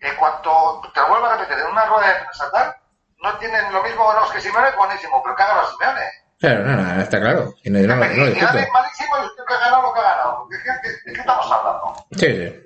en 0.00 0.16
cuanto 0.16 0.80
te 0.94 1.00
lo 1.00 1.08
vuelvo 1.08 1.26
a 1.26 1.36
repetir, 1.36 1.58
en 1.64 1.70
una 1.72 1.84
rueda 1.86 2.08
de 2.08 2.14
prensa 2.20 2.50
tal, 2.50 2.74
no 3.22 3.32
tienen 3.38 3.72
lo 3.72 3.82
mismo 3.82 4.12
los 4.12 4.30
que 4.32 4.40
Simeone 4.40 4.68
buenísimo, 4.76 5.22
pero 5.22 5.34
que 5.36 5.42
hagan 5.42 5.56
los 5.58 5.70
Simeone. 5.70 6.00
Claro, 6.38 6.64
no, 6.64 6.76
no, 6.76 7.00
está 7.02 7.18
claro. 7.20 7.54
Y 7.64 7.70
no, 7.70 7.78
no, 7.80 7.96
no, 7.96 8.04
es 8.04 8.08
malísimo 8.72 9.16
y 9.18 9.26
usted 9.26 9.44
que 9.48 9.54
ha 9.54 9.58
ganado 9.58 9.82
lo 9.82 9.94
que 9.94 10.00
ha 10.00 10.02
ganado. 10.02 10.46
¿De 10.50 10.58
qué, 10.62 10.70
de- 10.88 10.96
de 11.06 11.12
qué 11.14 11.20
estamos 11.20 11.50
hablando? 11.50 12.06
Sí, 12.12 12.26
sí. 12.26 12.62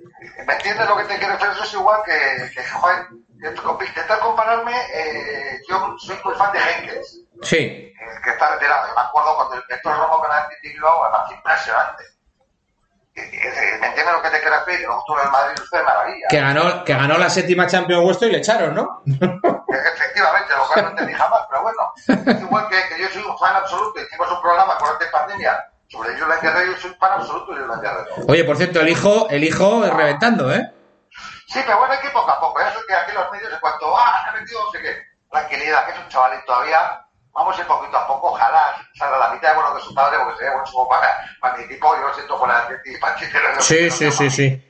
¿Me 0.46 0.53
entiendes 0.55 0.88
lo 0.88 0.96
que 0.96 1.05
te 1.05 1.16
quiero 1.18 1.33
decir? 1.35 1.48
Eso 1.53 1.64
es 1.64 1.72
igual 1.74 2.00
que, 2.05 2.50
que 2.55 2.64
joder, 2.64 3.07
intentar 3.48 4.18
compararme, 4.20 4.72
eh, 4.94 5.61
yo 5.68 5.96
soy 5.98 6.18
muy 6.24 6.35
fan 6.35 6.53
de 6.53 6.59
Henkels, 6.59 7.20
Sí, 7.42 7.57
eh, 7.57 7.94
que 8.22 8.31
está 8.31 8.50
retirado. 8.50 8.88
Yo 8.88 8.94
me 8.94 9.00
acuerdo 9.00 9.35
cuando 9.37 9.55
el 9.55 9.62
Héctor 9.68 9.96
Romo 9.96 10.18
con 10.18 10.31
el 10.31 10.85
además 10.85 11.33
impresionante. 11.33 12.05
¿Me 13.14 13.87
entiendes 13.87 14.14
lo 14.14 14.22
que 14.22 14.31
te 14.31 14.40
quiero 14.40 14.64
decir? 14.64 14.87
Tú 15.07 15.18
en 15.18 15.26
el 15.26 15.33
Madrid 15.33 15.62
usted 15.62 15.79
de 15.79 15.85
maravilla. 15.85 16.26
que 16.29 16.40
ganó, 16.40 16.85
que 16.85 16.94
ganó 16.94 17.18
la 17.18 17.29
séptima 17.29 17.66
Champions 17.66 18.03
vuestro 18.03 18.29
y 18.29 18.33
le 18.33 18.38
echaron, 18.38 18.74
¿no? 18.74 19.03
Efectivamente, 19.07 20.55
lo 20.57 20.74
que 20.74 20.83
no 20.83 20.88
entendí 20.90 21.12
jamás, 21.12 21.40
pero 21.48 21.62
bueno, 21.62 21.92
es 22.07 22.40
igual 22.40 22.68
que, 22.68 22.76
que 22.88 23.03
yo 23.03 23.09
soy 23.09 23.22
un 23.22 23.38
fan 23.38 23.57
absoluto, 23.57 24.00
hicimos 24.00 24.31
un 24.31 24.40
programa 24.40 24.76
con 24.79 24.88
esta 24.92 25.11
pandemia 25.11 25.64
sobre 25.88 26.12
Julian 26.18 26.38
Guerrero, 26.40 26.72
yo 26.72 26.79
soy 26.79 26.94
fan 26.98 27.12
absoluto 27.12 27.55
de 27.55 27.61
Julian 27.62 27.81
Guerrero. 27.81 28.14
Oye, 28.29 28.44
por 28.44 28.57
cierto, 28.57 28.81
el 28.81 28.88
hijo, 28.88 29.29
el 29.29 29.44
hijo 29.44 29.85
es 29.85 29.92
reventando, 29.92 30.53
¿eh? 30.53 30.72
Sí, 31.50 31.60
pero 31.66 31.78
bueno, 31.78 31.92
hay 31.92 32.00
que 32.00 32.06
ir 32.06 32.12
poco 32.12 32.30
a 32.30 32.38
poco, 32.38 32.60
eso 32.60 32.78
que 32.86 32.94
aquí 32.94 33.12
los 33.12 33.30
medios, 33.32 33.52
en 33.52 33.58
cuanto, 33.58 33.96
ah, 33.98 34.22
se 34.22 34.30
ha 34.30 34.40
metido, 34.40 34.64
no 34.64 34.70
sé 34.70 34.82
qué, 34.82 34.96
tranquilidad, 35.30 35.84
que 35.84 35.92
es 35.92 35.98
un 35.98 36.08
chavalito 36.08 36.44
todavía, 36.46 37.04
vamos 37.32 37.58
a 37.58 37.60
ir 37.60 37.66
poquito 37.66 37.96
a 37.96 38.06
poco, 38.06 38.28
ojalá 38.28 38.76
salga 38.94 39.18
la 39.18 39.30
mitad 39.30 39.48
de 39.48 39.54
bueno 39.56 39.74
que 39.74 39.82
su 39.82 39.92
padre, 39.92 40.18
porque 40.18 40.38
sería 40.38 40.54
buen 40.54 40.64
juego 40.66 40.88
para, 40.88 41.24
para 41.40 41.56
mi 41.56 41.64
equipo, 41.64 41.96
yo 41.96 42.02
lo 42.06 42.14
siento 42.14 42.38
por 42.38 42.48
la 42.48 42.68
y 42.84 42.96
para 42.98 43.18
Sí, 43.60 43.90
sí, 43.90 44.12
sí, 44.12 44.30
sí. 44.30 44.66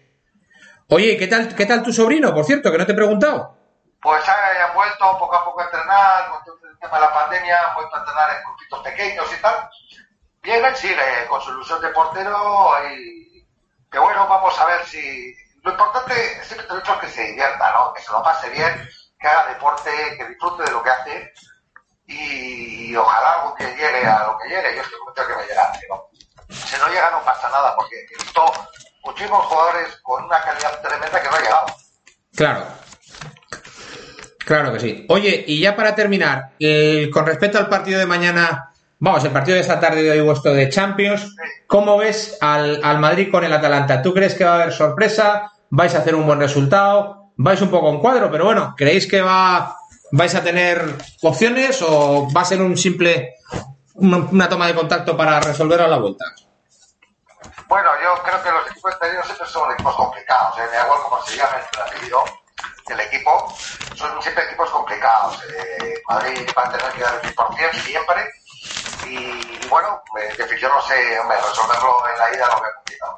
Oye, 0.89 1.19
¿qué 1.19 1.27
tal, 1.27 1.55
¿qué 1.55 1.67
tal 1.67 1.83
tu 1.83 1.93
sobrino, 1.93 2.33
por 2.33 2.45
cierto, 2.45 2.73
que 2.73 2.79
no 2.79 2.87
te 2.87 2.93
he 2.93 2.97
preguntado? 2.97 3.57
Pues 4.01 4.27
ha 4.27 4.73
vuelto 4.75 5.19
poco 5.19 5.37
a 5.37 5.45
poco 5.45 5.61
a 5.61 5.65
entrenar, 5.65 6.31
con 6.31 6.71
el 6.71 6.79
tema 6.79 6.95
de 6.95 7.01
la 7.01 7.13
pandemia, 7.13 7.61
ha 7.61 7.75
vuelto 7.75 7.95
a 7.95 7.99
entrenar 8.01 8.31
en 8.31 8.43
grupitos 8.45 8.81
pequeños 8.81 9.27
y 9.39 9.43
tal. 9.43 9.71
Bien, 10.43 10.75
sigue 10.75 11.27
con 11.29 11.43
su 11.43 11.51
ilusión 11.51 11.83
de 11.83 11.89
portero 11.89 12.73
y 12.91 13.47
que 13.91 13.99
bueno, 13.99 14.27
vamos 14.27 14.59
a 14.59 14.65
ver 14.65 14.87
si... 14.87 15.35
Lo 15.63 15.71
importante, 15.71 16.15
siempre 16.45 16.67
te 16.67 16.73
he 16.73 16.77
dicho, 16.77 16.95
es 16.95 17.01
que 17.01 17.09
se 17.09 17.25
divierta, 17.25 17.73
¿no? 17.73 17.93
Que 17.93 18.03
se 18.03 18.13
lo 18.13 18.23
pase 18.23 18.51
bien, 18.51 18.89
que 19.19 19.29
haga 19.29 19.53
deporte, 19.53 19.91
que 20.17 20.29
disfrute 20.29 20.63
de 20.65 20.71
lo 20.71 20.83
que 20.83 20.91
hace 20.91 21.33
y, 22.07 22.97
ojalá 22.97 23.33
algún 23.35 23.59
día 23.59 23.69
llegue 23.69 24.07
a 24.07 24.25
lo 24.25 24.39
que 24.39 24.49
llegue. 24.49 24.77
Yo 24.77 24.83
estoy 24.83 24.99
convencido 24.99 25.29
que 25.29 25.35
va 25.35 25.41
a 25.41 25.47
llegar, 25.47 25.73
pero 25.81 26.11
si 26.49 26.79
no 26.79 26.89
llega 26.89 27.11
no 27.11 27.25
pasa 27.25 27.49
nada 27.51 27.77
porque 27.77 27.97
he 27.97 28.17
visto 28.17 28.53
muchísimos 29.05 29.45
jugadores 29.47 29.97
con 30.03 30.25
una 30.25 30.41
calidad 30.41 30.81
tremenda 30.81 31.23
que 31.23 31.29
no 31.29 31.37
ha 31.37 31.41
llegado. 31.41 31.67
Claro, 32.35 32.67
Claro 34.51 34.73
que 34.73 34.81
sí. 34.81 35.07
Oye, 35.09 35.45
y 35.47 35.61
ya 35.61 35.77
para 35.77 35.95
terminar, 35.95 36.55
con 37.13 37.25
respecto 37.25 37.57
al 37.57 37.69
partido 37.69 38.01
de 38.01 38.07
mañana, 38.07 38.70
vamos, 39.01 39.25
el 39.25 39.33
partido 39.33 39.57
de 39.57 39.63
esta 39.63 39.81
tarde 39.81 40.03
de 40.03 40.11
hoy 40.13 40.21
vuestro 40.21 40.53
de 40.53 40.69
Champions, 40.69 41.35
¿cómo 41.67 41.97
ves 41.97 42.39
al, 42.41 42.99
Madrid 42.99 43.31
con 43.31 43.43
el 43.43 43.53
Atalanta? 43.53 44.03
¿Tú 44.03 44.15
crees 44.15 44.35
que 44.35 44.45
va 44.45 44.53
a 44.53 44.55
haber 44.63 44.73
sorpresa? 44.73 45.53
¿Vais 45.71 45.95
a 45.95 45.99
hacer 45.99 46.15
un 46.15 46.27
buen 46.27 46.39
resultado? 46.39 47.33
¿Vais 47.37 47.61
un 47.63 47.71
poco 47.71 47.91
en 47.91 47.99
cuadro? 47.99 48.31
Pero 48.31 48.45
bueno, 48.45 48.75
¿creéis 48.77 49.07
que 49.09 49.23
va, 49.23 49.77
vais 50.13 50.35
a 50.35 50.43
tener 50.43 50.85
opciones 51.23 51.83
o 51.83 52.29
va 52.35 52.43
a 52.43 52.45
ser 52.45 52.61
un 52.61 52.77
simple, 52.77 53.37
una, 53.95 54.49
toma 54.49 54.67
de 54.67 54.75
contacto 54.75 55.17
para 55.17 55.41
resolver 55.41 55.81
a 55.81 55.89
la 55.89 55.99
vuelta? 55.99 56.25
Bueno, 57.67 57.89
yo 58.03 58.23
creo 58.23 58.43
que 58.43 58.51
los 58.51 58.71
equipos 58.71 58.91
exteriores 58.93 59.27
siempre 59.27 59.47
son 59.47 59.73
equipos 59.73 59.95
complicados, 59.95 60.59
¿eh? 60.59 60.63
igual 60.85 61.01
como 61.03 61.23
se 61.23 61.37
llama 61.37 61.57
el 61.57 62.11
el 62.93 63.01
equipo, 63.01 63.55
son 63.95 64.21
siempre 64.21 64.45
equipos 64.45 64.69
complicados. 64.71 65.41
Eh, 65.45 65.95
Madrid 66.09 66.47
va 66.57 66.65
a 66.65 66.73
tener 66.73 66.93
que 66.93 67.03
dar 67.03 67.21
el 67.23 67.35
100% 67.35 67.73
siempre. 67.83 68.40
Y, 69.11 69.69
bueno, 69.69 70.03
yo 70.61 70.69
no 70.69 70.81
sé, 70.83 71.19
hombre, 71.19 71.37
resolverlo 71.37 72.03
en 72.13 72.19
la 72.19 72.37
ida 72.37 72.47
lo 72.47 72.63
veo 72.63 72.71
complicado. 72.77 73.17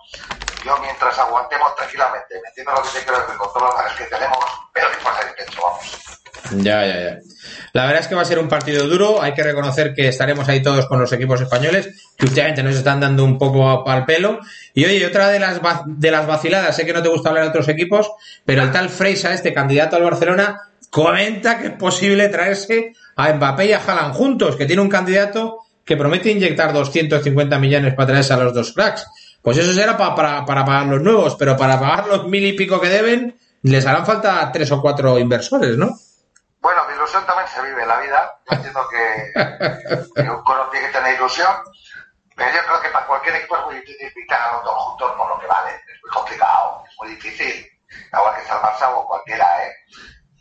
Yo 0.65 0.79
mientras 0.79 1.19
aguantemos 1.19 1.77
tranquilamente, 1.77 2.41
metiendo 2.43 2.73
lo 2.73 2.83
que 2.83 2.99
te 2.99 3.05
creo 3.05 3.27
que 3.27 3.37
con 3.37 3.53
todos 3.53 3.75
los 3.85 3.93
que 3.95 4.05
tenemos, 4.05 4.45
pero 4.73 4.91
que 4.91 4.97
pasa 4.99 5.29
el 5.29 5.35
pecho, 5.35 5.61
vamos. 5.63 6.03
Ya, 6.65 6.87
ya, 6.87 7.01
ya. 7.01 7.19
La 7.73 7.87
verdad 7.87 8.03
es 8.03 8.09
que 8.09 8.15
va 8.15 8.23
a 8.23 8.27
ser 8.27 8.39
un 8.39 8.49
partido 8.49 8.87
duro. 8.87 9.23
Hay 9.23 9.35
que 9.35 9.43
reconocer 9.43 9.95
que 9.95 10.09
estaremos 10.09 10.49
ahí 10.49 10.63
todos 10.63 10.87
con 10.87 11.01
los 11.01 11.13
equipos 11.13 11.41
españoles, 11.41 12.13
que 12.17 12.27
últimamente 12.27 12.63
nos 12.63 12.77
están 12.77 13.01
dando 13.01 13.25
un 13.25 13.39
poco 13.39 13.89
al 13.89 14.05
pelo. 14.05 14.41
Y 14.75 14.85
oye, 14.85 15.05
otra 15.07 15.29
de 15.29 15.39
las, 15.39 15.61
de 15.87 16.11
las 16.11 16.27
vaciladas, 16.27 16.77
sé 16.77 16.87
que 16.87 16.93
no 16.93 17.03
te 17.03 17.09
gusta 17.09 17.31
hablar 17.31 17.45
de 17.45 17.51
otros 17.51 17.69
equipos, 17.69 18.11
pero 18.45 18.63
el 18.63 18.73
tal 18.73 18.89
Freisa, 18.89 19.33
este 19.33 19.55
candidato 19.55 19.97
al 19.97 20.05
Barcelona, 20.05 20.61
comenta 20.91 21.59
que 21.59 21.69
es 21.69 21.73
posible 21.73 22.29
traerse 22.29 22.93
a 23.17 23.33
Mbappé 23.33 23.67
y 23.67 23.73
a 23.73 23.79
Haaland 23.79 24.15
juntos, 24.15 24.57
que 24.57 24.67
tiene 24.67 24.83
un 24.83 24.91
candidato 24.91 25.61
que 25.85 25.97
promete 25.97 26.31
inyectar 26.31 26.73
250 26.73 27.59
millones 27.59 27.95
para 27.95 28.09
traerse 28.09 28.33
a 28.33 28.37
los 28.37 28.55
dos 28.55 28.73
cracks. 28.73 29.07
Pues 29.43 29.59
eso 29.59 29.73
será 29.73 29.97
para, 29.97 30.45
para 30.45 30.65
pagar 30.65 30.87
los 30.87 31.03
nuevos, 31.03 31.35
pero 31.37 31.57
para 31.57 31.79
pagar 31.81 32.07
los 32.07 32.27
mil 32.29 32.47
y 32.47 32.53
pico 32.53 32.81
que 32.81 32.89
deben, 32.89 33.37
les 33.63 33.87
harán 33.87 34.07
falta 34.07 34.51
tres 34.53 34.71
o 34.71 34.81
cuatro 34.81 35.19
inversores, 35.19 35.77
¿no? 35.77 35.99
Bueno, 36.61 36.83
mi 36.87 36.95
ilusión 36.95 37.27
también 37.27 37.49
se 37.49 37.61
vive 37.63 37.83
en 37.83 37.89
la 37.89 38.01
vida. 38.01 38.39
Yo 38.49 38.57
entiendo 38.57 38.89
que, 38.89 39.33
uno 40.23 40.69
tiene 40.71 40.87
que 40.87 40.93
tener 40.93 41.15
ilusión, 41.17 41.51
pero 42.37 42.51
yo 42.55 42.63
creo 42.67 42.81
que 42.81 42.89
para 42.91 43.07
cualquier 43.07 43.35
equipo 43.37 43.57
es 43.57 43.65
muy 43.65 43.75
difícil 43.77 44.11
fichar 44.13 44.41
a 44.41 44.53
los 44.55 44.65
dos 44.65 44.75
juntos 44.75 45.13
por 45.17 45.29
lo 45.29 45.41
que 45.41 45.47
vale. 45.49 45.71
Es 45.75 46.01
muy 46.03 46.11
complicado, 46.13 46.85
es 46.89 46.97
muy 47.01 47.09
difícil. 47.17 47.67
Igual 48.13 48.35
que 48.37 48.43
el 48.43 48.59
Barça 48.59 48.95
o 48.95 49.07
cualquiera, 49.07 49.67
¿eh? 49.67 49.73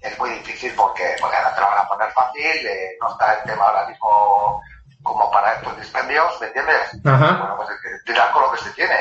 Es 0.02 0.18
muy 0.20 0.30
difícil 0.30 0.74
porque, 0.76 1.16
porque 1.20 1.38
ahora 1.38 1.56
te 1.56 1.62
lo 1.62 1.68
van 1.68 1.80
a 1.80 1.88
poner 1.88 2.12
fácil, 2.12 2.68
eh, 2.68 2.98
no 3.02 3.12
está 3.12 3.34
el 3.34 3.44
tema 3.44 3.66
ahora 3.66 3.88
mismo 3.88 4.62
como 5.04 5.32
para 5.32 5.54
estos 5.54 5.78
dispendios, 5.78 6.40
¿me 6.40 6.48
entiendes? 6.48 7.02
Bueno, 7.04 7.56
pues 7.58 7.70
tirar 8.06 8.32
con 8.32 8.44
lo 8.44 8.52
que 8.52 8.58
se 8.58 8.70
tiene. 8.72 8.96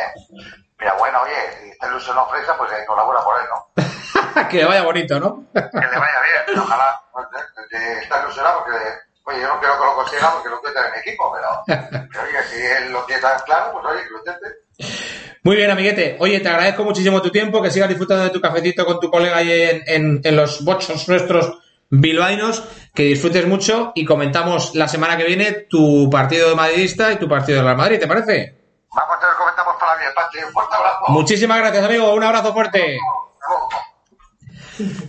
Mira, 0.79 0.95
bueno, 0.99 1.21
oye, 1.23 1.35
si 1.63 1.71
está 1.71 1.89
ilusionado 1.89 2.29
Fresa, 2.31 2.57
pues 2.57 2.73
enhorabuena 2.73 3.23
por 3.23 3.41
él, 3.41 3.47
¿no? 3.51 4.49
que 4.49 4.57
le 4.59 4.65
vaya 4.65 4.83
bonito, 4.83 5.21
¿no? 5.21 5.45
que 5.53 5.61
le 5.61 5.99
vaya 5.99 6.21
bien, 6.47 6.59
ojalá 6.59 7.01
está 8.01 8.23
ilusionado 8.23 8.65
porque, 8.65 8.79
oye, 9.25 9.41
yo 9.41 9.49
no 9.49 9.61
quiero 9.61 9.79
que 9.79 9.85
lo 9.85 9.95
consiga 9.95 10.33
porque 10.33 10.49
lo 10.49 10.61
cuenta 10.61 10.87
en 10.87 10.93
mi 10.93 10.99
equipo, 10.99 11.33
pero, 11.33 11.49
pero 12.11 12.25
oye, 12.25 12.43
si 12.49 12.61
él 12.61 12.93
lo 12.93 13.05
tiene 13.05 13.23
tan 13.23 13.39
claro, 13.41 13.73
pues 13.73 13.85
oye, 13.87 14.03
que 14.05 14.11
lo 14.11 14.19
intente. 14.19 14.47
Muy 15.43 15.57
bien, 15.57 15.71
amiguete. 15.71 16.17
Oye, 16.21 16.41
te 16.41 16.49
agradezco 16.49 16.85
muchísimo 16.85 17.23
tu 17.23 17.31
tiempo, 17.31 17.63
que 17.63 17.71
sigas 17.71 17.89
disfrutando 17.89 18.25
de 18.25 18.31
tu 18.31 18.41
cafetito 18.41 18.85
con 18.85 19.01
tu 19.01 19.11
colega 19.11 19.39
ahí 19.39 19.51
en, 19.53 19.83
en, 19.87 20.21
en 20.23 20.37
los 20.37 20.65
bochos 20.65 21.09
nuestros 21.09 21.59
bilbaínos, 21.91 22.63
que 22.95 23.03
disfrutes 23.03 23.47
mucho 23.47 23.93
y 23.95 24.05
comentamos 24.05 24.75
la 24.75 24.89
semana 24.89 25.17
que 25.17 25.25
viene 25.25 25.67
tu 25.69 26.09
partido 26.09 26.49
de 26.49 26.55
madridista 26.55 27.13
y 27.13 27.17
tu 27.17 27.29
partido 27.29 27.59
de 27.59 27.65
Real 27.65 27.77
Madrid, 27.77 27.99
¿te 27.99 28.07
parece? 28.07 28.57
Vamos, 28.95 29.21
te 29.21 29.27
lo 29.27 29.37
comentamos 29.37 29.77
para 29.79 29.97
bien, 29.99 30.11
Pachi. 30.15 30.39
Un 30.45 30.53
fuerte 30.53 30.77
abrazo. 30.77 30.99
Muchísimas 31.09 31.59
gracias, 31.59 31.85
amigo. 31.85 32.15
Un 32.15 32.25
abrazo 32.25 32.53
fuerte. 32.53 32.99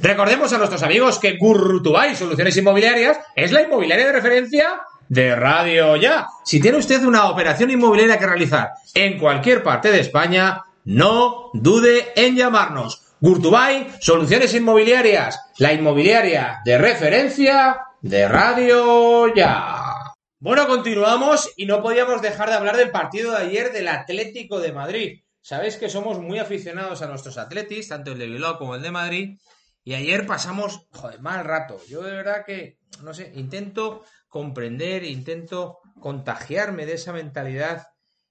Recordemos 0.02 0.52
a 0.52 0.58
nuestros 0.58 0.84
amigos 0.84 1.18
que 1.18 1.38
Gurrutubay 1.38 2.16
Soluciones 2.16 2.58
Inmobiliarias 2.58 3.20
es 3.36 3.52
la 3.52 3.62
inmobiliaria 3.62 4.08
de 4.08 4.12
referencia 4.12 4.82
de 5.08 5.36
Radio 5.36 5.96
Ya. 5.96 6.28
Si 6.44 6.60
tiene 6.60 6.78
usted 6.78 7.04
una 7.04 7.30
operación 7.30 7.72
inmobiliaria 7.72 8.18
que 8.18 8.28
realizar 8.28 8.72
en 8.94 9.18
cualquier 9.18 9.64
parte 9.64 9.92
de 9.92 10.00
España, 10.00 10.64
no 10.86 11.50
dude 11.54 12.12
en 12.16 12.36
llamarnos. 12.36 13.01
Gurtubay 13.24 13.88
Soluciones 14.00 14.52
Inmobiliarias, 14.56 15.40
la 15.60 15.72
inmobiliaria 15.72 16.60
de 16.66 16.80
referencia 16.80 17.80
de 18.02 18.28
Radio 18.28 19.32
Ya. 19.36 20.16
Bueno, 20.40 20.66
continuamos 20.66 21.54
y 21.56 21.68
no 21.68 21.84
podíamos 21.84 22.24
dejar 22.24 22.50
de 22.50 22.56
hablar 22.56 22.78
del 22.78 22.90
partido 22.90 23.34
de 23.34 23.38
ayer 23.38 23.72
del 23.74 23.90
Atlético 23.90 24.60
de 24.60 24.74
Madrid. 24.74 25.20
Sabéis 25.40 25.76
que 25.76 25.88
somos 25.88 26.20
muy 26.20 26.40
aficionados 26.40 27.04
a 27.04 27.08
nuestros 27.08 27.38
atletis, 27.38 27.90
tanto 27.90 28.14
el 28.14 28.18
de 28.18 28.26
Bilbao 28.26 28.58
como 28.58 28.74
el 28.74 28.82
de 28.82 28.90
Madrid, 28.90 29.38
y 29.84 29.94
ayer 29.94 30.26
pasamos, 30.26 30.88
joder, 30.92 31.22
mal 31.22 31.46
rato. 31.46 31.80
Yo 31.88 32.02
de 32.02 32.14
verdad 32.14 32.44
que, 32.44 32.80
no 33.04 33.14
sé, 33.14 33.32
intento 33.36 34.04
comprender, 34.30 35.04
intento 35.04 35.78
contagiarme 36.00 36.88
de 36.88 36.94
esa 36.94 37.14
mentalidad 37.14 37.86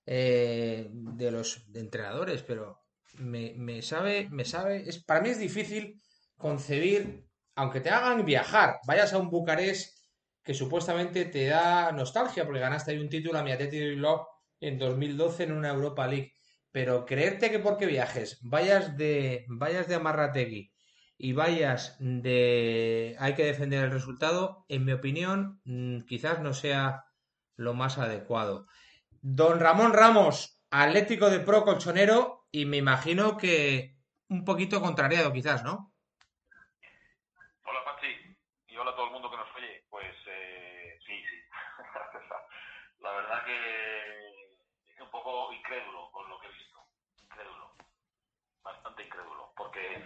eh, 0.04 0.88
de 0.90 1.30
los 1.30 1.64
entrenadores, 1.74 2.42
pero 2.42 2.79
me, 3.20 3.54
me, 3.56 3.82
sabe, 3.82 4.28
me 4.30 4.44
sabe, 4.44 4.88
es, 4.88 5.02
para 5.04 5.20
mí 5.20 5.30
es 5.30 5.38
difícil 5.38 6.00
concebir, 6.36 7.26
aunque 7.54 7.80
te 7.80 7.90
hagan 7.90 8.24
viajar, 8.24 8.78
vayas 8.86 9.12
a 9.12 9.18
un 9.18 9.30
Bucarest 9.30 9.98
que 10.42 10.54
supuestamente 10.54 11.26
te 11.26 11.46
da 11.46 11.92
nostalgia 11.92 12.44
porque 12.44 12.60
ganaste 12.60 12.92
ahí 12.92 12.98
un 12.98 13.08
título 13.08 13.38
a 13.38 13.42
mi 13.42 13.52
Atleti 13.52 13.78
Bilbao 13.78 14.26
en 14.60 14.78
2012 14.78 15.44
en 15.44 15.52
una 15.52 15.70
Europa 15.70 16.06
League, 16.06 16.32
pero 16.72 17.04
creerte 17.04 17.50
que 17.50 17.58
porque 17.58 17.86
viajes 17.86 18.38
vayas 18.42 18.96
de 18.96 19.44
vayas 19.48 19.88
de 19.88 19.96
Amarrategui 19.96 20.72
y 21.18 21.32
vayas 21.32 21.96
de 21.98 23.14
hay 23.18 23.34
que 23.34 23.44
defender 23.44 23.84
el 23.84 23.90
resultado, 23.90 24.64
en 24.68 24.86
mi 24.86 24.92
opinión, 24.92 25.60
mm, 25.64 26.00
quizás 26.08 26.40
no 26.40 26.54
sea 26.54 27.04
lo 27.56 27.74
más 27.74 27.98
adecuado. 27.98 28.66
Don 29.20 29.60
Ramón 29.60 29.92
Ramos, 29.92 30.62
Atlético 30.70 31.28
de 31.28 31.40
Pro 31.40 31.64
Colchonero, 31.64 32.39
y 32.52 32.66
me 32.66 32.78
imagino 32.78 33.36
que 33.36 33.94
un 34.28 34.44
poquito 34.44 34.80
contrariado 34.80 35.32
quizás, 35.32 35.62
¿no? 35.64 35.92
Hola 37.64 37.84
Pachi, 37.84 38.36
y 38.68 38.76
hola 38.76 38.90
a 38.90 38.94
todo 38.94 39.06
el 39.06 39.12
mundo 39.12 39.30
que 39.30 39.36
nos 39.36 39.56
oye. 39.56 39.84
Pues 39.88 40.14
eh, 40.26 40.98
sí, 41.06 41.22
sí. 41.22 41.42
La 43.00 43.12
verdad 43.12 43.44
que 43.44 44.28
es 44.94 45.00
un 45.00 45.10
poco 45.10 45.52
incrédulo 45.52 46.10
con 46.10 46.28
lo 46.28 46.40
que 46.40 46.48
he 46.48 46.52
visto. 46.52 46.78
Incrédulo. 47.22 47.74
Bastante 48.62 49.04
incrédulo. 49.04 49.52
Porque 49.56 50.02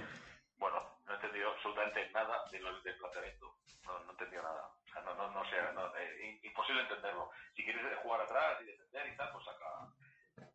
bueno, 0.58 0.98
no 1.06 1.12
he 1.12 1.16
entendido 1.16 1.50
absolutamente 1.50 2.10
nada 2.10 2.44
de 2.50 2.60
lo, 2.60 2.80
del 2.82 2.96
planteamiento. 2.98 3.56
No, 3.84 3.98
no 4.00 4.08
he 4.08 4.12
entendido 4.12 4.42
nada. 4.42 4.70
O 4.84 4.92
sea, 4.92 5.02
no, 5.02 5.14
no, 5.14 5.30
no 5.30 5.44
sé, 5.48 5.56
eh, 5.98 6.40
imposible 6.42 6.82
entenderlo. 6.82 7.30
Si 7.56 7.64
quieres 7.64 7.98
jugar 8.02 8.20
atrás 8.20 8.60
y 8.62 8.66
defender 8.66 9.12
y 9.12 9.16
tal, 9.16 9.32
pues 9.32 9.44
saca 9.44 9.64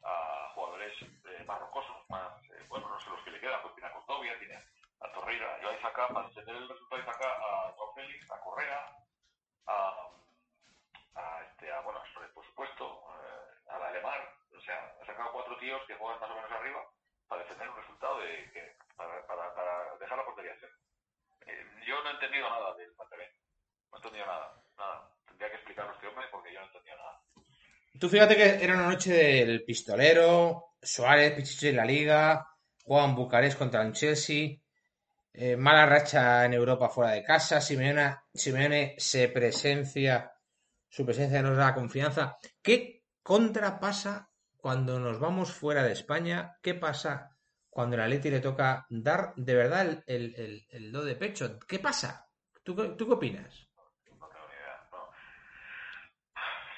a 0.04 0.52
jugadores 0.54 0.94
eh, 1.58 2.04
más 2.10 2.32
eh, 2.52 2.66
bueno, 2.68 2.90
no 2.90 3.00
sé 3.00 3.10
los 3.10 3.22
que 3.24 3.32
le 3.32 3.40
quedan, 3.40 3.62
pues 3.62 3.74
tiene 3.76 3.90
a 3.90 3.94
Costovia, 3.94 4.38
tiene 4.40 4.64
a 5.02 5.12
Torreira, 5.12 5.60
y 5.62 5.66
ahí 5.66 5.82
saca, 5.82 6.08
para 6.10 6.28
defender 6.28 6.56
el 6.56 6.70
resultado, 6.70 7.02
y 7.02 7.06
saca 7.06 7.28
a 7.28 7.72
Don 7.78 7.94
Félix, 7.96 8.32
a 8.32 8.40
Correa, 8.42 8.86
a, 9.68 10.10
a, 11.16 11.44
este, 11.44 11.72
a 11.72 11.80
bueno, 11.82 12.02
por 12.34 12.46
supuesto, 12.46 13.04
eh, 13.16 13.70
a 13.70 13.80
la 13.80 13.88
Alemán, 13.88 14.20
o 14.56 14.62
sea, 14.62 14.94
ha 15.02 15.06
sacado 15.06 15.32
cuatro 15.32 15.58
tíos 15.58 15.82
que 15.88 15.96
juegan 15.96 16.20
más 16.20 16.30
o 16.30 16.36
menos 16.36 16.52
arriba 16.52 16.86
para 17.28 17.44
defender 17.44 17.70
un 17.70 17.78
resultado 17.78 18.20
de 18.20 18.52
que, 18.52 18.76
para, 18.96 19.26
para, 19.28 19.54
para 19.56 19.96
dejar 19.98 20.18
la 20.18 20.26
portería 20.26 20.56
cero. 20.60 20.74
Eh, 21.46 21.66
yo 21.88 22.04
no 22.04 22.10
he 22.10 22.14
entendido 22.14 22.50
nada 22.50 22.74
del 22.76 22.94
planteamiento, 22.94 23.38
no 23.92 23.98
he 23.98 24.00
entendido 24.00 24.26
nada, 24.26 24.54
nada. 24.78 25.10
Tendría 25.26 25.50
que 25.50 25.56
explicarlo 25.56 25.92
a 25.92 25.96
este 25.96 26.08
hombre 26.08 26.26
porque 26.32 26.54
yo 26.54 26.60
no 26.60 26.66
he 26.66 26.68
entendido 26.68 26.98
nada. 26.98 27.22
Tú 28.00 28.10
fíjate 28.10 28.36
que 28.36 28.64
era 28.64 28.74
una 28.76 28.88
noche 28.88 29.12
del 29.12 29.64
pistolero, 29.64 30.69
Suárez, 30.82 31.34
Pichichi 31.34 31.70
en 31.70 31.76
la 31.78 31.86
Liga, 31.86 32.48
Juan 32.84 33.16
Bucarest 33.16 33.58
contra 33.58 33.82
el 33.84 33.94
Chelsea, 33.94 34.58
eh, 35.34 35.56
mala 35.56 35.86
racha 35.86 36.46
en 36.46 36.54
Europa 36.54 36.90
fuera 36.90 37.12
de 37.12 37.24
casa, 37.24 37.62
Simeone, 37.62 38.16
Simeone 38.34 38.96
se 38.98 39.30
presencia, 39.30 40.32
su 40.90 41.06
presencia 41.06 41.42
nos 41.42 41.58
da 41.58 41.74
confianza. 41.74 42.38
¿Qué 42.62 43.04
contra 43.22 43.80
pasa 43.80 44.30
cuando 44.58 45.00
nos 45.00 45.20
vamos 45.20 45.52
fuera 45.54 45.84
de 45.84 45.94
España? 45.94 46.58
¿Qué 46.62 46.74
pasa 46.74 47.36
cuando 47.70 48.02
a 48.02 48.08
Leti 48.08 48.30
le 48.32 48.40
toca 48.40 48.86
dar 48.90 49.34
de 49.36 49.56
verdad 49.56 49.82
el, 49.82 50.04
el, 50.08 50.36
el, 50.36 50.68
el 50.70 50.92
do 50.92 51.04
de 51.06 51.16
pecho? 51.16 51.60
¿Qué 51.68 51.80
pasa? 51.80 52.28
¿Tú, 52.64 52.76
tú 52.98 53.08
qué 53.08 53.14
opinas? 53.14 53.68
No 53.78 54.28
tengo 54.28 54.28
ni 54.28 54.56
idea, 54.56 54.90
no. 54.92 54.98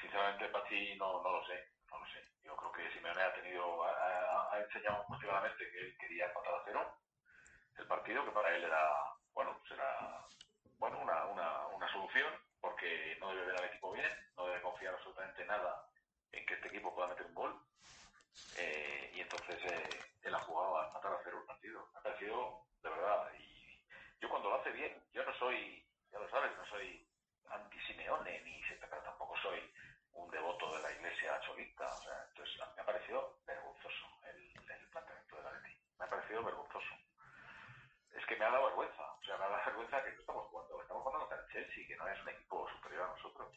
Sinceramente, 0.00 0.48
Pachi, 0.52 0.96
no, 0.98 1.22
no 1.22 1.30
lo 1.32 1.44
sé, 1.46 1.54
no 1.90 1.98
lo 1.98 2.06
sé. 2.06 2.20
Yo 2.44 2.54
creo 2.56 2.72
que 2.72 2.92
Simeone 2.94 3.22
ha 3.22 3.32
tenido, 3.34 3.82
ha, 3.84 3.88
ha- 3.90 4.51
ha 4.51 4.51
enseñado 4.64 5.04
muy 5.08 5.18
claramente 5.18 5.70
que 5.70 5.78
él 5.78 5.96
quería 5.98 6.26
empatar 6.26 6.54
a 6.54 6.62
cero 6.64 6.98
el 7.78 7.86
partido, 7.86 8.24
que 8.24 8.30
para 8.30 8.54
él 8.54 8.64
era, 8.64 8.92
bueno, 9.32 9.60
será, 9.68 10.26
bueno, 10.78 10.98
una, 11.00 11.26
una, 11.26 11.66
una 11.68 11.92
solución, 11.92 12.32
porque 12.60 13.16
no 13.20 13.30
debe 13.30 13.46
ver 13.46 13.56
al 13.56 13.64
equipo 13.64 13.92
bien, 13.92 14.10
no 14.36 14.46
debe 14.46 14.62
confiar 14.62 14.94
absolutamente 14.94 15.44
nada 15.46 15.88
en 16.32 16.46
que 16.46 16.54
este 16.54 16.68
equipo 16.68 16.94
pueda 16.94 17.08
meter 17.08 17.26
un 17.26 17.34
gol. 17.34 17.60
Eh, 18.56 19.10
y 19.14 19.20
entonces 19.20 19.58
eh, 19.64 19.88
él 20.22 20.34
ha 20.34 20.40
jugado 20.40 20.80
a 20.80 20.86
empatar 20.86 21.12
a 21.12 21.20
cero 21.24 21.38
el 21.40 21.46
partido. 21.46 21.88
Me 21.92 21.98
ha 21.98 22.02
parecido, 22.02 22.66
de 22.82 22.90
verdad, 22.90 23.30
y 23.38 23.86
yo 24.20 24.28
cuando 24.28 24.50
lo 24.50 24.60
hace 24.60 24.70
bien, 24.70 25.02
yo 25.12 25.24
no 25.24 25.34
soy, 25.34 25.86
ya 26.10 26.18
lo 26.18 26.28
sabes, 26.30 26.56
no 26.56 26.64
soy 26.66 27.06
anti-Simeone, 27.50 28.40
ni 28.42 28.62
pero 28.80 29.02
tampoco 29.02 29.36
soy 29.38 29.60
un 30.12 30.30
devoto 30.30 30.76
de 30.76 30.82
la 30.82 30.92
iglesia 30.92 31.40
cholista. 31.40 31.86
O 31.86 32.02
sea, 32.02 32.24
entonces 32.28 32.56
me 32.76 32.82
ha 32.82 32.86
parecido 32.86 33.38
vergonzoso 33.46 34.06
el, 34.24 34.70
el 34.70 34.88
planteamiento 34.88 35.36
de 35.36 35.42
la 35.42 35.52
Leti. 35.52 35.76
Me 36.02 36.06
ha 36.06 36.10
parecido 36.10 36.42
vergonzoso. 36.42 36.94
Es 38.10 38.26
que 38.26 38.34
me 38.34 38.44
ha 38.44 38.50
dado 38.50 38.66
vergüenza. 38.66 39.04
O 39.06 39.22
sea, 39.22 39.38
me 39.38 39.44
ha 39.44 39.48
dado 39.50 39.62
vergüenza 39.66 40.02
que 40.02 40.10
no 40.10 40.20
estamos 40.20 40.46
jugando. 40.48 40.82
Estamos 40.82 41.02
jugando 41.04 41.28
contra 41.28 41.38
el 41.38 41.52
Chelsea, 41.52 41.86
que 41.86 41.96
no 41.96 42.08
es 42.08 42.20
un 42.22 42.28
equipo 42.28 42.68
superior 42.70 43.04
a 43.04 43.14
nosotros. 43.14 43.56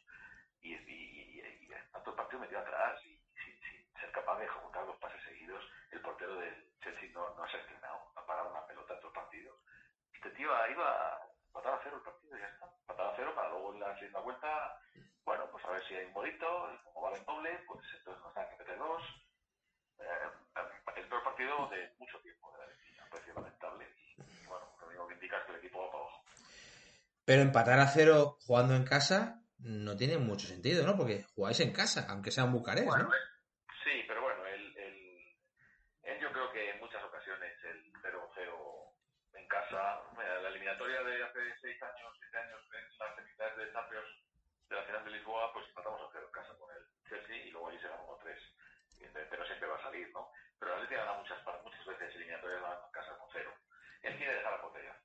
Y, 0.61 0.75
y, 0.75 1.41
y, 1.41 1.41
y 1.41 1.69
todo 1.89 2.11
el 2.11 2.15
partido 2.15 2.39
metido 2.41 2.59
atrás 2.59 3.03
y 3.03 3.17
sin, 3.33 3.59
sin 3.65 3.93
ser 3.99 4.11
capaz 4.11 4.37
de 4.37 4.45
ejecutar 4.45 4.85
dos 4.85 4.97
pases 4.97 5.23
seguidos. 5.23 5.63
El 5.89 6.01
portero 6.01 6.35
del 6.35 6.69
Chelsea 6.81 7.09
no, 7.13 7.33
no 7.33 7.49
se 7.49 7.57
ha 7.57 7.61
estrenado. 7.61 8.11
No 8.13 8.21
ha 8.21 8.27
parado 8.27 8.51
una 8.51 8.67
pelota 8.67 8.93
en 8.93 8.99
todo 8.99 9.09
el 9.09 9.15
partido. 9.15 9.57
Este 10.13 10.29
tío 10.29 10.51
iba 10.69 11.15
a 11.15 11.19
matar 11.51 11.73
a 11.73 11.81
cero 11.81 11.97
el 11.97 12.03
partido 12.03 12.37
y 12.37 12.41
ya 12.41 12.47
está. 12.47 12.69
Matar 12.87 13.07
a 13.07 13.15
cero 13.15 13.33
para 13.33 13.49
luego 13.49 13.73
en 13.73 13.79
la 13.79 13.97
segunda 13.97 14.19
vuelta, 14.19 14.81
bueno, 15.25 15.49
pues 15.49 15.65
a 15.65 15.71
ver 15.71 15.83
si 15.87 15.95
hay 15.95 16.05
un 16.05 16.13
bolito 16.13 16.79
como 16.83 17.01
vale 17.01 17.17
en 17.17 17.25
doble, 17.25 17.63
pues 17.65 17.81
entonces 17.97 18.23
nos 18.23 18.35
dan 18.35 18.49
que 18.51 18.57
meter 18.57 18.77
dos. 18.77 19.01
Eh, 19.97 20.29
el 20.95 21.07
peor 21.07 21.23
partido 21.23 21.67
de 21.69 21.93
mucho 21.99 22.19
tiempo 22.19 22.51
de 22.51 22.57
la 22.59 22.67
Leti. 22.67 22.91
Me 22.91 23.01
ha 23.01 23.09
parecido 23.09 23.35
lamentable 23.35 23.93
y 24.17 24.45
bueno, 24.47 24.65
lo 25.27 25.37
único 25.37 25.37
que 25.37 25.37
indica 25.37 25.37
es 25.37 25.45
que 25.45 25.51
el 25.51 25.57
equipo 25.59 25.79
va 25.83 25.91
para 25.91 26.03
abajo. 26.03 26.23
Pero 27.25 27.41
empatar 27.41 27.79
a 27.79 27.87
cero 27.87 28.37
jugando 28.45 28.75
en 28.75 28.85
casa 28.85 29.41
no 29.59 29.95
tiene 29.97 30.17
mucho 30.17 30.47
sentido, 30.47 30.85
¿no? 30.85 30.95
Porque 30.95 31.23
jugáis 31.35 31.59
en 31.59 31.73
casa, 31.73 32.05
aunque 32.09 32.31
sea 32.31 32.43
en 32.43 32.51
Bucarest, 32.53 32.85
Bueno, 32.87 33.05
¿no? 33.05 33.15
eh, 33.15 33.19
sí, 33.83 34.03
pero 34.07 34.21
bueno, 34.21 34.45
él, 34.45 34.73
él- 34.77 35.35
él 36.03 36.19
yo 36.21 36.31
creo 36.31 36.51
que 36.51 36.69
en 36.69 36.79
muchas 36.79 37.03
ocasiones 37.03 37.51
el 37.63 37.91
0-0 38.01 38.93
en 39.33 39.47
casa, 39.47 40.01
mira, 40.17 40.39
la 40.41 40.49
eliminatoria 40.49 41.01
de 41.03 41.23
hace 41.23 41.39
6 41.61 41.81
años, 41.81 42.13
7 42.19 42.37
años 42.37 42.61
en 42.77 42.97
las 42.99 43.15
semifinales 43.15 43.57
de 43.57 43.71
Champions 43.73 44.09
de 44.69 44.75
la 44.75 44.83
final 44.83 45.03
de 45.05 45.11
Lisboa, 45.11 45.53
pues 45.53 45.67
empatamos 45.67 46.01
a 46.01 46.09
0 46.13 46.25
en 46.27 46.31
casa 46.31 46.53
con 46.59 46.69
el 46.71 46.83
Chelsea 47.09 47.37
y 47.45 47.51
luego 47.51 47.69
allí 47.69 47.79
se 47.79 47.87
ganó 47.87 48.17
3 48.21 48.39
pero 49.29 49.45
siempre 49.45 49.67
va 49.67 49.75
a 49.77 49.81
salir, 49.83 50.09
¿no? 50.13 50.31
Pero 50.59 50.71
el 50.71 50.77
Atlético 50.83 51.01
gana 51.05 51.17
muchas, 51.19 51.39
par- 51.43 51.61
muchas 51.63 51.85
veces 51.85 52.15
eliminatorias 52.15 52.61
ganando 52.61 52.85
en 52.85 52.91
casa 52.91 53.17
con 53.17 53.29
0. 53.31 53.51
Él 54.01 54.17
quiere 54.17 54.35
dejar 54.35 54.51
la 54.53 54.61
portería. 54.61 54.95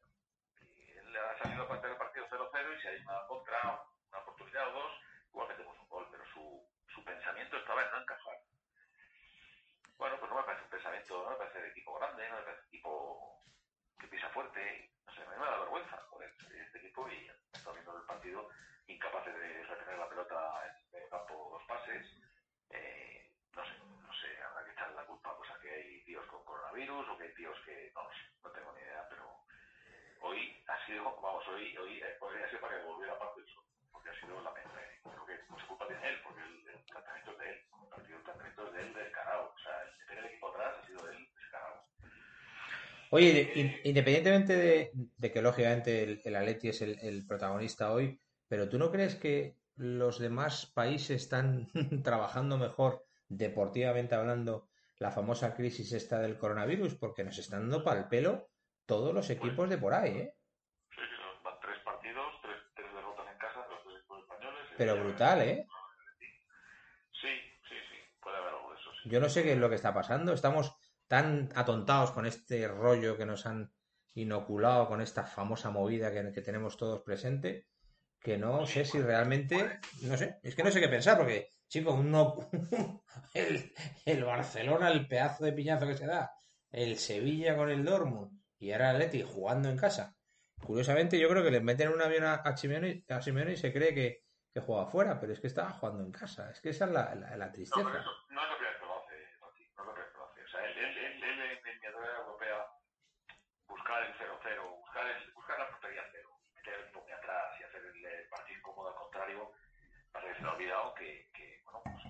Y 0.77 0.91
él 0.93 1.17
ha 1.17 1.39
salido 1.39 1.63
a 1.65 1.69
plantear 1.69 1.93
el 1.93 1.99
partido 1.99 2.27
0-0 2.31 2.75
y 2.77 2.81
si 2.81 2.89
hay 2.89 3.01
una 3.03 3.27
contra, 3.27 3.83
una 4.09 4.19
oportunidad 4.21 4.69
o 4.69 4.73
dos, 4.73 4.93
igual 5.29 5.49
metemos 5.49 5.79
un 5.79 5.89
gol, 5.89 6.07
pero 6.11 6.25
su, 6.33 6.67
su 6.95 7.05
pensamiento 7.05 7.57
estaba 7.57 7.83
en 7.85 7.91
no 7.91 8.01
encajar. 8.01 8.39
Bueno, 9.99 10.17
pues 10.19 10.31
no 10.31 10.37
me 10.39 10.45
parece 10.45 10.65
un 10.65 10.71
pensamiento, 10.71 11.23
no 11.25 11.31
me 11.31 11.37
parece 11.37 11.61
de 11.61 11.69
equipo 11.69 11.99
grande, 11.99 12.29
no 12.31 12.37
me 12.37 12.43
parece 12.43 12.67
equipo 12.69 13.43
que 14.01 14.09
pisa 14.09 14.29
fuerte, 14.31 14.91
no 15.07 15.13
sé, 15.15 15.23
a 15.23 15.31
mí 15.31 15.37
me 15.39 15.45
da 15.47 15.59
vergüenza 15.61 15.97
joder, 16.09 16.33
este 16.57 16.79
equipo 16.79 17.09
y 17.11 17.29
está 17.53 17.71
viendo 17.73 17.97
el 17.99 18.07
partido 18.07 18.49
incapaces 18.87 19.35
de 19.35 19.63
retener 19.65 19.99
la 19.99 20.09
pelota 20.09 20.39
en 20.95 21.03
el 21.03 21.09
campo 21.11 21.51
dos 21.53 21.63
pases. 21.69 22.07
Eh, 22.71 23.27
no 23.55 23.65
sé, 23.65 23.73
no 23.79 24.13
sé, 24.15 24.43
habrá 24.43 24.65
que 24.65 24.71
echarle 24.71 24.95
la 24.97 25.05
culpa 25.05 25.37
pues, 25.37 25.51
a 25.51 25.59
que 25.61 25.71
hay 25.71 26.03
tíos 26.05 26.25
con 26.27 26.45
coronavirus 26.45 27.09
o 27.09 27.19
que 27.19 27.25
hay 27.25 27.35
tíos 27.35 27.59
que, 27.67 27.91
no 27.95 28.05
lo 28.05 28.11
sé, 28.11 28.23
no 28.43 28.51
tengo 28.53 28.73
ni 28.73 28.81
idea, 28.81 29.05
pero 29.11 29.27
hoy 30.23 30.65
ha 30.69 30.87
sido, 30.87 31.05
vamos, 31.21 31.47
hoy, 31.49 31.77
hoy 31.77 31.99
eh, 32.01 32.17
podría 32.19 32.49
ser 32.49 32.61
para 32.61 32.79
que 32.79 32.85
volviera 32.85 33.19
parte 33.19 33.41
del 33.41 33.51
sol, 33.53 33.65
porque 33.93 34.09
ha 34.11 34.21
sido 34.21 34.41
lamentable. 34.41 35.01
Creo 35.03 35.27
que 35.27 35.39
mucha 35.49 35.67
culpa 35.67 35.87
tiene 35.89 36.09
él, 36.09 36.21
porque 36.23 36.41
el, 36.43 36.69
el 36.69 36.81
planteamiento 36.85 37.33
es 37.33 37.39
de 37.39 37.51
él, 37.51 37.61
el 37.83 37.89
partido 37.91 38.17
el 38.19 38.23
planteamiento 38.25 38.67
es 38.69 38.73
de 38.73 38.81
él 38.83 38.95
descarado, 38.95 39.53
o 39.53 39.59
sea, 39.59 39.83
el 39.83 39.97
meter 39.99 40.19
el 40.19 40.25
equipo 40.27 40.49
atrás 40.49 40.75
ha 40.81 40.87
sido 40.87 41.03
de 41.07 41.13
él 41.17 41.29
descarado. 41.35 41.85
Oye, 43.21 43.33
de- 43.35 43.53
in- 43.61 43.77
independientemente 43.85 44.57
de, 44.57 44.91
de 44.95 45.31
que 45.33 45.43
lógicamente 45.43 46.03
el, 46.03 46.21
el 46.25 46.37
Atleti 46.37 46.69
es 46.69 46.81
el, 46.83 46.99
el 47.01 47.27
protagonista 47.27 47.93
hoy, 47.93 48.19
pero 48.49 48.69
¿tú 48.69 48.79
no 48.79 48.91
crees 48.91 49.15
que 49.17 49.57
los 49.77 50.19
demás 50.19 50.67
países 50.67 51.23
están 51.23 51.69
trabajando 52.03 52.57
mejor 52.59 53.05
deportivamente 53.29 54.15
hablando 54.15 54.69
la 54.99 55.11
famosa 55.11 55.55
crisis 55.55 55.93
esta 55.93 56.19
del 56.21 56.39
coronavirus? 56.39 56.95
Porque 56.95 57.25
nos 57.25 57.39
están 57.39 57.61
dando 57.69 57.85
pal 57.85 58.09
pelo 58.09 58.49
todos 58.87 59.15
los 59.15 59.29
equipos 59.31 59.69
de 59.69 59.79
por 59.79 59.95
ahí, 59.95 60.11
¿eh? 60.17 60.35
Sí, 60.91 60.97
sí, 61.01 61.17
son- 61.23 61.43
van 61.45 61.61
tres 61.61 61.79
partidos, 61.85 62.27
tres, 62.43 62.57
tres 62.75 62.93
derrotas 62.95 63.27
en 63.31 63.39
casa 63.39 63.63
de 63.63 63.69
los 63.75 63.83
tres 63.85 63.97
equipos 63.99 64.19
españoles. 64.23 64.61
y 64.73 64.75
Pero 64.79 64.97
brutal, 65.05 65.43
¿eh? 65.43 65.67
Sí, 67.13 67.29
sí, 67.69 67.75
sí, 67.91 67.97
puede 68.23 68.39
haber 68.39 68.55
algo 68.55 68.71
de 68.73 68.81
eso, 68.81 68.91
sí. 69.03 69.11
Yo 69.11 69.21
no 69.21 69.29
sé 69.29 69.43
qué 69.43 69.53
es 69.53 69.59
lo 69.59 69.69
que 69.69 69.75
está 69.77 69.93
pasando. 69.95 70.33
Estamos 70.33 70.75
tan 71.11 71.49
atontados 71.57 72.13
con 72.13 72.25
este 72.25 72.69
rollo 72.69 73.17
que 73.17 73.27
nos 73.27 73.45
han 73.45 73.73
inoculado, 74.15 74.87
con 74.87 75.01
esta 75.01 75.25
famosa 75.25 75.71
movida 75.71 76.13
que, 76.13 76.31
que 76.33 76.41
tenemos 76.41 76.77
todos 76.77 77.01
presente, 77.03 77.67
que 78.21 78.39
no 78.39 78.65
sé 78.65 78.85
si 78.85 79.01
realmente, 79.03 79.81
no 80.03 80.17
sé, 80.17 80.39
es 80.45 80.55
que 80.55 80.63
no 80.63 80.71
sé 80.71 80.81
qué 80.81 80.87
pensar, 80.89 81.19
porque, 81.19 81.49
chico, 81.67 81.95
uno, 81.95 82.37
el, 83.35 83.73
el 84.05 84.25
Barcelona, 84.25 84.89
el 84.89 85.09
pedazo 85.09 85.45
de 85.45 85.53
piñazo 85.53 85.89
que 85.89 85.97
se 85.97 86.07
da, 86.07 86.31
el 86.71 86.97
Sevilla 86.97 87.57
con 87.57 87.71
el 87.71 87.85
Dortmund 87.85 88.31
y 88.61 88.71
ahora 88.71 88.91
el 88.91 88.97
Atleti 88.97 89.25
jugando 89.25 89.69
en 89.69 89.77
casa. 89.79 90.15
Curiosamente, 90.63 91.19
yo 91.19 91.29
creo 91.29 91.43
que 91.43 91.51
le 91.51 91.61
meten 91.61 91.89
un 91.89 92.03
avión 92.03 92.23
a, 92.23 92.35
a 92.35 92.57
Simeone, 92.57 93.05
a 93.09 93.21
Simeone 93.21 93.55
y 93.55 93.57
se 93.57 93.73
cree 93.73 93.93
que, 93.95 94.23
que 94.55 94.61
juega 94.61 94.83
afuera, 94.85 95.19
pero 95.19 95.33
es 95.33 95.41
que 95.41 95.49
estaba 95.49 95.71
jugando 95.73 96.05
en 96.05 96.13
casa. 96.13 96.53
Es 96.53 96.61
que 96.61 96.69
esa 96.69 96.85
es 96.85 96.93
la, 96.93 97.17
la, 97.17 97.37
la 97.37 97.47
No, 97.47 97.53
tristeza. 97.53 97.83
pero 97.85 97.99
eso 97.99 98.11
no 98.31 98.43
es 98.45 98.49
lo 98.51 98.57
primera 98.57 98.71
vez 98.71 98.79
que 98.79 98.87
lo 98.87 98.95
hace, 99.01 99.17
Pati, 99.41 99.65
no 99.75 99.83
es 99.83 99.87
lo 99.89 99.95
primera 99.95 100.05
vez 100.05 100.13
que 100.13 100.19
lo 100.19 100.25
hace. 100.29 100.45
O 100.45 100.49
sea, 100.49 100.61
él, 100.67 100.79
él, 100.79 100.99
él, 100.99 101.23
él 101.25 101.41
en 101.41 101.67
eliminatoria 101.67 102.17
europea 102.21 102.59
buscar 103.67 104.03
el 104.05 104.13
0-0, 104.15 104.77
buscar, 104.85 105.07
el, 105.07 105.33
buscar 105.33 105.59
la 105.59 105.69
portería 105.71 106.03
cero, 106.13 106.29
meter 106.55 106.75
el 106.75 106.81
equipo 106.85 107.01
muy 107.01 107.13
atrás 107.13 107.47
y 107.59 107.65
hacer 107.65 107.81
el, 107.81 108.05
el 108.05 108.29
partido 108.29 108.59
incómodo 108.59 108.89
al 108.91 108.97
contrario, 109.01 109.53
pasa 110.13 110.27
que 110.29 110.35
se 110.35 110.43
le 110.43 110.49
ha 110.49 110.50
olvidado 110.61 110.95
que, 110.95 111.27
que, 111.33 111.61
bueno, 111.65 111.81
pues 111.89 112.05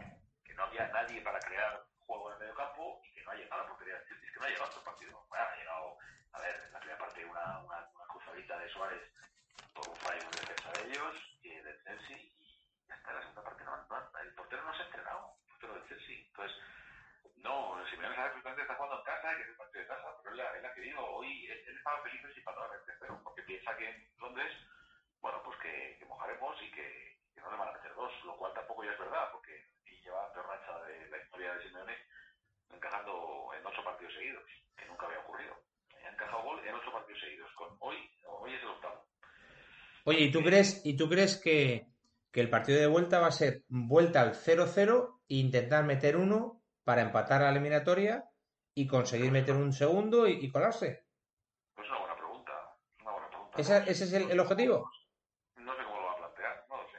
que, 0.45 0.55
no 0.55 0.65
había 0.65 0.89
nadie 0.89 1.23
para 1.23 1.43
crear 1.45 1.87
juego 2.07 2.29
en 2.31 2.35
el 2.35 2.41
medio 2.41 2.55
campo 2.57 3.01
y 3.05 3.13
que 3.13 3.23
no 3.23 3.31
ha 3.31 3.35
llegado 3.37 3.63
Chelsea. 3.79 4.27
Es 4.27 4.35
que 4.35 4.41
no 4.41 4.47
ha 4.47 4.49
llegado 4.51 4.71
este 4.71 4.81
partido. 4.81 5.27
Bueno, 5.29 5.45
ha 5.47 5.57
llegado, 5.57 5.97
a 6.33 6.41
ver, 6.41 6.63
en 6.67 6.73
la 6.73 6.81
primera 6.81 6.99
parte 6.99 7.25
una, 7.25 7.59
una, 7.61 7.87
cruzadita 8.09 8.59
de 8.59 8.69
Suárez 8.71 9.03
por 9.73 9.89
un 9.89 9.99
fallo 10.01 10.31
de 10.31 10.39
defensa 10.41 10.73
de 10.73 10.83
ellos 10.87 11.15
y 11.43 11.51
del 11.55 11.83
Chelsea 11.85 12.19
y 12.19 12.67
ya 12.89 12.95
está, 12.97 13.13
la 13.13 13.21
segunda 13.21 13.45
parte 13.45 13.65
no, 13.65 13.77
no- 13.89 14.19
el 14.21 14.35
portero 14.35 14.65
no 14.65 14.75
se 14.75 14.83
ha 14.83 14.87
entrenado, 14.87 15.37
el 15.39 15.49
portero 15.51 15.75
del 15.75 15.89
Chelsea. 15.89 16.19
Entonces, 16.27 16.59
no, 17.37 17.87
Simeone 17.87 18.17
sabe 18.17 18.31
perfectamente 18.31 18.61
que 18.61 18.63
está 18.63 18.75
jugando 18.75 18.99
en 18.99 19.05
casa 19.05 19.33
y 19.33 19.37
que 19.37 19.43
es 19.43 19.49
el 19.49 19.57
partido 19.57 19.81
de 19.83 19.89
casa, 19.89 20.09
pero 20.23 20.35
él, 20.35 20.41
él 20.59 20.67
ha 20.67 20.75
querido 20.75 21.01
hoy, 21.07 21.47
él, 21.47 21.63
él 21.69 21.77
estaba 21.79 22.03
feliz 22.03 22.21
si 22.35 22.39
empataba 22.41 22.75
el 22.75 22.85
tercero, 22.85 23.21
porque 23.23 23.43
piensa 23.43 23.77
que 23.77 23.89
en 23.89 24.05
Londres, 24.19 24.53
bueno, 25.21 25.43
pues 25.45 25.57
que, 25.61 25.97
que 25.99 26.07
mojaremos 26.07 26.61
y 26.63 26.71
que, 26.73 27.10
que 27.41 27.45
no 27.47 27.51
le 27.53 27.57
van 27.59 27.68
a 27.68 27.72
meter 27.72 27.95
dos, 27.95 28.12
lo 28.24 28.36
cual 28.36 28.53
tampoco 28.55 28.84
ya 28.84 28.93
es 28.93 28.99
verdad, 28.99 29.28
porque 29.32 29.53
y 29.86 30.01
lleva 30.03 30.32
peor 30.32 30.47
racha 30.47 30.78
de 30.84 31.09
la 31.09 31.18
historia 31.18 31.55
de 31.55 31.62
Simeone 31.62 31.97
encajando 32.70 33.51
en 33.59 33.66
ocho 33.66 33.82
partidos 33.84 34.12
seguidos, 34.14 34.45
que 34.76 34.84
nunca 34.86 35.07
había 35.07 35.20
ocurrido. 35.20 35.55
Ha 36.05 36.09
encajado 36.11 36.43
gol 36.43 36.61
en 36.66 36.74
ocho 36.74 36.93
partidos 36.93 37.20
seguidos, 37.20 37.51
con 37.57 37.76
hoy, 37.80 37.97
hoy 38.26 38.55
es 38.55 38.62
el 38.62 38.68
octavo. 38.68 39.07
Oye, 40.05 40.20
¿y 40.20 40.32
tú 40.32 40.43
crees, 40.43 40.84
y 40.84 40.97
tú 40.97 41.09
crees 41.09 41.41
que, 41.41 41.86
que 42.32 42.41
el 42.41 42.51
partido 42.51 42.78
de 42.80 42.86
vuelta 42.86 43.20
va 43.20 43.26
a 43.28 43.32
ser 43.32 43.62
vuelta 43.68 44.20
al 44.22 44.34
0-0 44.34 45.20
e 45.28 45.34
intentar 45.36 45.84
meter 45.84 46.16
uno 46.16 46.62
para 46.84 47.03
empatar 47.03 47.41
la 47.43 47.51
eliminatoria 47.51 48.24
y 48.74 48.86
conseguir 48.86 49.30
meter 49.32 49.55
un 49.57 49.72
segundo 49.72 50.26
y, 50.26 50.32
y 50.45 50.51
colarse. 50.51 51.07
Pues 51.74 51.88
una 51.88 51.99
buena 51.99 52.16
pregunta. 52.16 52.53
Una 53.03 53.11
buena 53.12 53.28
pregunta. 53.28 53.61
¿Esa- 53.61 53.84
¿Ese 53.84 54.05
es 54.05 54.12
el, 54.14 54.30
el 54.30 54.41
objetivo? 54.41 54.91
No 55.57 55.76
sé 55.76 55.84
cómo 55.84 56.01
lo 56.01 56.07
va 56.07 56.12
a 56.12 56.16
plantear, 56.16 56.64
no 56.68 56.76
lo 56.82 56.88
sé. 56.88 56.99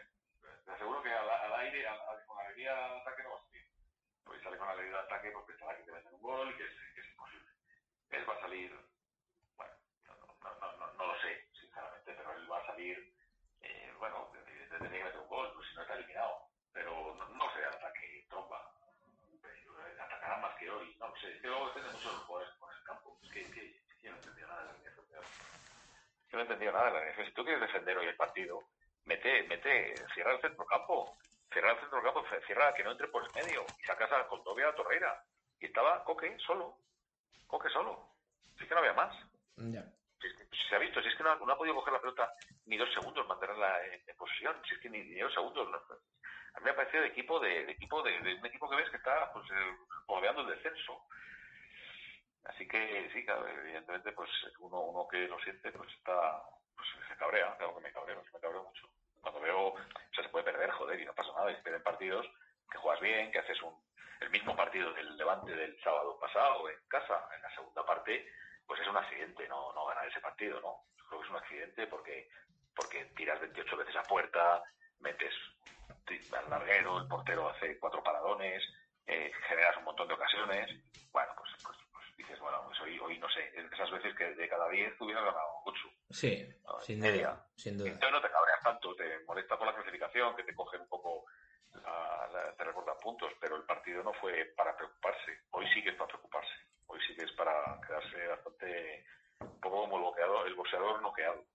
Te 0.66 0.72
aseguro 0.72 1.02
que 1.02 1.10
al, 1.10 1.30
al 1.30 1.54
aire, 1.62 1.88
al, 1.88 2.00
al- 2.00 2.26
con 2.28 2.38
alegría 2.40 2.74
de 2.76 3.02
ataque 3.02 3.24
no 3.24 3.30
va 3.32 3.36
a 3.38 3.42
salir. 3.44 3.66
Pues 4.24 4.42
sale 4.44 4.58
con 4.58 4.70
alegría 4.70 4.98
de 4.98 5.04
ataque 5.04 5.32
porque 5.32 5.54
pensará 5.54 5.78
que 5.78 5.84
te 5.84 5.92
meten 5.92 6.14
un 6.14 6.22
gol 6.22 6.52
y 6.52 6.58
que 6.58 6.64
es, 6.66 6.72
que 6.94 7.02
es 7.02 7.08
imposible. 7.10 7.48
Va 8.28 8.34
a 8.36 8.42
salir, 8.42 8.72
bueno, 9.58 9.74
no, 10.08 10.16
no, 10.60 10.78
no, 10.78 10.94
no, 10.94 11.06
lo 11.08 11.20
sé, 11.22 11.48
sinceramente, 11.60 12.14
pero 12.14 12.34
él 12.34 12.52
va 12.52 12.58
a 12.60 12.66
salir, 12.68 13.14
eh, 13.62 13.94
bueno, 14.00 14.30
te, 14.34 14.40
te- 14.40 14.68
te 14.68 14.80
tiene 14.80 14.98
que 15.00 15.04
meter 15.06 15.20
un 15.20 15.28
gol, 15.28 15.52
pues 15.56 15.68
si 15.70 15.76
no 15.76 15.82
está 15.84 15.96
eliminado. 15.96 16.48
Pero 16.74 17.16
no, 17.16 17.28
no 17.30 17.54
sé, 17.54 17.66
al 17.66 17.74
ataque 17.76 18.26
tromba. 18.30 18.72
Eh, 19.44 20.00
Atacará 20.00 20.38
más 20.38 20.56
que 20.58 20.70
hoy, 20.70 20.96
no 21.00 21.14
sé. 21.18 21.34
Es 21.36 21.42
que 21.42 21.48
luego 21.48 21.68
depende 21.68 21.92
mucho 21.92 22.12
los 22.12 22.26
jugadores 22.26 22.56
con 22.60 22.72
el 22.76 22.84
campo. 22.84 23.20
Es 23.24 23.30
que, 23.32 23.82
yo 24.02 24.12
no 24.12 24.18
entendía 24.18 24.48
nada 24.48 24.62
de 24.62 24.68
la 24.68 24.92
yo 26.32 26.38
no 26.38 26.46
nada 26.72 26.86
de 26.86 26.92
la 26.94 27.12
NF. 27.12 27.26
Si 27.26 27.34
tú 27.34 27.44
quieres 27.44 27.62
defender 27.62 27.98
hoy 27.98 28.08
el 28.08 28.16
partido, 28.16 28.64
mete, 29.06 29.44
mete, 29.44 30.06
cierra 30.14 30.34
el 30.34 30.42
centrocampo, 30.42 31.18
cierra 31.52 31.72
el 31.74 31.80
centrocampo, 31.80 32.26
c- 32.30 32.42
cierra 32.48 32.74
que 32.74 32.84
no 32.84 32.92
entre 32.92 33.10
por 33.10 33.26
el 33.26 33.34
medio 33.34 33.74
y 33.80 33.84
sacas 33.84 34.12
a 34.14 34.28
Condovia 34.28 34.70
a 34.70 34.76
Torreira. 34.76 35.24
Y 35.60 35.66
estaba 35.66 36.04
Coque 36.06 36.38
solo, 36.40 36.78
Coque 37.48 37.70
solo. 37.70 38.11
Es 38.62 38.68
que 38.68 38.74
no 38.76 38.80
había 38.80 38.94
más. 38.94 39.14
Ya. 39.58 39.84
Si 40.20 40.28
es 40.28 40.34
que- 40.36 40.46
si 40.56 40.68
se 40.70 40.76
ha 40.76 40.80
visto, 40.80 41.02
si 41.02 41.08
es 41.08 41.16
que 41.16 41.24
no, 41.24 41.32
ha- 41.32 41.36
no 41.36 41.52
ha 41.52 41.58
podido 41.58 41.76
coger 41.76 41.94
la 41.94 42.00
pelota 42.02 42.32
ni 42.66 42.78
dos 42.78 42.94
segundos, 42.94 43.28
mantenerla 43.28 43.84
en, 43.88 44.04
en 44.08 44.16
posesión, 44.16 44.56
si 44.68 44.76
es 44.76 44.82
que 44.82 44.90
ni, 44.90 45.00
ni 45.04 45.20
dos 45.20 45.34
segundos. 45.34 45.70
no. 45.70 45.78
A 46.54 46.60
mí 46.60 46.66
me 46.66 46.72
ha 46.72 46.76
parecido 46.76 47.02
de 47.04 47.10
equipo 47.10 47.40
de, 47.40 47.66
de 47.66 47.72
equipo 47.72 48.04
de, 48.04 48.20
de 48.22 48.36
un 48.36 48.46
equipo 48.46 48.70
que 48.70 48.76
ves 48.76 48.90
que 48.90 48.98
está 48.98 49.32
pues 49.34 49.50
eh, 49.52 49.78
el 50.38 50.48
descenso. 50.48 51.06
Así 52.46 52.68
que 52.68 53.10
sí, 53.14 53.24
claro, 53.26 53.48
evidentemente, 53.48 54.12
pues 54.14 54.30
uno, 54.60 54.80
uno 54.82 55.08
que 55.08 55.28
lo 55.28 55.40
siente, 55.42 55.72
pues 55.72 55.90
está, 55.94 56.42
pues 56.76 56.88
se 57.08 57.16
cabrea, 57.16 57.56
claro 57.58 57.76
que 57.76 57.82
me 57.82 57.92
cabreo, 57.94 58.24
me 58.34 58.40
cabreo 58.40 58.64
mucho. 58.64 58.90
Cuando 59.22 59.40
veo, 59.40 59.68
o 59.68 59.78
sea, 60.14 60.24
se 60.24 60.30
puede 60.30 60.46
perder, 60.46 60.72
joder, 60.72 61.00
y 61.00 61.06
no 61.06 61.14
pasa 61.14 61.32
nada, 61.34 61.52
y 61.52 61.56
se 61.56 61.62
pierden 61.62 61.84
partidos, 61.84 62.28
que 62.72 62.78
juegas 62.80 63.02
bien, 63.02 63.32
que 63.32 63.40
haces 63.40 63.62
un, 63.62 63.76
el 64.22 64.30
mismo 64.32 64.56
partido 64.56 64.92
del 64.94 65.16
Levante 65.18 65.56
del 65.56 65.80
sábado 65.84 66.20
pasado 66.20 66.68
en 66.70 66.78
casa, 66.88 67.28
en 67.36 67.42
la 67.44 67.56
segunda 67.56 67.86
parte, 67.86 68.28
pues 68.72 68.80
es 68.84 68.88
un 68.88 68.96
accidente, 68.96 69.46
no, 69.50 69.74
no 69.74 69.86
ganar 69.86 70.08
ese 70.08 70.22
partido, 70.22 70.62
¿no? 70.62 70.86
Yo 70.98 71.04
creo 71.10 71.20
que 71.20 71.26
es 71.26 71.32
un 71.32 71.36
accidente 71.36 71.88
porque, 71.88 72.30
porque 72.74 73.04
tiras 73.18 73.38
28 73.42 73.76
veces 73.76 73.96
a 73.98 74.08
puerta, 74.08 74.64
metes 75.00 75.34
al 76.32 76.50
larguero, 76.50 77.00
el 77.02 77.08
portero 77.10 77.50
hace 77.50 77.78
cuatro 77.80 78.02
paradones, 78.02 78.64
eh, 79.08 79.30
generas 79.50 79.76
un 79.76 79.84
montón 79.84 80.08
de 80.08 80.14
ocasiones, 80.14 80.70
bueno, 81.12 81.34
pues, 81.36 81.52
pues, 81.66 81.78
pues 81.92 82.06
dices, 82.16 82.40
bueno, 82.40 82.64
pues 82.66 82.80
hoy, 82.80 82.98
hoy 83.00 83.20
no 83.20 83.28
sé, 83.30 83.52
esas 83.74 83.92
veces 83.92 84.16
que 84.16 84.24
de 84.36 84.48
cada 84.48 84.70
10 84.70 84.94
hubieras 85.02 85.26
ganado 85.26 85.50
8. 85.66 85.82
Sí, 86.12 86.48
No, 86.64 86.80
sin 86.80 87.02
media. 87.02 87.28
duda, 87.32 87.48
sin 87.58 87.78
duda. 87.78 87.90
Entonces 87.90 88.12
no 88.14 88.22
te 88.22 88.32
cabreas 88.32 88.64
tanto, 88.64 88.96
te 88.96 89.20
molesta 89.26 89.58
por 89.58 89.68
la 89.68 89.76
clasificación, 89.76 90.34
que 90.38 90.44
te 90.44 90.56
cogen 90.56 90.80
un 90.80 90.88
poco, 90.88 91.26
la- 91.74 92.30
la- 92.32 92.56
te 92.56 92.64
recortan 92.64 92.96
puntos, 93.02 93.34
pero 93.42 93.58
el 93.58 93.64
partido 93.64 94.02
no 94.02 94.14
fue 94.14 94.46
para 94.56 94.78
preocuparse. 94.78 95.42
Hoy 95.52 95.68
sí 95.74 95.84
que 95.84 95.90
es 95.90 95.96
para 95.96 96.08
preocuparse. 96.08 96.54
Hoy 96.92 97.00
sí 97.08 97.16
que 97.16 97.24
es 97.24 97.32
para 97.34 97.80
quedarse 97.88 98.28
bastante, 98.28 99.06
un 99.40 99.60
poco 99.62 99.82
como 99.84 99.98
el 99.98 100.04
boxeador, 100.04 100.48
el 100.48 100.56
boxeador 100.56 101.02
noqueado. 101.02 101.46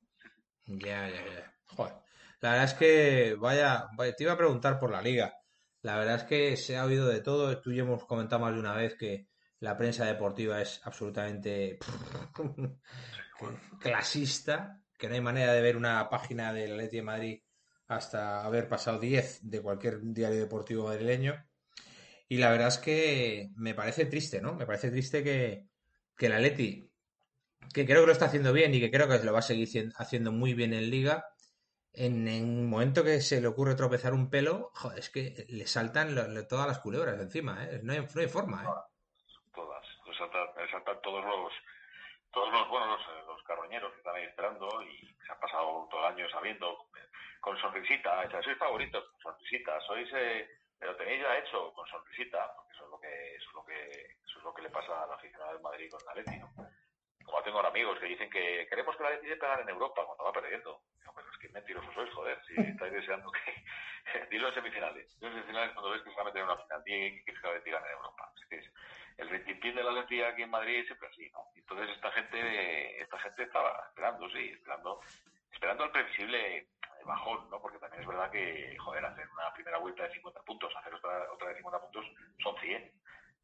Ya, 0.66 1.08
ya, 1.08 1.24
ya. 1.24 1.54
Joder. 1.66 1.94
La 2.40 2.50
verdad 2.50 2.64
es 2.64 2.74
que, 2.74 3.34
vaya, 3.38 3.88
vaya, 3.96 4.14
te 4.14 4.24
iba 4.24 4.32
a 4.32 4.38
preguntar 4.38 4.78
por 4.78 4.90
la 4.90 5.02
liga. 5.02 5.34
La 5.82 5.96
verdad 5.96 6.16
es 6.16 6.24
que 6.24 6.56
se 6.56 6.76
ha 6.76 6.84
oído 6.84 7.06
de 7.08 7.20
todo. 7.20 7.60
Tú 7.60 7.70
y 7.70 7.76
yo 7.76 7.84
hemos 7.84 8.04
comentado 8.06 8.40
más 8.40 8.54
de 8.54 8.60
una 8.60 8.74
vez 8.74 8.96
que 8.96 9.28
la 9.60 9.76
prensa 9.76 10.04
deportiva 10.06 10.60
es 10.60 10.80
absolutamente 10.84 11.78
clasista, 13.80 14.80
que 14.98 15.08
no 15.08 15.14
hay 15.14 15.20
manera 15.20 15.52
de 15.52 15.62
ver 15.62 15.76
una 15.76 16.08
página 16.08 16.52
del 16.52 16.72
Atleti 16.72 16.96
de 16.96 17.02
Madrid 17.02 17.42
hasta 17.88 18.44
haber 18.44 18.68
pasado 18.68 18.98
10 18.98 19.48
de 19.48 19.62
cualquier 19.62 20.00
diario 20.02 20.40
deportivo 20.40 20.84
madrileño. 20.84 21.44
Y 22.28 22.38
la 22.38 22.50
verdad 22.50 22.68
es 22.68 22.78
que 22.78 23.50
me 23.56 23.74
parece 23.74 24.06
triste, 24.06 24.40
¿no? 24.40 24.54
Me 24.54 24.66
parece 24.66 24.90
triste 24.90 25.22
que, 25.22 25.66
que 26.16 26.26
el 26.26 26.32
Atleti, 26.32 26.90
que 27.72 27.86
creo 27.86 28.00
que 28.00 28.06
lo 28.06 28.12
está 28.12 28.26
haciendo 28.26 28.52
bien 28.52 28.74
y 28.74 28.80
que 28.80 28.90
creo 28.90 29.08
que 29.08 29.24
lo 29.24 29.32
va 29.32 29.38
a 29.40 29.42
seguir 29.42 29.68
cien- 29.68 29.92
haciendo 29.96 30.32
muy 30.32 30.54
bien 30.54 30.74
en 30.74 30.90
Liga, 30.90 31.24
en, 31.92 32.28
un 32.28 32.68
momento 32.68 33.02
que 33.04 33.20
se 33.20 33.40
le 33.40 33.46
ocurre 33.46 33.74
tropezar 33.74 34.12
un 34.12 34.28
pelo, 34.28 34.70
joder, 34.74 34.98
es 34.98 35.08
que 35.08 35.46
le 35.48 35.66
saltan 35.66 36.14
todas 36.48 36.66
las 36.66 36.80
culebras 36.80 37.18
encima, 37.18 37.64
¿eh? 37.64 37.80
No 37.82 37.92
hay, 37.92 38.00
no 38.00 38.20
hay 38.20 38.28
forma, 38.28 38.64
¿eh? 38.64 38.68
Todas, 39.54 39.84
pues 40.04 40.16
saltan, 40.18 41.00
todos 41.02 41.24
los, 41.24 41.52
todos 42.32 42.52
los, 42.52 42.68
bueno, 42.68 42.86
los, 43.26 43.42
carroñeros 43.44 43.92
que 43.92 43.98
están 43.98 44.16
ahí 44.16 44.24
esperando 44.24 44.82
y 44.82 45.06
se 45.24 45.32
han 45.32 45.40
pasado 45.40 45.88
todo 45.90 46.00
el 46.00 46.14
año 46.14 46.28
sabiendo, 46.30 46.76
con 47.40 47.56
sonrisita, 47.58 48.28
sois 48.42 48.58
favoritos 48.58 49.04
con 49.12 49.20
sonrisita, 49.32 49.80
sois, 49.86 50.08
eh, 50.12 50.48
pero 50.78 50.96
tenéis 50.96 51.22
ya 51.22 51.38
hecho 51.38 51.72
con 51.72 51.86
sonrisita, 51.86 52.52
porque 52.54 52.72
eso 52.74 52.84
es 52.84 52.90
lo 52.90 52.98
que, 52.98 53.34
eso 53.36 53.48
es 53.48 53.54
lo 53.54 53.64
que, 53.64 53.90
eso 54.24 54.38
es 54.38 54.44
lo 54.44 54.54
que 54.54 54.62
le 54.62 54.70
pasa 54.70 55.02
a 55.02 55.06
la 55.06 55.14
aficionada 55.14 55.52
del 55.52 55.62
Madrid 55.62 55.90
con 55.90 56.00
el 56.02 56.08
Atleti, 56.08 56.38
¿no? 56.38 56.52
Como 57.24 57.42
tengo 57.42 57.60
amigos 57.60 57.98
que 57.98 58.06
dicen 58.06 58.30
que 58.30 58.66
queremos 58.68 58.96
que 58.96 59.02
la 59.02 59.08
Atleti 59.10 59.28
se 59.28 59.36
pegar 59.36 59.60
en 59.60 59.68
Europa 59.68 60.04
cuando 60.04 60.24
va 60.24 60.32
perdiendo. 60.32 60.80
Digo, 60.98 61.12
pero 61.14 61.28
es 61.30 61.38
que 61.38 61.48
mentirosos 61.48 61.92
sois, 61.94 62.12
joder, 62.12 62.40
si 62.46 62.54
estáis 62.60 62.92
deseando 62.92 63.30
que... 63.32 63.64
Dilo 64.30 64.48
en 64.48 64.54
semifinales. 64.54 65.18
Dilo 65.18 65.32
en 65.32 65.38
semifinales 65.38 65.72
cuando 65.72 65.90
ves 65.90 66.02
que 66.02 66.10
se 66.10 66.16
va 66.16 66.22
a 66.22 66.24
meter 66.26 66.42
en 66.42 66.48
una 66.48 66.56
final. 66.62 66.84
Di 66.84 67.24
que 67.24 67.32
la 67.32 67.48
Atleti 67.48 67.70
gane 67.70 67.86
en 67.86 67.92
Europa. 67.92 68.32
Es 68.50 68.70
el 69.18 69.28
rintintín 69.28 69.74
de 69.74 69.82
la 69.82 69.90
Atleti 69.90 70.22
aquí 70.22 70.42
en 70.42 70.50
Madrid 70.50 70.86
siempre 70.86 71.08
así, 71.08 71.28
¿no? 71.30 71.50
Entonces 71.56 71.90
esta 71.90 72.12
gente, 72.12 73.02
esta 73.02 73.18
gente 73.18 73.42
estaba 73.42 73.86
esperando, 73.88 74.30
sí, 74.30 74.50
esperando, 74.54 75.00
esperando 75.52 75.84
el 75.84 75.90
previsible 75.90 76.68
bajón, 77.06 77.48
¿no? 77.50 77.60
Porque 77.60 77.78
también 77.78 78.02
es 78.02 78.08
verdad 78.08 78.30
que, 78.30 78.76
joder, 78.78 79.04
hacer 79.04 79.28
una 79.30 79.52
primera 79.54 79.78
vuelta 79.78 80.02
de 80.04 80.12
50 80.12 80.42
puntos, 80.42 80.72
hacer 80.76 80.94
otra, 80.94 81.32
otra 81.32 81.48
de 81.48 81.56
50 81.56 81.80
puntos, 81.80 82.04
son 82.42 82.56
100. 82.58 82.92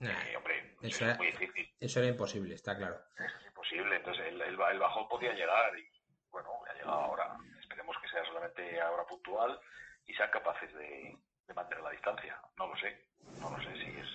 Nah, 0.00 0.10
Eh, 0.26 0.36
hombre, 0.36 0.74
eso 0.82 0.96
es 0.96 1.02
era- 1.02 1.14
muy 1.16 1.26
difícil 1.28 1.74
Eso 1.78 2.00
era 2.00 2.08
imposible, 2.08 2.54
está 2.54 2.76
claro. 2.76 2.96
es 3.18 3.46
imposible. 3.46 3.96
Entonces 3.96 4.26
el, 4.26 4.40
el, 4.42 4.60
el 4.60 4.78
bajón 4.78 5.08
podía 5.08 5.32
llegar 5.32 5.78
y 5.78 5.88
bueno, 6.30 6.50
ha 6.68 6.72
llegado 6.74 6.92
ahora. 6.92 7.36
Esperemos 7.60 7.96
que 8.02 8.08
sea 8.08 8.24
solamente 8.24 8.80
ahora 8.80 9.04
puntual 9.06 9.60
y 10.06 10.14
sean 10.14 10.30
capaces 10.30 10.72
de, 10.74 11.16
de 11.46 11.54
mantener 11.54 11.84
la 11.84 11.90
distancia. 11.90 12.40
No 12.56 12.66
lo 12.66 12.76
sé, 12.76 13.06
no 13.38 13.50
lo 13.50 13.62
sé 13.62 13.72
si 13.76 13.98
es. 13.98 14.08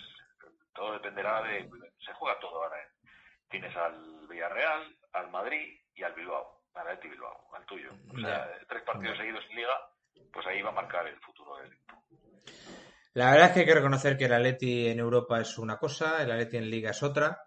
Todo 0.74 0.93
dependerá 0.93 1.41
de. 1.43 1.70
Se 2.06 2.14
juega 2.14 2.38
todo 2.39 2.64
ahora. 2.64 2.78
¿eh? 2.82 2.88
Tienes 3.50 3.76
al 3.78 4.28
Villarreal, 4.28 4.95
al 5.14 5.30
Madrid 5.32 5.80
y 5.95 6.04
al 6.04 6.14
Bilbao, 6.14 6.57
al 6.78 6.88
Atleti 6.88 7.09
Bilbao, 7.09 7.53
al 7.53 7.65
tuyo. 7.65 7.91
O 8.13 8.19
sea, 8.19 8.49
tres 8.67 8.84
partidos 8.84 9.17
seguidos 9.17 9.43
en 9.49 9.55
Liga, 9.55 9.73
pues 10.32 10.45
ahí 10.47 10.61
va 10.61 10.69
a 10.69 10.73
marcar 10.73 11.07
el 11.07 11.19
futuro 11.19 11.57
del 11.57 11.73
equipo. 11.73 12.03
La 13.13 13.32
verdad 13.32 13.47
es 13.47 13.53
que 13.53 13.59
hay 13.61 13.65
que 13.65 13.75
reconocer 13.75 14.17
que 14.17 14.25
el 14.25 14.34
Atleti 14.34 14.88
en 14.88 14.99
Europa 14.99 15.41
es 15.41 15.57
una 15.57 15.78
cosa, 15.78 16.21
el 16.21 16.32
Atleti 16.32 16.57
en 16.57 16.69
Liga 16.69 16.91
es 16.91 17.01
otra. 17.01 17.41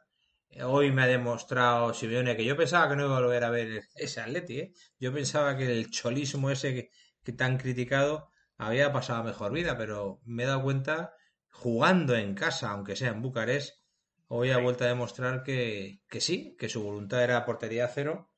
Hoy 0.65 0.91
me 0.91 1.03
ha 1.03 1.07
demostrado 1.07 1.95
Simeone 1.95 2.37
que 2.37 2.45
yo 2.45 2.57
pensaba 2.57 2.89
que 2.89 2.97
no 2.97 3.07
iba 3.07 3.17
a 3.17 3.21
volver 3.21 3.45
a 3.45 3.51
ver 3.51 3.83
ese 3.95 4.21
Atleti, 4.21 4.59
¿eh? 4.59 4.73
Yo 4.99 5.13
pensaba 5.13 5.57
que 5.57 5.67
el 5.67 5.91
cholismo 5.91 6.51
ese 6.51 6.75
que, 6.75 6.91
que 7.23 7.33
tan 7.33 7.57
criticado 7.57 8.31
había 8.59 8.93
pasado 8.93 9.23
mejor 9.23 9.53
vida, 9.53 9.79
pero 9.79 10.21
me 10.25 10.43
he 10.43 10.47
dado 10.47 10.63
cuenta, 10.63 11.15
jugando 11.51 12.17
en 12.17 12.35
casa, 12.35 12.71
aunque 12.71 12.97
sea 12.97 13.11
en 13.11 13.23
Bucarest, 13.23 13.81
hoy 14.27 14.51
ha 14.51 14.59
vuelto 14.59 14.85
a 14.85 14.89
demostrar 14.89 15.45
que, 15.45 16.01
que 16.09 16.21
sí, 16.21 16.57
que 16.59 16.69
su 16.69 16.83
voluntad 16.83 17.23
era 17.23 17.45
portería 17.45 17.87
cero, 17.89 18.30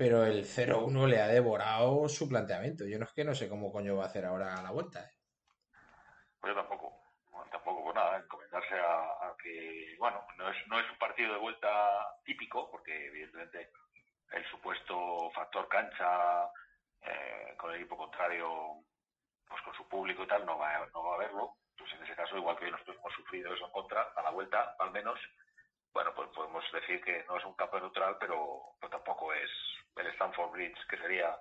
pero 0.00 0.24
el 0.24 0.46
0-1 0.46 1.06
le 1.06 1.20
ha 1.20 1.26
devorado 1.26 2.08
su 2.08 2.26
planteamiento. 2.26 2.86
Yo 2.86 2.98
no 2.98 3.04
es 3.04 3.12
que 3.12 3.22
no 3.22 3.34
sé 3.34 3.50
cómo 3.50 3.70
coño 3.70 3.98
va 3.98 4.04
a 4.04 4.06
hacer 4.06 4.24
ahora 4.24 4.62
la 4.62 4.70
vuelta. 4.70 5.04
¿eh? 5.04 5.12
Pues 6.40 6.54
yo 6.54 6.58
tampoco, 6.58 6.96
tampoco 7.52 7.84
por 7.84 7.94
nada, 7.94 8.16
encomendarse 8.16 8.76
a, 8.80 9.36
que, 9.42 9.94
bueno, 9.98 10.26
no 10.38 10.48
es, 10.48 10.56
no 10.68 10.80
es 10.80 10.90
un 10.90 10.96
partido 10.96 11.34
de 11.34 11.38
vuelta 11.40 11.68
típico, 12.24 12.70
porque 12.70 13.08
evidentemente 13.08 13.72
el 14.32 14.42
supuesto 14.46 15.30
factor 15.34 15.68
cancha 15.68 16.48
eh, 17.02 17.54
con 17.58 17.68
el 17.68 17.76
equipo 17.76 17.98
contrario, 17.98 18.82
pues 19.46 19.60
con 19.60 19.74
su 19.74 19.86
público 19.86 20.22
y 20.22 20.28
tal, 20.28 20.46
no 20.46 20.56
va, 20.56 20.88
no 20.94 21.04
va 21.04 21.12
a 21.12 21.16
haberlo. 21.16 21.56
Pues 21.76 21.92
en 21.92 22.04
ese 22.04 22.16
caso, 22.16 22.38
igual 22.38 22.56
que 22.56 22.70
nosotros 22.70 22.96
hemos 22.96 23.12
sufrido 23.12 23.52
eso 23.52 23.66
en 23.66 23.72
contra, 23.72 24.00
a 24.16 24.22
la 24.22 24.30
vuelta, 24.30 24.76
al 24.78 24.92
menos, 24.92 25.20
bueno, 25.92 26.14
pues 26.14 26.28
podemos 26.30 26.64
decir 26.72 27.00
que 27.02 27.24
no 27.28 27.36
es 27.36 27.44
un 27.44 27.54
campo 27.54 27.78
neutral, 27.78 28.16
pero, 28.18 28.74
pero 28.80 28.90
tampoco 28.90 29.32
es 29.32 29.50
el 29.96 30.06
Stanford 30.08 30.50
Bridge, 30.52 30.86
que 30.88 30.96
sería 30.98 31.36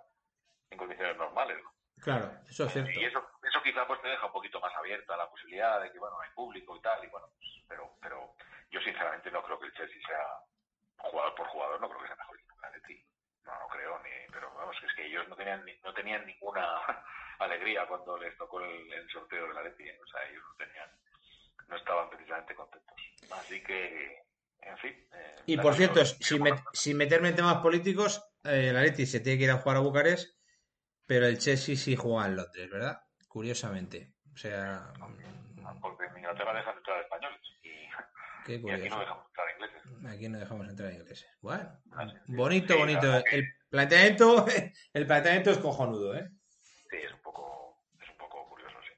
en 0.70 0.78
condiciones 0.78 1.18
normales, 1.18 1.58
¿no? 1.64 1.74
Claro, 2.02 2.32
eso 2.48 2.66
es 2.66 2.72
cierto. 2.72 2.92
Y 2.92 3.04
eso, 3.04 3.20
eso 3.44 3.62
quizá 3.62 3.86
pues 3.86 4.02
te 4.02 4.08
deja 4.08 4.26
un 4.26 4.32
poquito 4.32 4.60
más 4.62 4.74
abierta 4.76 5.18
la 5.18 5.30
posibilidad 5.30 5.82
de 5.82 5.92
que, 5.92 6.00
bueno, 6.00 6.20
hay 6.22 6.30
público 6.32 6.76
y 6.76 6.82
tal, 6.82 7.04
y 7.04 7.08
bueno, 7.08 7.28
pues, 7.36 7.64
pero, 7.68 7.98
pero 8.02 8.36
yo 8.72 8.80
sinceramente 8.82 9.30
no 9.32 9.44
creo 9.44 9.60
que 9.60 9.66
el 9.68 9.74
Chelsea 9.74 10.02
sea 10.08 10.26
jugador 10.98 11.36
por 11.36 11.48
jugador, 11.48 11.82
no 11.82 11.90
creo 11.90 12.02
que 12.02 12.08
sea 12.08 12.16
mejor 12.16 12.38
que 12.38 12.44
el 12.44 12.66
Atleti. 12.66 13.06
No, 13.44 13.60
no 13.60 13.68
creo, 13.68 14.00
ni, 14.00 14.32
pero 14.32 14.54
vamos, 14.54 14.78
es 14.84 14.94
que 14.94 15.06
ellos 15.08 15.28
no 15.28 15.36
tenían, 15.36 15.66
no 15.84 15.94
tenían 15.94 16.26
ninguna 16.26 16.78
alegría 16.86 17.04
alegría 17.40 17.88
cuando 17.88 18.18
les 18.18 18.38
tocó 18.38 18.62
el, 18.62 18.94
el 18.94 19.10
sorteo 19.10 19.48
de 19.48 19.54
la 19.54 19.64
Leti. 19.64 19.90
O 19.90 20.08
sea, 20.08 20.24
ellos 20.30 20.44
no 20.48 20.56
tenían, 20.56 20.90
no 21.68 21.76
estaban 21.76 22.10
precisamente 22.10 22.56
contentos. 22.56 22.96
Así 23.32 23.64
que, 23.64 24.24
en 24.62 24.78
fin. 24.78 24.92
Eh, 25.14 25.36
Y 25.48 25.58
por 25.58 25.74
cierto, 25.76 26.04
sin, 26.06 26.42
met- 26.44 26.64
sin 26.74 26.98
meterme 26.98 27.30
en 27.30 27.36
temas 27.36 27.58
políticos, 27.58 28.24
eh, 28.44 28.72
la 28.74 28.82
Leti 28.82 29.06
se 29.06 29.20
tiene 29.20 29.38
que 29.38 29.46
ir 29.46 29.52
a 29.52 29.58
jugar 29.58 29.78
a 29.78 29.82
Bucarest, 29.82 30.38
pero 31.06 31.26
el 31.28 31.38
Chelsea 31.40 31.76
sí 31.76 31.96
juega 31.96 32.28
en 32.28 32.36
Londres, 32.36 32.70
¿verdad? 32.70 33.02
Curiosamente. 33.28 34.14
O 34.34 34.38
sea, 34.38 34.92
mm, 34.98 35.80
Porque 35.82 36.06
en 36.06 36.18
Inglaterra 36.18 36.54
dejan 36.54 36.78
entrar 36.78 37.02
españoles 37.02 37.40
y, 37.64 37.70
qué 38.46 38.56
y 38.66 38.72
aquí 38.72 38.90
no 38.90 39.00
dejamos 39.00 39.26
entrar 39.28 39.48
ingleses. 39.56 39.82
Aquí 40.16 40.30
no 40.30 40.40
dejamos 40.40 40.68
entrar 40.70 40.92
ingleses. 40.94 41.38
Bueno, 41.42 41.70
Así 41.94 42.14
que- 42.14 42.20
bonito, 42.28 42.74
sí, 42.74 42.80
bonito. 42.80 43.24
El 43.32 43.44
planteamiento, 43.70 44.46
el 44.94 45.08
planteamiento 45.08 45.52
es 45.52 45.58
cojonudo, 45.58 46.16
¿eh? 46.16 46.30
Sí, 46.90 46.98
es 46.98 47.12
un 47.14 47.22
poco, 47.22 47.84
es 48.02 48.10
un 48.10 48.18
poco 48.18 48.48
curioso, 48.50 48.78
sí. 48.84 48.94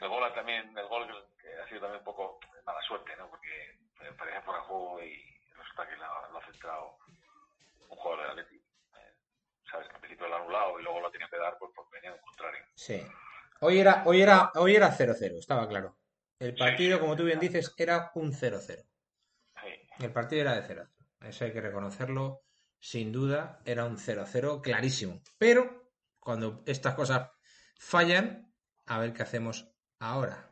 El 0.00 0.08
gol 0.08 0.32
también, 0.34 0.76
el 0.76 0.86
gol 0.88 1.06
que 1.40 1.48
ha 1.62 1.68
sido 1.68 1.80
también 1.80 1.98
un 2.00 2.04
poco 2.04 2.38
mala 2.64 2.80
suerte, 2.88 3.12
¿no? 3.18 3.28
Porque 3.30 3.78
eh, 4.00 4.12
parecía 4.18 4.42
fuera 4.42 4.60
de 4.60 4.66
juego 4.66 5.02
y 5.02 5.38
resulta 5.56 5.88
que 5.88 5.96
la- 5.96 6.28
lo 6.32 6.38
ha 6.38 6.44
centrado 6.46 6.98
un 7.88 7.96
jugador 7.96 8.24
de 8.26 8.30
Atleti. 8.42 8.56
Eh, 8.56 9.14
Sabes 9.70 9.88
que 9.88 9.94
al 9.94 10.00
principio 10.00 10.28
lo 10.28 10.36
ha 10.36 10.40
anulado 10.40 10.78
y 10.80 10.82
luego 10.82 11.00
lo 11.00 11.10
tenido 11.10 11.28
que 11.30 11.38
dar 11.38 11.56
pues, 11.58 11.72
porque 11.74 11.96
venía 11.96 12.10
de 12.10 12.16
un 12.18 12.22
contrario. 12.24 12.64
Sí. 12.74 13.06
Hoy 13.60 13.78
era, 13.80 14.02
hoy 14.06 14.20
era, 14.22 14.52
hoy 14.56 14.76
era 14.76 14.90
0-0, 14.92 15.38
estaba 15.38 15.66
claro. 15.68 15.96
El 16.38 16.54
partido, 16.54 17.00
como 17.00 17.16
tú 17.16 17.24
bien 17.24 17.40
dices, 17.40 17.74
era 17.78 18.10
un 18.14 18.32
0-0. 18.32 18.60
Sí, 19.62 19.88
El 20.04 20.12
partido 20.12 20.42
era 20.42 20.60
de 20.60 20.62
0-0. 20.62 20.88
Eso 21.22 21.44
hay 21.46 21.52
que 21.52 21.60
reconocerlo. 21.62 22.42
Sin 22.78 23.10
duda, 23.10 23.58
era 23.64 23.86
un 23.86 23.96
0-0 23.96 24.60
clarísimo. 24.60 25.22
Pero 25.38 25.90
cuando 26.20 26.62
estas 26.66 26.94
cosas 26.94 27.30
fallan, 27.80 28.52
a 28.86 28.98
ver 28.98 29.14
qué 29.14 29.22
hacemos 29.22 29.66
ahora. 29.98 30.50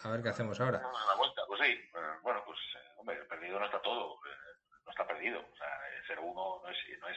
A 0.00 0.10
ver 0.10 0.22
qué 0.22 0.28
hacemos 0.28 0.60
ahora. 0.60 0.80
Damos 0.80 1.06
la 1.06 1.14
vuelta, 1.16 1.42
pues 1.46 1.60
sí. 1.62 1.72
Eh, 1.72 1.98
Bueno, 2.22 2.42
pues, 2.44 2.58
eh, 2.76 2.88
hombre, 2.98 3.16
el 3.16 3.26
perdido 3.52 3.60
no 3.60 3.66
está 3.66 3.82
todo. 3.82 4.14
eh, 4.26 4.78
no 4.84 4.90
está 4.90 5.06
perdido. 5.06 5.40
O 5.40 5.56
sea, 5.56 5.68
el 5.96 6.18
0-1 6.18 6.34
no 6.34 6.68
es, 6.68 6.76
no, 7.00 7.08
es, 7.08 7.16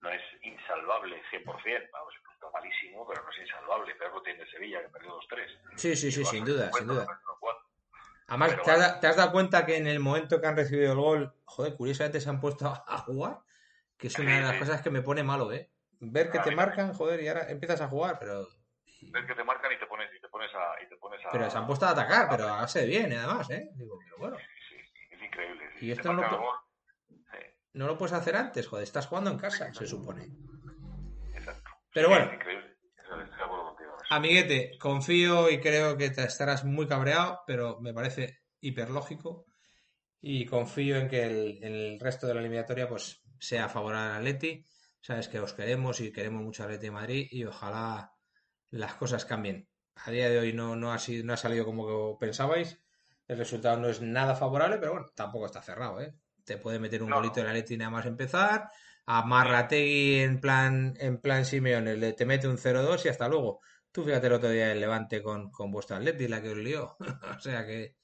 no 0.00 0.10
es 0.10 0.22
insalvable 0.42 1.22
100%. 1.30 1.90
Vamos, 1.92 2.14
está 2.32 2.50
malísimo, 2.50 3.06
pero 3.06 3.22
no 3.22 3.30
es 3.30 3.38
insalvable. 3.38 3.94
Pero 3.98 4.14
lo 4.14 4.22
tiene 4.22 4.46
Sevilla, 4.50 4.82
que 4.82 4.88
perdió 4.88 5.18
2-3. 5.20 5.76
Sí, 5.76 5.96
sí, 5.96 6.12
sí, 6.12 6.24
sin 6.24 6.44
duda, 6.44 6.70
sin 6.72 6.86
duda. 6.86 7.06
Además, 8.28 8.52
Pero 8.52 8.62
¿te 8.62 8.70
has, 8.70 9.00
te 9.00 9.06
has 9.08 9.16
dado 9.16 9.32
cuenta 9.32 9.66
que 9.66 9.76
en 9.76 9.86
el 9.86 10.00
momento 10.00 10.40
que 10.40 10.46
han 10.46 10.56
recibido 10.56 10.92
el 10.92 10.98
gol, 10.98 11.34
joder, 11.44 11.76
curiosamente 11.76 12.20
se 12.20 12.30
han 12.30 12.40
puesto 12.40 12.66
a, 12.86 12.98
jugar? 12.98 13.40
Que 13.98 14.06
es 14.06 14.18
una 14.18 14.36
de 14.36 14.42
las 14.42 14.58
cosas 14.58 14.80
que 14.80 14.90
me 14.90 15.02
pone 15.02 15.22
malo, 15.22 15.52
¿eh? 15.52 15.70
Ver 16.00 16.30
que 16.30 16.38
te 16.40 16.54
marcan, 16.54 16.94
joder, 16.94 17.20
y 17.20 17.28
ahora 17.28 17.48
empiezas 17.50 17.80
a 17.80 17.88
jugar, 17.88 18.18
pero... 18.18 18.48
Ves 19.02 19.26
que 19.26 19.34
te 19.34 19.44
marcan 19.44 19.72
y 19.72 19.78
te 19.78 19.86
pones, 19.86 20.08
y 20.16 20.20
te 20.20 20.28
pones 20.28 20.50
a... 20.54 20.82
Y 20.82 20.88
te 20.88 20.96
pones 20.96 21.24
a 21.26 21.30
Pero 21.30 21.50
se 21.50 21.58
han 21.58 21.66
puesto 21.66 21.86
a 21.86 21.90
atacar, 21.90 22.28
pero 22.30 22.48
hace 22.48 22.86
bien, 22.86 23.12
además, 23.12 23.50
¿eh? 23.50 23.68
Digo, 23.74 23.98
pero 24.04 24.16
bueno, 24.18 24.36
Sí, 24.68 24.76
sí, 24.76 25.00
es 25.10 25.22
increíble. 25.22 25.68
sí. 25.71 25.71
Y 25.82 25.90
esto 25.90 26.12
no 26.12 26.22
lo. 26.22 26.40
Sí, 27.08 27.38
no 27.74 27.86
lo 27.86 27.98
puedes 27.98 28.12
hacer 28.12 28.36
antes, 28.36 28.66
joder, 28.66 28.84
estás 28.84 29.06
jugando 29.06 29.30
en 29.30 29.38
casa, 29.38 29.72
se 29.74 29.86
supone. 29.86 30.28
exacto. 31.34 31.70
Pero 31.92 32.08
Sí, 32.08 32.14
bueno. 32.14 32.32
Increíble. 32.34 32.76
Amiguete, 34.10 34.78
confío 34.78 35.50
y 35.50 35.60
creo 35.60 35.96
que 35.96 36.10
te 36.10 36.22
estarás 36.24 36.64
muy 36.64 36.86
cabreado, 36.86 37.40
pero 37.46 37.80
me 37.80 37.94
parece 37.94 38.40
hiperlógico 38.60 39.46
y 40.20 40.44
confío 40.46 40.96
en 40.96 41.08
que 41.08 41.24
el, 41.24 41.58
el 41.64 42.00
resto 42.00 42.26
de 42.26 42.34
la 42.34 42.40
eliminatoria 42.40 42.88
pues 42.88 43.22
sea 43.38 43.68
favorable 43.68 44.10
al 44.12 44.16
Atleti. 44.18 44.66
Sabes 45.00 45.28
que 45.28 45.40
os 45.40 45.52
queremos 45.54 46.00
y 46.00 46.12
queremos 46.12 46.42
mucho 46.42 46.62
al 46.62 46.68
Atleti 46.70 46.86
de 46.86 46.90
Madrid 46.92 47.28
y 47.30 47.44
ojalá 47.44 48.12
las 48.70 48.94
cosas 48.94 49.24
cambien. 49.24 49.68
A 49.96 50.10
día 50.10 50.28
de 50.28 50.38
hoy 50.38 50.52
no, 50.52 50.76
no, 50.76 50.92
ha, 50.92 50.98
sido, 50.98 51.24
no 51.24 51.32
ha 51.32 51.36
salido 51.38 51.64
como 51.64 52.18
pensabais. 52.18 52.82
El 53.28 53.38
resultado 53.38 53.76
no 53.78 53.88
es 53.88 54.00
nada 54.00 54.34
favorable, 54.34 54.78
pero 54.78 54.92
bueno, 54.92 55.06
tampoco 55.14 55.46
está 55.46 55.62
cerrado, 55.62 56.00
¿eh? 56.00 56.14
Te 56.44 56.58
puede 56.58 56.78
meter 56.78 57.02
un 57.02 57.10
No, 57.10 57.16
golito 57.16 57.36
no. 57.36 57.42
el 57.42 57.48
Atleti 57.48 57.76
nada 57.76 57.90
más 57.90 58.06
empezar. 58.06 58.68
A 59.06 59.24
Marrategui 59.24 60.20
en 60.20 60.40
plan, 60.40 60.94
en 60.98 61.20
plan 61.20 61.44
Simeone 61.44 61.96
le 61.96 62.12
te 62.12 62.24
mete 62.26 62.46
un 62.48 62.56
0-2 62.58 63.04
y 63.04 63.08
hasta 63.08 63.28
luego. 63.28 63.60
Tú 63.90 64.04
fíjate 64.04 64.26
el 64.28 64.32
otro 64.34 64.48
día 64.48 64.72
el 64.72 64.80
Levante 64.80 65.22
con, 65.22 65.50
con 65.50 65.70
vuestro 65.70 65.96
Atleti, 65.96 66.28
la 66.28 66.40
que 66.40 66.50
os 66.50 66.56
lió. 66.56 66.96
o 67.36 67.40
sea 67.40 67.66
que 67.66 67.96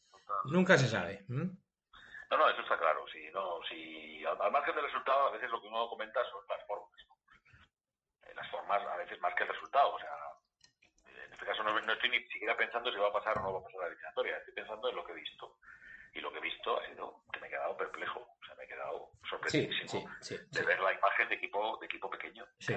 nunca 0.47 0.77
se 0.77 0.89
sabe. 0.89 1.25
No, 1.29 2.37
no, 2.37 2.51
eso 2.51 2.61
está 2.63 2.79
claro. 2.79 3.05
Si, 3.13 3.19
no, 3.33 3.61
si, 3.69 4.25
al, 4.25 4.53
margen 4.53 4.75
del 4.75 4.85
resultado, 4.85 5.29
a 5.29 5.31
veces 5.33 5.51
lo 5.51 5.61
que 5.61 5.69
uno 5.69 5.89
comenta 5.89 6.21
son 6.31 6.43
las 6.49 6.67
formas. 6.67 6.91
Eh, 8.23 8.35
Las 8.35 8.51
formas, 8.51 8.83
a 8.87 8.97
veces 8.97 9.21
más 9.21 9.35
que 9.35 9.45
el 9.45 9.49
resultado. 9.51 9.95
O 9.95 9.99
sea, 9.99 10.11
en 10.11 10.28
caso 11.49 11.63
no, 11.63 11.81
no 11.81 11.93
estoy 11.93 12.11
ni 12.11 12.23
siquiera 12.29 12.57
pensando 12.57 12.93
si 12.93 12.99
va 12.99 13.09
a 13.09 13.13
pasar 13.13 13.39
o 13.39 13.43
no 13.43 13.53
va 13.55 13.61
a 13.61 13.63
pasar 13.63 13.81
la 13.81 13.87
eliminatoria. 13.89 14.37
Estoy 14.37 14.55
pensando 14.55 14.89
en 14.89 14.97
lo 14.97 15.05
que 15.05 15.13
he 15.13 15.17
visto. 15.17 15.57
Y 16.15 16.21
lo 16.21 16.33
que 16.33 16.39
he 16.39 16.43
visto 16.43 16.79
ha 16.79 16.87
sido 16.87 17.25
que 17.33 17.41
me 17.41 17.47
he 17.47 17.51
quedado 17.51 17.77
perplejo. 17.77 18.21
O 18.21 18.45
sea, 18.45 18.55
me 18.55 18.65
he 18.65 18.69
quedado 18.69 19.11
sorprendidísimo 19.29 20.09
sí, 20.21 20.37
sí, 20.37 20.39
de 20.51 20.63
ver 20.63 20.81
la 20.81 20.93
imagen 20.93 21.29
de 21.29 21.35
equipo, 21.35 21.79
de 21.79 21.87
equipo 21.87 22.11
pequeño. 22.11 22.47
Sí. 22.59 22.75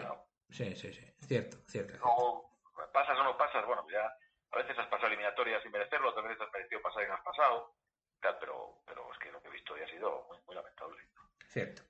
Sí, 0.49 0.75
sí. 0.75 0.91
Cierto, 1.21 1.57
cierto. 1.67 1.93
cierto. 1.93 1.97
Luego, 2.03 2.59
pasas 2.91 3.17
o 3.17 3.23
no 3.23 3.37
pasas, 3.37 3.65
bueno, 3.65 3.85
ya 3.89 4.05
a 4.51 4.57
veces 4.57 4.77
has 4.77 4.87
pasado 4.87 5.07
eliminatorias 5.07 5.61
sin 5.63 5.71
merecerlo, 5.71 6.09
otras 6.09 6.25
veces 6.25 6.41
has 6.41 6.51
merecido 6.51 6.81
pasar 6.81 7.03
y 7.03 7.07
no 7.07 7.13
has 7.13 7.23
pasado, 7.23 7.75
tal, 8.19 8.37
pero, 8.39 8.81
pero 8.85 9.11
es 9.11 9.17
que 9.19 9.31
lo 9.31 9.41
que 9.41 9.47
he 9.47 9.51
visto 9.51 9.73
hoy 9.73 9.81
ha 9.81 9.87
sido 9.87 10.25
muy, 10.27 10.37
muy 10.45 10.55
lamentable. 10.55 11.01
Cierto. 11.47 11.83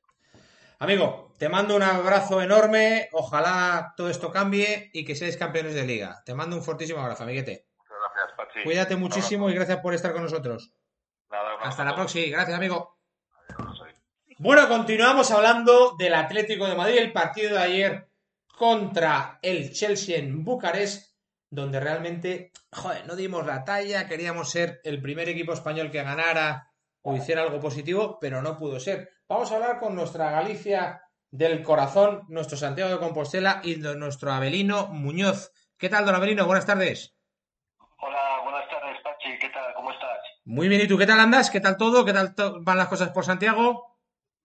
Amigo, 0.81 1.31
te 1.37 1.47
mando 1.47 1.75
un 1.75 1.83
abrazo 1.83 2.41
enorme. 2.41 3.07
Ojalá 3.11 3.93
todo 3.95 4.09
esto 4.09 4.31
cambie 4.31 4.89
y 4.93 5.05
que 5.05 5.15
seáis 5.15 5.37
campeones 5.37 5.75
de 5.75 5.85
liga. 5.85 6.23
Te 6.25 6.33
mando 6.33 6.55
un 6.55 6.63
fortísimo 6.63 6.99
abrazo, 6.99 7.21
amiguete. 7.21 7.67
Muchas 7.77 7.97
gracias, 7.99 8.35
Pachi. 8.35 8.63
Cuídate 8.63 8.95
muchísimo 8.95 9.47
y 9.51 9.53
gracias 9.53 9.77
por 9.77 9.93
estar 9.93 10.11
con 10.11 10.23
nosotros. 10.23 10.73
Nada, 11.29 11.51
Hasta 11.61 11.85
la 11.85 11.93
próxima. 11.93 12.35
Gracias, 12.35 12.57
amigo. 12.57 12.97
Adiós. 13.59 13.83
Bueno, 14.39 14.67
continuamos 14.67 15.29
hablando 15.29 15.95
del 15.99 16.15
Atlético 16.15 16.65
de 16.65 16.75
Madrid, 16.75 16.97
el 16.97 17.13
partido 17.13 17.51
de 17.51 17.61
ayer 17.61 18.09
contra 18.57 19.37
el 19.43 19.71
Chelsea 19.73 20.17
en 20.17 20.43
Bucarest, 20.43 21.15
donde 21.51 21.79
realmente, 21.79 22.51
joder, 22.71 23.05
no 23.05 23.15
dimos 23.15 23.45
la 23.45 23.63
talla, 23.63 24.07
queríamos 24.07 24.49
ser 24.49 24.81
el 24.83 24.99
primer 24.99 25.29
equipo 25.29 25.53
español 25.53 25.91
que 25.91 26.01
ganara 26.01 26.70
o 27.03 27.15
hiciera 27.15 27.41
algo 27.41 27.59
positivo, 27.59 28.17
pero 28.19 28.41
no 28.41 28.57
pudo 28.57 28.79
ser. 28.79 29.09
Vamos 29.27 29.51
a 29.51 29.55
hablar 29.55 29.79
con 29.79 29.95
nuestra 29.95 30.31
Galicia 30.31 31.01
del 31.31 31.63
corazón, 31.63 32.25
nuestro 32.27 32.57
Santiago 32.57 32.91
de 32.91 32.99
Compostela 32.99 33.61
y 33.63 33.77
nuestro 33.77 34.31
Abelino 34.31 34.87
Muñoz. 34.87 35.51
¿Qué 35.77 35.89
tal, 35.89 36.05
don 36.05 36.15
Abelino? 36.15 36.45
Buenas 36.45 36.65
tardes. 36.65 37.15
Hola, 37.97 38.41
buenas 38.43 38.69
tardes, 38.69 39.01
Pachi. 39.01 39.39
¿Qué 39.39 39.49
tal? 39.49 39.73
¿Cómo 39.73 39.91
estás? 39.91 40.19
Muy 40.43 40.67
bien, 40.67 40.81
¿y 40.81 40.87
tú 40.87 40.97
qué 40.97 41.07
tal 41.07 41.19
andas? 41.19 41.49
¿Qué 41.49 41.59
tal 41.59 41.77
todo? 41.77 42.05
¿Qué 42.05 42.13
tal 42.13 42.35
van 42.61 42.77
las 42.77 42.87
cosas 42.87 43.09
por 43.09 43.25
Santiago? 43.25 43.97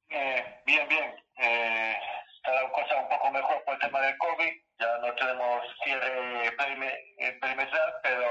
Eh, 0.09 0.63
bien, 0.65 0.89
bien. 0.89 1.15
Eh, 1.39 1.97
está 2.37 2.53
la 2.53 2.71
cosa 2.71 3.03
un 3.03 3.09
poco 3.09 3.31
mejor 3.33 3.65
por 3.65 3.75
el 3.75 3.81
tema 3.81 4.01
del 4.01 4.17
COVID. 4.19 4.53
Ya 4.79 4.99
no 4.99 5.15
tenemos 5.15 5.63
cierre 5.85 6.47
eh, 6.47 6.53
perimetral, 7.41 7.95
pero, 8.03 8.29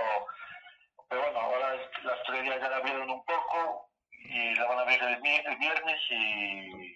pero 1.10 1.22
bueno, 1.22 1.40
ahora 1.40 1.76
las 2.04 2.24
tuberías 2.26 2.62
ya 2.62 2.70
la 2.70 2.78
abrieron 2.78 3.10
un 3.10 3.26
poco 3.26 3.90
y 4.30 4.56
la 4.56 4.66
van 4.68 4.80
a 4.80 4.82
abrir 4.82 5.02
el, 5.02 5.14
el 5.14 5.58
viernes 5.58 6.00
y 6.10 6.96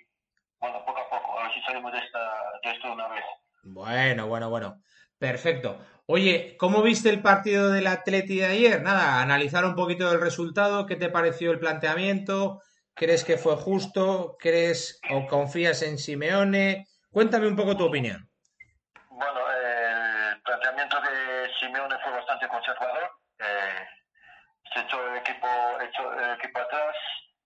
bueno, 0.60 0.84
poco 0.86 1.00
a 1.00 1.10
poco, 1.10 1.40
a 1.40 1.44
ver 1.44 1.54
si 1.54 1.62
salimos 1.62 1.92
de, 1.92 2.00
esta, 2.00 2.20
de 2.64 2.72
esto 2.72 2.88
de 2.88 2.94
una 2.94 3.08
vez. 3.08 3.24
Bueno, 3.64 4.28
bueno, 4.28 4.50
bueno. 4.50 4.82
Perfecto. 5.18 5.80
Oye, 6.06 6.56
¿cómo 6.58 6.82
viste 6.82 7.10
el 7.10 7.22
partido 7.22 7.72
del 7.72 7.88
Atleti 7.88 8.38
de 8.38 8.46
ayer? 8.46 8.82
Nada, 8.82 9.22
analizar 9.22 9.66
un 9.66 9.76
poquito 9.76 10.12
el 10.12 10.22
resultado, 10.22 10.86
¿qué 10.86 10.96
te 10.96 11.10
pareció 11.10 11.52
el 11.52 11.60
planteamiento? 11.60 12.62
¿Crees 12.96 13.24
que 13.24 13.38
fue 13.38 13.56
justo? 13.58 14.36
¿Crees 14.40 15.00
o 15.10 15.28
confías 15.28 15.82
en 15.82 15.98
Simeone? 15.98 16.88
Cuéntame 17.12 17.48
un 17.48 17.56
poco 17.56 17.78
tu 17.78 17.86
opinión. 17.86 18.30
Bueno, 19.10 19.40
eh, 19.52 20.32
el 20.34 20.42
planteamiento 20.42 21.00
de 21.02 21.50
Simeone 21.60 21.96
fue 22.04 22.12
bastante 22.12 22.48
conservador. 22.48 23.12
Eh, 23.40 23.88
se 24.74 24.80
echó 24.82 25.12
el 25.12 25.18
equipo, 25.18 25.48
echó 25.82 26.14
el 26.14 26.38
equipo 26.38 26.60
atrás, 26.60 26.96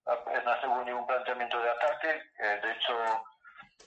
apenas 0.05 0.63
hubo 0.65 0.83
ningún 0.83 1.05
planteamiento 1.07 1.59
de 1.59 1.69
ataque. 1.69 2.21
Eh, 2.39 2.59
de 2.61 2.71
hecho, 2.71 3.23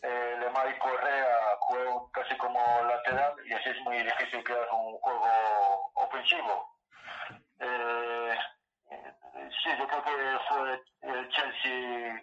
eh, 0.03 0.37
Lemar 0.41 0.69
y 0.71 0.79
Correa 0.79 1.57
juegan 1.61 1.99
casi 2.12 2.37
como 2.37 2.61
lateral 2.85 3.35
y 3.45 3.53
así 3.55 3.71
es 3.71 3.81
muy 3.83 4.03
difícil 4.03 4.43
crear 4.45 4.69
un 4.73 4.99
juego 4.99 5.91
ofensivo. 5.95 6.71
Eh, 7.61 8.39
sí, 9.62 9.71
yo 9.79 9.87
creo 9.89 10.03
que 10.05 10.39
fue 10.49 10.83
el 11.03 11.29
Chelsea 11.31 12.23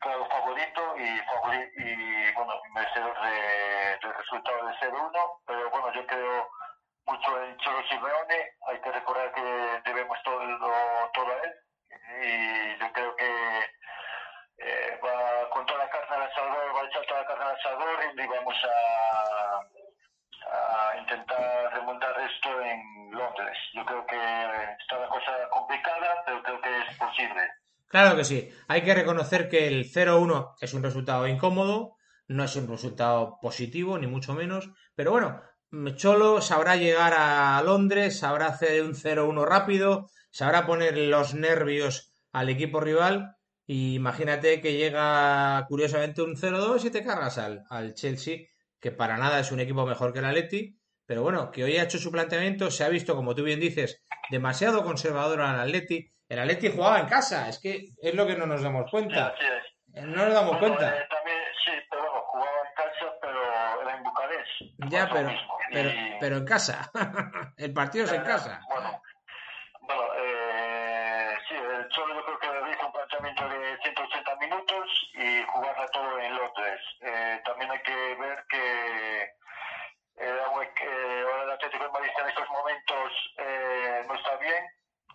claro 0.00 0.26
favorito 0.28 0.96
y, 0.98 1.06
favori- 1.20 1.70
y 1.76 2.32
bueno, 2.34 2.60
merecedor 2.74 3.20
de- 3.22 3.98
del 4.02 4.14
resultado 4.14 4.66
de 4.66 4.74
0-1, 4.80 5.40
pero 5.46 5.70
bueno, 5.70 5.92
yo 5.94 6.06
creo 6.06 6.48
mucho 7.06 7.42
en 7.42 7.56
Cholo 7.58 7.82
Simeone, 7.88 8.50
hay 8.68 8.80
que 8.80 8.92
recordar 8.92 9.32
que 9.32 9.42
debemos 9.84 10.18
todo, 10.24 10.40
todo 11.14 11.30
a 11.32 11.36
él 11.44 11.54
y 12.22 12.78
yo 12.78 12.92
creo 12.92 13.16
que 13.16 13.70
eh, 14.58 15.00
va 15.04 15.50
con 15.50 15.64
toda 15.66 15.84
la 15.84 15.90
carne 15.90 16.16
al 16.16 16.22
asador, 16.22 16.76
va 16.76 16.80
a 16.80 16.84
y 18.22 18.26
vamos 18.26 18.54
a, 18.64 19.60
a 20.94 20.98
intentar 20.98 21.72
remontar 21.74 22.14
es- 22.20 22.30
esto 22.34 22.60
en 22.60 23.10
Londres. 23.12 23.56
Yo 23.74 23.84
creo 23.84 24.06
que 24.06 24.16
está 24.80 24.98
la 24.98 25.08
cosa 25.08 25.48
complicada, 25.50 26.22
pero 26.26 26.42
creo 26.42 26.60
que 26.60 26.78
es 26.80 26.96
posible. 26.98 27.42
Claro 27.88 28.16
que 28.16 28.24
sí. 28.24 28.50
Hay 28.68 28.82
que 28.82 28.94
reconocer 28.94 29.48
que 29.48 29.68
el 29.68 29.84
0-1 29.84 30.54
es 30.60 30.74
un 30.74 30.82
resultado 30.82 31.26
incómodo, 31.28 31.96
no 32.28 32.44
es 32.44 32.56
un 32.56 32.68
resultado 32.68 33.38
positivo, 33.40 33.98
ni 33.98 34.06
mucho 34.06 34.34
menos. 34.34 34.70
Pero 34.96 35.12
bueno, 35.12 35.40
Cholo 35.96 36.40
sabrá 36.40 36.76
llegar 36.76 37.14
a 37.16 37.60
Londres, 37.62 38.18
sabrá 38.18 38.46
hacer 38.46 38.82
un 38.82 38.94
0-1 38.94 39.44
rápido, 39.44 40.08
sabrá 40.30 40.66
poner 40.66 40.96
los 40.98 41.34
nervios 41.34 42.12
al 42.32 42.48
equipo 42.48 42.80
rival. 42.80 43.36
Y 43.66 43.94
imagínate 43.94 44.60
que 44.60 44.74
llega 44.74 45.64
curiosamente 45.68 46.22
un 46.22 46.36
0-2 46.36 46.84
y 46.84 46.90
te 46.90 47.04
cargas 47.04 47.38
al, 47.38 47.64
al 47.70 47.94
Chelsea, 47.94 48.38
que 48.80 48.90
para 48.90 49.16
nada 49.16 49.40
es 49.40 49.50
un 49.52 49.60
equipo 49.60 49.86
mejor 49.86 50.12
que 50.12 50.18
el 50.18 50.26
Atleti. 50.26 50.78
Pero 51.06 51.22
bueno, 51.22 51.50
que 51.50 51.64
hoy 51.64 51.76
ha 51.76 51.82
hecho 51.82 51.98
su 51.98 52.10
planteamiento, 52.10 52.70
se 52.70 52.82
ha 52.84 52.88
visto, 52.88 53.14
como 53.14 53.34
tú 53.34 53.42
bien 53.42 53.60
dices, 53.60 54.02
demasiado 54.30 54.82
conservador 54.84 55.40
al 55.42 55.60
Atleti. 55.60 56.10
El 56.28 56.38
Atleti 56.38 56.70
jugaba 56.70 56.98
en 57.00 57.06
casa, 57.06 57.48
es 57.48 57.58
que 57.60 57.84
es 58.00 58.14
lo 58.14 58.26
que 58.26 58.36
no 58.36 58.46
nos 58.46 58.62
damos 58.62 58.90
cuenta. 58.90 59.34
Sí, 59.38 59.44
es. 59.44 60.04
No 60.06 60.24
nos 60.24 60.34
damos 60.34 60.58
Bueno, 60.58 60.76
cuenta. 60.76 60.96
eh, 60.98 61.06
también, 61.10 61.38
sí, 61.64 61.70
pero 61.90 62.02
bueno, 62.02 62.22
jugaba 62.26 62.56
en 62.58 62.74
casa, 62.74 63.14
pero 63.20 63.82
era 63.82 63.96
en 63.96 64.02
Bucarest. 64.02 64.50
Ya, 64.90 65.10
pero, 65.12 65.30
pero 66.20 66.36
en 66.38 66.44
casa. 66.44 66.90
El 67.58 67.72
partido 67.72 68.06
es 68.06 68.12
en 68.12 68.22
casa. 68.22 68.60
Bueno, 68.68 69.00
bueno 69.82 70.02
eh, 70.18 71.36
sí, 71.48 71.54
el 71.54 71.88
Cholo 71.90 72.14
yo 72.14 72.24
creo 72.24 72.38
que 72.40 72.70
hizo 72.72 72.86
un 72.86 72.92
planteamiento 72.92 73.48
de 73.48 73.78
180 73.82 74.36
minutos 74.36 75.10
y 75.14 75.42
jugarla 75.52 75.86
todo 75.92 76.18
en 76.18 76.34
Londres. 76.34 76.80
Eh, 77.02 77.40
también 77.44 77.70
hay 77.70 77.82
que 77.82 78.14
ver 78.18 78.44
que 78.48 79.22
eh, 80.16 80.40
ahora 80.46 80.68
que 80.74 80.88
ahora 81.22 81.42
el 81.44 81.50
Atlético 81.52 81.84
de 81.84 81.90
Madrid 81.90 82.10
en 82.20 82.28
estos 82.28 82.48
momentos 82.50 83.12
eh, 83.38 84.02
no 84.08 84.14
está 84.14 84.36
bien. 84.38 84.64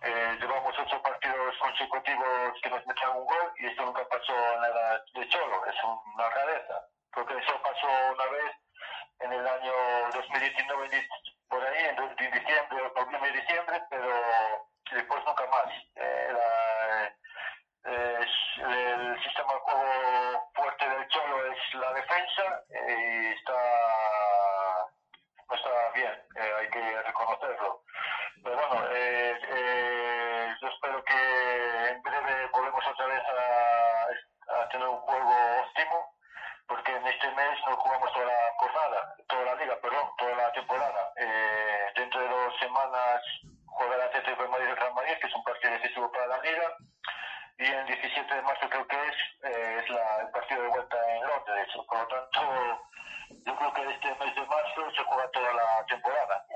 Eh, 0.02 0.38
llevamos 0.40 0.74
ocho 0.80 1.02
partidos 1.02 1.54
consecutivos 1.88 2.60
que 2.62 2.70
nos 2.70 2.86
metan 2.86 3.16
un 3.16 3.24
gol 3.24 3.52
y 3.56 3.66
esto 3.66 3.84
nunca 3.84 4.04
pasó 4.08 4.32
en 4.34 4.64
era 4.64 5.02
de 5.14 5.28
Cholo. 5.28 5.66
Es 5.66 5.74
una 5.84 6.28
rareza. 6.28 6.86
Creo 7.12 7.26
que 7.26 7.38
eso 7.38 7.62
pasó 7.62 7.86
una 7.86 8.24
vez 8.26 8.52
en 9.20 9.32
el 9.32 9.46
año 9.46 9.72
2019, 10.12 10.88
di- 10.88 11.08
por 11.48 11.64
ahí, 11.64 11.84
en, 11.86 12.16
diciembre, 12.16 12.92
noviembre 12.94 13.30
y 13.30 13.40
diciembre, 13.40 13.82
pero 13.90 14.12
después 14.92 15.24
nunca 15.24 15.46
más. 15.46 15.72
Eh, 15.96 16.28
la- 16.32 17.14
eh, 17.90 18.26
el 18.58 19.22
sistema 19.22 19.54
de 19.54 19.60
juego 19.60 20.50
fuerte 20.54 20.88
del 20.88 21.08
Cholo 21.08 21.46
es 21.52 21.74
la 21.74 21.92
defensa 21.94 22.62
eh, 22.68 23.30
y 23.32 23.38
está, 23.38 23.54
no 25.48 25.54
está 25.56 25.90
bien, 25.94 26.12
eh, 26.36 26.52
hay 26.60 26.68
que 26.68 27.02
reconocerlo. 27.02 27.82
Pero 28.42 28.56
bueno, 28.56 28.86
eh, 28.92 29.38
eh, 29.48 30.54
yo 30.62 30.68
espero 30.68 31.04
que 31.04 31.88
en 31.90 32.02
breve 32.02 32.46
volvemos 32.52 32.86
otra 32.86 33.06
vez 33.06 33.22
a, 33.28 34.62
a 34.62 34.68
tener 34.70 34.88
un 34.88 34.98
juego 35.00 35.34
óptimo 35.60 36.14
porque 36.66 36.94
en 36.94 37.06
este 37.06 37.28
mes 37.32 37.58
no 37.66 37.76
jugamos 37.76 38.12
toda 38.12 38.26
la 38.26 38.38
jornada, 38.58 39.14
toda 39.28 39.44
la 39.44 39.54
liga, 39.56 39.76
perdón, 39.82 40.08
toda 40.18 40.36
la 40.36 40.52
temporada. 40.52 41.12
Eh, 41.16 41.92
dentro 41.96 42.20
de 42.20 42.28
dos 42.28 42.58
semanas 42.60 43.20
juega 43.66 43.94
el 43.96 44.00
Atlético 44.02 44.42
de 44.42 44.48
Madrid 44.48 44.66
y 44.66 44.70
el 44.70 44.76
Real 44.76 44.94
Madrid, 44.94 45.14
que 45.20 45.26
es 45.26 45.34
un 45.34 45.44
partido 45.44 45.72
decisivo 45.74 46.12
para 46.12 46.26
la 46.28 46.38
liga. 46.40 46.76
Y 47.58 47.66
el 47.66 47.84
17 47.86 48.34
de 48.34 48.40
marzo 48.42 48.68
creo 48.70 48.86
que 48.86 48.96
es, 48.96 49.16
eh, 49.42 49.80
es 49.84 49.90
la- 49.90 50.20
el 50.22 50.30
partido 50.30 50.62
de 50.62 50.68
vuelta 50.68 50.96
en 51.14 51.26
Londres. 51.26 51.68
Por 51.86 51.98
lo 51.98 52.06
tanto, 52.06 52.82
yo 53.44 53.56
creo 53.56 53.74
que 53.74 53.82
este 53.90 54.14
mes 54.14 54.34
de 54.34 54.46
marzo 54.46 54.90
se 54.96 55.02
juega 55.04 55.30
toda 55.32 55.52
la 55.52 55.84
temporada. 55.86 56.46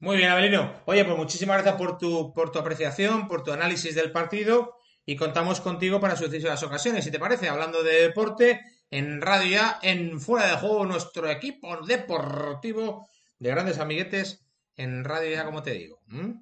Muy 0.00 0.09
bien, 0.20 0.32
Abelino. 0.32 0.74
Oye, 0.84 1.04
pues 1.04 1.16
muchísimas 1.16 1.56
gracias 1.56 1.76
por 1.76 1.98
tu, 1.98 2.32
por 2.34 2.52
tu 2.52 2.58
apreciación, 2.58 3.26
por 3.26 3.42
tu 3.42 3.52
análisis 3.52 3.94
del 3.94 4.12
partido 4.12 4.76
y 5.06 5.16
contamos 5.16 5.60
contigo 5.60 5.98
para 5.98 6.14
sucesivas 6.14 6.62
ocasiones. 6.62 7.04
Si 7.04 7.10
te 7.10 7.18
parece, 7.18 7.48
hablando 7.48 7.82
de 7.82 8.02
deporte, 8.02 8.60
en 8.90 9.22
Radio 9.22 9.50
Ya, 9.50 9.78
en 9.82 10.20
Fuera 10.20 10.46
de 10.46 10.56
Juego, 10.56 10.84
nuestro 10.84 11.28
equipo 11.30 11.78
deportivo 11.78 13.08
de 13.38 13.50
grandes 13.50 13.78
amiguetes 13.78 14.46
en 14.76 15.04
Radio 15.04 15.30
Ya, 15.30 15.44
como 15.44 15.62
te 15.62 15.70
digo. 15.70 16.00
¿Mm? 16.06 16.32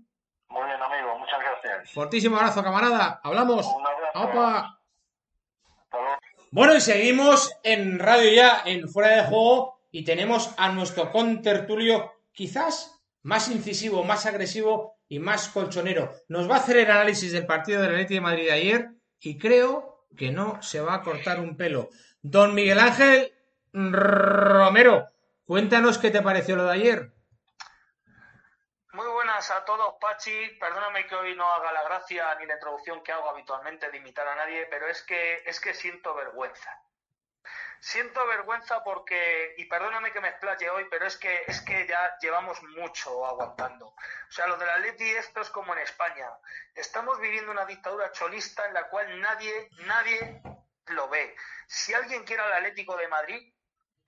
Muy 0.49 0.67
bien, 0.67 0.83
amigo, 0.83 1.19
muchas 1.19 1.39
gracias. 1.41 1.93
Fortísimo 1.93 2.37
abrazo, 2.37 2.63
camarada. 2.63 3.21
Hablamos. 3.23 3.65
Un 3.67 3.87
abrazo. 3.87 4.21
¡Opa! 4.21 4.81
Bueno, 6.51 6.75
y 6.75 6.81
seguimos 6.81 7.53
en 7.63 8.01
Radio 8.01 8.33
Ya, 8.33 8.63
en 8.65 8.89
Fuera 8.89 9.17
de 9.17 9.29
Juego, 9.29 9.83
y 9.93 10.05
tenemos 10.05 10.53
a 10.57 10.71
nuestro 10.71 11.13
contertulio, 11.13 12.13
quizás 12.33 12.98
más 13.29 13.49
incisivo, 13.49 14.05
más 14.05 14.25
agresivo 14.25 14.97
y 15.07 15.19
más 15.19 15.51
colchonero. 15.51 16.11
Nos 16.29 16.51
va 16.51 16.55
a 16.55 16.59
hacer 16.61 16.79
el 16.79 16.91
análisis 16.91 17.31
del 17.31 17.45
partido 17.45 17.83
del 17.83 17.91
Atlético 17.91 18.15
de 18.15 18.21
Madrid 18.23 18.45
de 18.47 18.53
ayer, 18.53 18.89
y 19.21 19.39
creo 19.39 20.07
que 20.17 20.31
no 20.31 20.63
se 20.63 20.81
va 20.81 20.95
a 20.95 21.03
cortar 21.03 21.39
un 21.39 21.55
pelo. 21.55 21.91
Don 22.23 22.55
Miguel 22.55 22.79
Ángel 22.79 23.35
Romero, 23.75 25.09
cuéntanos 25.45 25.99
qué 25.99 26.11
te 26.11 26.23
pareció 26.23 26.57
lo 26.57 26.65
de 26.65 26.73
ayer. 26.73 27.13
Muy 28.95 29.07
buenas 29.09 29.51
a 29.51 29.63
todos, 29.67 29.97
Pachi. 30.01 30.57
Perdóname 30.59 31.07
que 31.07 31.15
hoy 31.15 31.37
no 31.37 31.53
haga 31.53 31.71
la 31.71 31.85
gracia 31.85 32.35
ni 32.41 32.47
la 32.47 32.55
introducción 32.55 33.03
que 33.03 33.13
hago 33.13 33.29
habitualmente 33.29 33.91
de 33.91 33.99
imitar 33.99 34.27
a 34.27 34.37
nadie, 34.37 34.67
pero 34.71 34.89
es 34.89 35.03
que 35.03 35.43
es 35.45 35.61
que 35.61 35.75
siento 35.75 36.15
vergüenza. 36.15 36.71
Siento 37.81 38.27
vergüenza 38.27 38.83
porque, 38.83 39.55
y 39.57 39.65
perdóname 39.67 40.13
que 40.13 40.21
me 40.21 40.29
explaye 40.29 40.69
hoy, 40.71 40.87
pero 40.91 41.07
es 41.07 41.17
que 41.17 41.45
es 41.47 41.61
que 41.63 41.87
ya 41.87 42.19
llevamos 42.21 42.63
mucho 42.63 43.25
aguantando. 43.27 43.87
O 43.87 44.31
sea, 44.31 44.47
lo 44.47 44.57
del 44.57 44.69
Atleti 44.69 45.11
esto 45.11 45.41
es 45.41 45.51
como 45.51 45.73
en 45.75 45.81
España. 45.81 46.29
Estamos 46.75 47.21
viviendo 47.21 47.53
una 47.53 47.67
dictadura 47.67 48.13
cholista 48.13 48.67
en 48.67 48.75
la 48.75 48.89
cual 48.89 49.21
nadie, 49.21 49.71
nadie 49.87 50.43
lo 50.87 51.09
ve. 51.09 51.37
Si 51.67 51.95
alguien 51.95 52.25
quiere 52.25 52.43
al 52.43 52.53
Atlético 52.53 52.97
de 52.97 53.09
Madrid, 53.09 53.53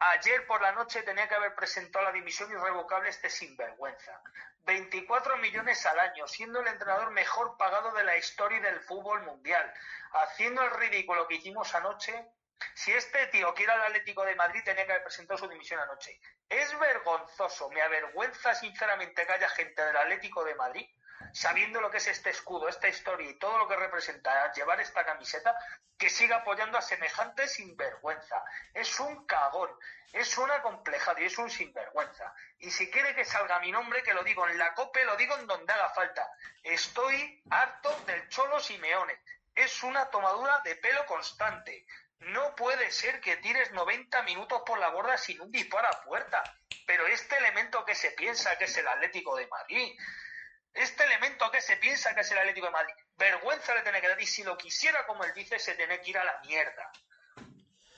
Ayer 0.02 0.46
por 0.46 0.62
la 0.62 0.72
noche 0.72 1.02
tenía 1.02 1.28
que 1.28 1.34
haber 1.34 1.54
presentado 1.54 2.06
la 2.06 2.12
dimisión 2.12 2.50
irrevocable 2.50 3.10
este 3.10 3.28
sinvergüenza. 3.28 4.22
24 4.64 5.36
millones 5.36 5.84
al 5.84 5.98
año, 5.98 6.26
siendo 6.26 6.60
el 6.60 6.68
entrenador 6.68 7.10
mejor 7.10 7.58
pagado 7.58 7.92
de 7.92 8.04
la 8.04 8.16
historia 8.16 8.60
del 8.60 8.80
fútbol 8.80 9.22
mundial, 9.24 9.70
haciendo 10.12 10.62
el 10.62 10.70
ridículo 10.70 11.28
que 11.28 11.34
hicimos 11.34 11.74
anoche. 11.74 12.32
Si 12.74 12.92
este 12.92 13.26
tío 13.28 13.52
quiere 13.54 13.72
al 13.72 13.82
Atlético 13.82 14.24
de 14.24 14.34
Madrid, 14.34 14.62
tenía 14.64 14.84
que 14.86 14.92
haber 14.92 15.04
presentado 15.04 15.38
su 15.38 15.48
dimisión 15.48 15.80
anoche. 15.80 16.20
Es 16.48 16.78
vergonzoso, 16.78 17.70
me 17.70 17.82
avergüenza 17.82 18.54
sinceramente 18.54 19.26
que 19.26 19.32
haya 19.32 19.48
gente 19.50 19.84
del 19.84 19.96
Atlético 19.96 20.44
de 20.44 20.54
Madrid, 20.54 20.86
sabiendo 21.32 21.80
lo 21.80 21.90
que 21.90 21.98
es 21.98 22.06
este 22.06 22.30
escudo, 22.30 22.68
esta 22.68 22.88
historia 22.88 23.28
y 23.28 23.38
todo 23.38 23.58
lo 23.58 23.68
que 23.68 23.76
representa 23.76 24.52
llevar 24.52 24.80
esta 24.80 25.04
camiseta, 25.04 25.56
que 25.98 26.08
siga 26.08 26.36
apoyando 26.36 26.78
a 26.78 26.82
semejante 26.82 27.46
sinvergüenza. 27.46 28.42
Es 28.72 28.98
un 29.00 29.26
cagón, 29.26 29.70
es 30.12 30.38
una 30.38 30.62
complejada 30.62 31.20
y 31.20 31.26
es 31.26 31.38
un 31.38 31.50
sinvergüenza. 31.50 32.34
Y 32.58 32.70
si 32.70 32.90
quiere 32.90 33.14
que 33.14 33.24
salga 33.24 33.61
mi 33.61 33.70
nombre, 33.70 34.02
que 34.02 34.14
lo 34.14 34.24
digo 34.24 34.48
en 34.48 34.58
la 34.58 34.74
COPE, 34.74 35.04
lo 35.04 35.16
digo 35.16 35.36
en 35.36 35.46
donde 35.46 35.72
haga 35.72 35.90
falta. 35.90 36.26
Estoy 36.62 37.42
harto 37.50 37.90
del 38.06 38.28
Cholo 38.28 38.58
Simeone. 38.61 39.20
Es 39.54 39.82
una 39.82 40.08
tomadura 40.08 40.61
de 40.64 40.76
pelo 40.76 41.04
constante. 41.06 41.86
No 42.20 42.54
puede 42.54 42.90
ser 42.90 43.20
que 43.20 43.36
tires 43.38 43.72
90 43.72 44.22
minutos 44.22 44.62
por 44.66 44.78
la 44.78 44.90
borda 44.90 45.16
sin 45.16 45.40
un 45.40 45.50
disparo 45.50 45.88
a 45.88 46.02
puerta. 46.02 46.42
Pero 46.86 47.06
este 47.06 47.36
elemento 47.38 47.84
que 47.84 47.94
se 47.94 48.10
piensa 48.12 48.56
que 48.58 48.64
es 48.64 48.76
el 48.76 48.86
Atlético 48.86 49.36
de 49.36 49.46
Madrid, 49.46 49.96
este 50.74 51.04
elemento 51.04 51.50
que 51.50 51.60
se 51.60 51.76
piensa 51.76 52.14
que 52.14 52.20
es 52.20 52.30
el 52.30 52.38
Atlético 52.38 52.66
de 52.66 52.72
Madrid, 52.72 52.94
vergüenza 53.16 53.74
le 53.74 53.82
tiene 53.82 54.00
que 54.00 54.08
dar 54.08 54.20
y 54.20 54.26
si 54.26 54.42
lo 54.44 54.56
quisiera, 54.56 55.06
como 55.06 55.24
él 55.24 55.32
dice, 55.34 55.58
se 55.58 55.74
tiene 55.74 56.00
que 56.00 56.10
ir 56.10 56.18
a 56.18 56.24
la 56.24 56.40
mierda. 56.40 56.90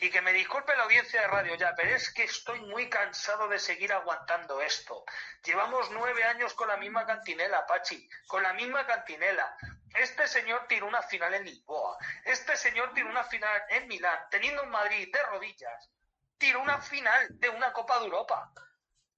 Y 0.00 0.10
que 0.10 0.20
me 0.20 0.32
disculpe 0.32 0.74
la 0.76 0.84
audiencia 0.84 1.20
de 1.20 1.28
radio 1.28 1.54
ya, 1.54 1.74
pero 1.76 1.94
es 1.94 2.12
que 2.12 2.24
estoy 2.24 2.60
muy 2.62 2.88
cansado 2.90 3.46
de 3.48 3.58
seguir 3.58 3.92
aguantando 3.92 4.60
esto. 4.60 5.04
Llevamos 5.44 5.90
nueve 5.92 6.24
años 6.24 6.54
con 6.54 6.68
la 6.68 6.76
misma 6.76 7.06
cantinela, 7.06 7.66
Pachi, 7.66 8.08
con 8.26 8.42
la 8.42 8.52
misma 8.52 8.84
cantinela. 8.86 9.56
Este 9.94 10.26
señor 10.26 10.66
tiró 10.68 10.86
una 10.86 11.02
final 11.02 11.34
en 11.34 11.44
Lisboa, 11.44 11.98
este 12.24 12.56
señor 12.56 12.92
tiró 12.94 13.08
una 13.08 13.24
final 13.24 13.62
en 13.68 13.88
Milán, 13.88 14.18
teniendo 14.30 14.62
un 14.62 14.70
Madrid 14.70 15.08
de 15.12 15.22
rodillas, 15.24 15.90
tiró 16.38 16.60
una 16.60 16.80
final 16.80 17.38
de 17.38 17.48
una 17.48 17.72
Copa 17.72 17.98
de 17.98 18.06
Europa. 18.06 18.52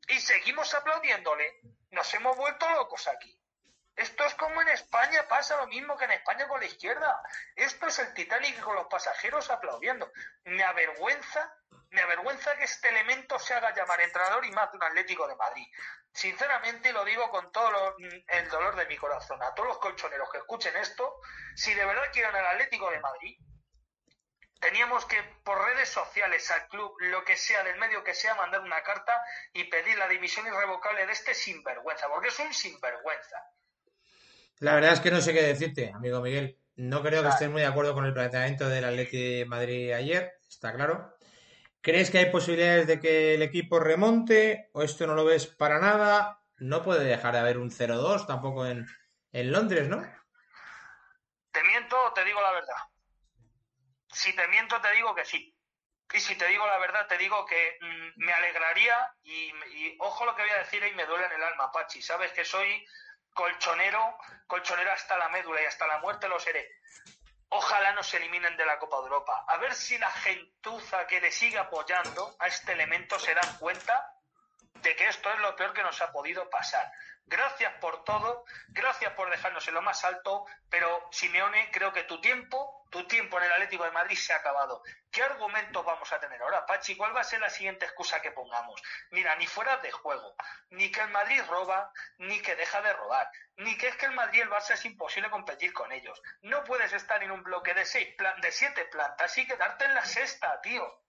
Y 0.09 0.21
seguimos 0.21 0.75
aplaudiéndole. 0.75 1.61
Nos 1.91 2.13
hemos 2.15 2.37
vuelto 2.37 2.69
locos 2.71 3.09
aquí. 3.09 3.41
Esto 3.97 4.25
es 4.25 4.35
como 4.35 4.61
en 4.61 4.69
España, 4.69 5.27
pasa 5.29 5.57
lo 5.57 5.69
mismo 5.69 5.97
que 5.97 6.05
en 6.05 6.11
España 6.11 6.49
con 6.49 6.61
la 6.61 6.67
izquierda. 6.67 7.23
Esto 7.55 7.87
es 7.87 7.99
el 8.01 8.13
Titanic 8.13 8.61
con 8.61 8.75
los 8.75 8.87
pasajeros 8.89 9.51
aplaudiendo. 9.51 10.11
Me 10.45 10.65
avergüenza, 10.65 11.57
me 11.95 12.03
avergüenza 12.03 12.57
que 12.57 12.65
este 12.65 12.89
elemento 12.89 13.39
se 13.39 13.55
haga 13.55 13.75
llamar 13.75 14.01
entrenador 14.01 14.45
y 14.45 14.53
más 14.53 14.71
de 14.71 14.77
un 14.77 14.85
Atlético 14.85 15.27
de 15.27 15.37
Madrid. 15.37 15.67
Sinceramente, 16.13 16.93
lo 16.93 17.05
digo 17.05 17.31
con 17.31 17.51
todo 17.51 17.71
lo- 17.71 17.97
el 17.99 18.49
dolor 18.51 18.77
de 18.77 18.87
mi 18.87 18.97
corazón, 18.97 19.43
a 19.43 19.55
todos 19.55 19.69
los 19.69 19.79
colchoneros 19.79 20.31
que 20.31 20.39
escuchen 20.39 20.77
esto, 20.77 21.21
si 21.57 21.73
de 21.75 21.85
verdad 21.85 22.05
quieren 22.13 22.35
el 22.37 22.47
Atlético 22.47 22.91
de 22.91 23.01
Madrid, 23.01 23.37
Teníamos 24.61 25.05
que, 25.05 25.17
por 25.45 25.63
redes 25.63 25.91
sociales, 25.91 26.51
al 26.51 26.67
club, 26.69 26.95
lo 27.01 27.23
que 27.23 27.37
sea, 27.37 27.63
del 27.65 27.79
medio 27.79 28.03
que 28.03 28.15
sea, 28.15 28.35
mandar 28.35 28.63
una 28.63 28.83
carta 28.83 29.13
y 29.53 29.65
pedir 29.65 29.99
la 29.99 30.09
dimisión 30.09 30.47
irrevocable 30.47 31.05
de 31.05 31.13
este 31.13 31.35
sinvergüenza, 31.35 32.09
porque 32.09 32.29
es 32.29 32.39
un 32.39 32.55
sinvergüenza. 32.55 33.37
La 34.61 34.75
verdad 34.75 34.95
es 34.95 35.01
que 35.01 35.11
no 35.11 35.21
sé 35.21 35.35
qué 35.35 35.43
decirte, 35.43 35.93
amigo 35.95 36.23
Miguel. 36.23 36.59
No 36.77 37.03
creo 37.03 37.23
que 37.23 37.29
estés 37.29 37.51
muy 37.51 37.61
de 37.61 37.67
acuerdo 37.67 37.93
con 37.93 38.07
el 38.07 38.15
planteamiento 38.15 38.67
del 38.71 38.87
Atleti 38.87 39.41
de 39.41 39.45
Madrid 39.45 39.93
ayer, 39.93 40.33
está 40.49 40.73
claro. 40.73 41.15
¿Crees 41.85 42.11
que 42.11 42.17
hay 42.17 42.31
posibilidades 42.31 42.87
de 42.87 42.99
que 42.99 43.35
el 43.35 43.43
equipo 43.43 43.79
remonte 43.79 44.71
o 44.73 44.83
esto 44.83 45.07
no 45.07 45.15
lo 45.15 45.27
ves 45.27 45.47
para 45.47 45.79
nada? 45.79 46.41
No 46.57 46.83
puede 46.83 47.05
dejar 47.05 47.35
de 47.35 47.41
haber 47.41 47.59
un 47.59 47.71
0-2 47.71 48.27
tampoco 48.27 48.65
en, 48.65 48.87
en 49.33 49.53
Londres, 49.53 49.87
¿no? 49.87 50.01
¿Te 51.53 51.63
miento 51.65 51.95
o 52.07 52.13
te 52.15 52.25
digo 52.25 52.41
la 52.41 52.53
verdad? 52.53 52.77
Si 54.11 54.35
te 54.35 54.49
miento, 54.49 54.81
te 54.81 54.93
digo 54.93 55.15
que 55.15 55.27
sí. 55.27 55.55
Y 56.11 56.21
si 56.21 56.39
te 56.39 56.49
digo 56.49 56.67
la 56.67 56.79
verdad, 56.79 57.07
te 57.07 57.19
digo 57.19 57.45
que 57.45 57.77
mm, 57.79 58.25
me 58.25 58.33
alegraría 58.33 58.97
y, 59.23 59.53
y, 59.75 59.97
ojo 60.01 60.25
lo 60.25 60.35
que 60.35 60.41
voy 60.41 60.53
a 60.53 60.61
decir 60.61 60.83
y 60.83 60.95
me 60.95 61.05
duele 61.05 61.27
en 61.27 61.33
el 61.33 61.43
alma, 61.43 61.71
Pachi. 61.71 62.01
Sabes 62.01 62.33
que 62.33 62.47
soy 62.47 62.83
colchonero, 63.35 64.17
colchonero 64.47 64.91
hasta 64.91 65.19
la 65.19 65.29
médula 65.29 65.61
y 65.61 65.67
hasta 65.67 65.87
la 65.87 65.99
muerte 65.99 66.31
lo 66.31 66.41
seré. 66.41 66.67
Ojalá 67.57 67.93
no 67.93 68.03
se 68.03 68.17
eliminen 68.17 68.57
de 68.57 68.67
la 68.67 68.81
Copa 68.81 68.97
de 68.97 69.05
Europa. 69.05 69.45
A 69.47 69.57
ver 69.59 69.75
si 69.75 69.97
la 69.97 70.11
gentuza 70.11 71.07
que 71.07 71.21
le 71.21 71.31
sigue 71.31 71.57
apoyando 71.57 72.35
a 72.41 72.49
este 72.49 72.73
elemento 72.73 73.17
se 73.21 73.33
dan 73.33 73.59
cuenta 73.59 74.13
de 74.83 74.97
que 74.97 75.07
esto 75.07 75.33
es 75.33 75.39
lo 75.39 75.55
peor 75.55 75.73
que 75.73 75.85
nos 75.85 76.03
ha 76.03 76.11
podido 76.11 76.51
pasar. 76.51 76.91
Gracias 77.27 77.73
por 77.75 78.03
todo, 78.03 78.45
gracias 78.69 79.13
por 79.13 79.31
dejarnos 79.31 79.67
en 79.69 79.75
lo 79.75 79.83
más 79.83 80.05
alto, 80.05 80.45
pero 80.69 81.09
Simeone, 81.13 81.71
creo 81.71 81.93
que 81.93 82.03
tu 82.03 82.21
tiempo, 82.21 82.84
tu 82.95 83.09
tiempo 83.09 83.39
en 83.39 83.47
el 83.47 83.53
Atlético 83.53 83.83
de 83.83 83.91
Madrid 83.91 84.17
se 84.17 84.33
ha 84.33 84.37
acabado. 84.37 84.81
¿Qué 85.11 85.21
argumentos 85.21 85.85
vamos 85.85 86.13
a 86.13 86.21
tener 86.21 86.41
ahora, 86.41 86.65
Pachi? 86.65 86.97
¿Cuál 86.97 87.15
va 87.15 87.23
a 87.23 87.25
ser 87.25 87.41
la 87.41 87.51
siguiente 87.51 87.87
excusa 87.87 88.23
que 88.23 88.31
pongamos? 88.31 88.81
Mira, 89.11 89.35
ni 89.35 89.49
fuera 89.49 89.79
de 89.79 89.91
juego, 89.91 90.37
ni 90.71 90.93
que 90.93 91.01
el 91.01 91.11
Madrid 91.11 91.43
roba, 91.49 91.91
ni 92.19 92.41
que 92.41 92.55
deja 92.55 92.81
de 92.83 92.93
robar, 92.93 93.29
ni 93.57 93.77
que 93.77 93.89
es 93.89 93.97
que 93.97 94.07
el 94.07 94.13
Madrid 94.13 94.39
y 94.39 94.43
el 94.43 94.51
Barça 94.51 94.75
es 94.75 94.85
imposible 94.85 95.29
competir 95.29 95.73
con 95.73 95.91
ellos. 95.91 96.23
No 96.43 96.63
puedes 96.63 96.93
estar 96.93 97.21
en 97.21 97.33
un 97.33 97.43
bloque 97.43 97.75
de 97.75 97.85
seis, 97.85 98.15
de 98.41 98.53
siete 98.53 98.85
plantas 98.85 99.37
y 99.39 99.45
quedarte 99.45 99.87
en 99.87 99.95
la 99.97 100.05
sexta, 100.05 100.61
tío 100.61 101.04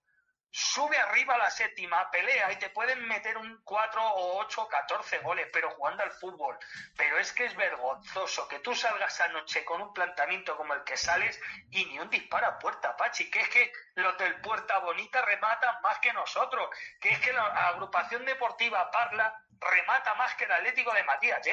sube 0.55 0.97
arriba 0.97 1.35
a 1.35 1.37
la 1.37 1.51
séptima, 1.51 2.09
pelea 2.11 2.49
y 2.53 2.55
te 2.55 2.69
pueden 2.69 3.05
meter 3.09 3.37
un 3.37 3.61
4 3.65 4.01
o 4.01 4.39
8 4.39 4.61
o 4.61 4.69
14 4.69 5.17
goles, 5.17 5.49
pero 5.51 5.69
jugando 5.71 6.01
al 6.01 6.11
fútbol. 6.11 6.57
Pero 6.95 7.17
es 7.17 7.33
que 7.33 7.43
es 7.43 7.55
vergonzoso 7.57 8.47
que 8.47 8.59
tú 8.59 8.73
salgas 8.73 9.19
anoche 9.19 9.65
con 9.65 9.81
un 9.81 9.93
planteamiento 9.93 10.55
como 10.55 10.73
el 10.73 10.85
que 10.85 10.95
sales 10.95 11.41
y 11.71 11.83
ni 11.87 11.99
un 11.99 12.09
disparo 12.09 12.47
a 12.47 12.57
puerta, 12.57 12.95
Pachi, 12.95 13.29
que 13.29 13.41
es 13.41 13.49
que 13.49 13.73
los 13.95 14.17
del 14.17 14.39
Puerta 14.39 14.79
Bonita 14.79 15.21
rematan 15.23 15.81
más 15.81 15.99
que 15.99 16.13
nosotros, 16.13 16.69
que 17.01 17.09
es 17.09 17.19
que 17.19 17.33
la 17.33 17.47
agrupación 17.47 18.23
deportiva 18.23 18.89
Parla 18.91 19.37
remata 19.59 20.13
más 20.13 20.35
que 20.35 20.45
el 20.45 20.53
Atlético 20.53 20.93
de 20.93 21.03
Matías. 21.03 21.45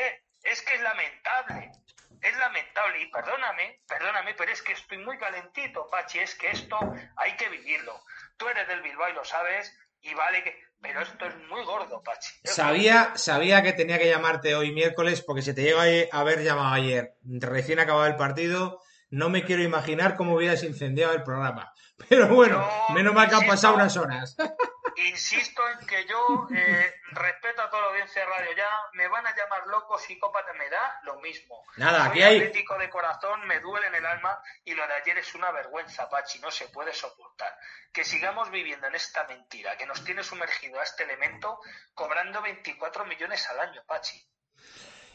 Es 0.45 0.63
que 0.63 0.75
es 0.77 0.81
lamentable. 0.81 1.73
Es 2.21 2.37
lamentable 2.37 3.01
y 3.01 3.07
perdóname, 3.11 3.81
perdóname, 3.89 4.35
pero 4.35 4.53
es 4.53 4.63
que 4.63 4.75
estoy 4.75 4.99
muy 4.99 5.19
calentito, 5.19 5.89
Pachi, 5.91 6.21
es 6.21 6.37
que 6.37 6.53
esto 6.53 6.79
hay 7.17 7.35
que 7.35 7.49
vivirlo 7.49 8.01
tú 8.43 8.49
eres 8.49 8.67
del 8.67 8.83
Bilbao 8.83 9.09
y 9.09 9.15
lo 9.15 9.25
sabes, 9.25 9.73
y 10.01 10.15
vale 10.15 10.43
que... 10.43 10.55
Pero 10.81 11.01
esto 11.01 11.27
es 11.27 11.37
muy 11.49 11.65
gordo, 11.65 12.03
Pachi. 12.03 12.33
sabía, 12.43 13.13
sabía 13.15 13.63
que 13.63 13.73
tenía 13.73 14.01
que 14.01 14.11
llamarte 14.11 14.57
hoy 14.57 14.73
miércoles 14.73 15.23
porque 15.23 15.43
se 15.43 15.55
te 15.55 15.63
llega 15.63 15.85
a 16.11 16.21
haber 16.21 16.43
llamado 16.43 16.75
ayer, 16.75 17.15
recién 17.23 17.79
acabado 17.79 18.07
el 18.07 18.17
partido. 18.17 18.81
No 19.09 19.29
me 19.29 19.45
quiero 19.45 19.63
imaginar 19.63 20.17
cómo 20.17 20.35
hubieras 20.35 20.65
incendiado 20.65 21.15
el 21.15 21.23
programa. 21.23 21.73
Pero 22.09 22.35
bueno, 22.35 22.67
menos 22.93 23.15
mal 23.15 23.29
que 23.29 23.37
han 23.37 23.47
pasado 23.47 23.77
unas 23.77 23.97
horas. 23.97 24.37
Insisto 24.97 25.63
en 25.69 25.87
que 25.87 26.05
yo 26.07 26.49
eh, 26.55 26.95
respeto 27.11 27.63
a 27.63 27.71
toda 27.71 27.83
la 27.83 27.89
audiencia 27.89 28.23
de 28.23 28.29
radio 28.29 28.53
ya. 28.57 28.69
Me 28.93 29.09
van 29.09 29.27
a 29.27 29.35
llamar 29.35 29.67
loco, 29.67 29.99
psicópata, 29.99 30.53
me 30.55 30.69
da 30.69 31.01
lo 31.05 31.21
mismo. 31.21 31.65
Nada, 31.77 32.07
aquí 32.07 32.23
hay. 32.23 32.39
Atlético 32.39 32.79
de 32.79 32.91
corazón, 32.91 33.47
me 33.47 33.61
duele 33.61 33.87
en 33.89 33.95
el 33.95 34.07
alma 34.07 34.43
y 34.65 34.75
lo 34.75 34.87
de 34.87 34.95
ayer 34.95 35.19
es 35.19 35.35
una 35.35 35.51
vergüenza, 35.51 36.09
Pachi. 36.09 36.39
No 36.41 36.51
se 36.51 36.69
puede 36.69 36.93
soportar. 36.93 37.57
Que 37.93 38.05
sigamos 38.05 38.51
viviendo 38.51 38.87
en 38.87 38.95
esta 38.95 39.25
mentira 39.25 39.77
que 39.77 39.87
nos 39.87 40.05
tiene 40.05 40.23
sumergido 40.23 40.81
a 40.81 40.85
este 40.85 41.05
elemento 41.05 41.61
cobrando 41.95 42.43
24 42.43 43.05
millones 43.07 43.49
al 43.49 43.61
año, 43.61 43.83
Pachi. 43.87 44.23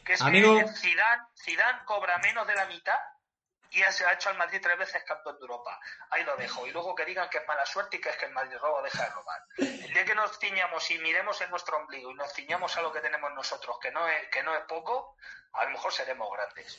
Que 0.05 0.13
es 0.13 0.21
Amigo... 0.21 0.57
que 0.57 0.67
Zidane 0.67 1.85
cobra 1.85 2.17
menos 2.19 2.47
de 2.47 2.55
la 2.55 2.65
mitad 2.65 2.99
y 3.71 3.81
se 3.91 4.05
ha 4.05 4.13
hecho 4.13 4.29
al 4.29 4.37
Madrid 4.37 4.59
tres 4.61 4.77
veces 4.77 5.03
campeón 5.03 5.35
de 5.35 5.41
Europa. 5.41 5.79
Ahí 6.09 6.23
lo 6.23 6.35
dejo. 6.37 6.65
Y 6.67 6.71
luego 6.71 6.95
que 6.95 7.05
digan 7.05 7.29
que 7.29 7.39
es 7.39 7.47
mala 7.47 7.65
suerte 7.65 7.97
y 7.97 8.01
que 8.01 8.09
es 8.09 8.17
que 8.17 8.25
el 8.25 8.33
Madrid 8.33 8.57
roba 8.59 8.81
deja 8.81 9.03
de 9.03 9.09
robar. 9.09 9.41
El 9.57 9.93
día 9.93 10.05
que 10.05 10.15
nos 10.15 10.37
ciñamos 10.39 10.89
y 10.91 10.99
miremos 10.99 11.39
en 11.41 11.49
nuestro 11.49 11.77
ombligo 11.77 12.11
y 12.11 12.15
nos 12.15 12.33
ciñamos 12.33 12.75
a 12.77 12.81
lo 12.81 12.91
que 12.91 12.99
tenemos 12.99 13.31
nosotros, 13.33 13.77
que 13.81 13.91
no 13.91 14.07
es, 14.07 14.29
que 14.29 14.43
no 14.43 14.55
es 14.55 14.63
poco, 14.67 15.15
a 15.53 15.65
lo 15.65 15.71
mejor 15.71 15.91
seremos 15.91 16.29
grandes. 16.31 16.77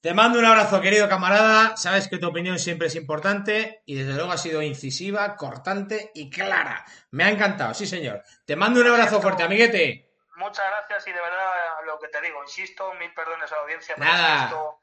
Te 0.00 0.14
mando 0.14 0.38
un 0.38 0.44
abrazo, 0.44 0.80
querido 0.80 1.08
camarada. 1.08 1.76
Sabes 1.76 2.06
que 2.06 2.18
tu 2.18 2.28
opinión 2.28 2.58
siempre 2.60 2.86
es 2.86 2.94
importante 2.94 3.82
y 3.84 3.96
desde 3.96 4.14
luego 4.14 4.30
ha 4.30 4.38
sido 4.38 4.62
incisiva, 4.62 5.34
cortante 5.34 6.12
y 6.14 6.30
clara. 6.30 6.84
Me 7.10 7.24
ha 7.24 7.30
encantado, 7.30 7.74
sí 7.74 7.84
señor. 7.84 8.22
Te 8.46 8.54
mando 8.54 8.80
un 8.80 8.86
abrazo 8.86 9.20
fuerte, 9.20 9.42
amiguete. 9.42 10.08
Muchas 10.36 10.64
gracias 10.70 11.08
y 11.08 11.12
de 11.12 11.20
verdad 11.20 11.50
lo 11.84 11.98
que 11.98 12.06
te 12.08 12.20
digo, 12.20 12.40
insisto, 12.44 12.94
mil 12.94 13.12
perdones 13.12 13.50
a 13.50 13.56
la 13.56 13.62
audiencia. 13.62 13.96
Nada. 13.98 14.77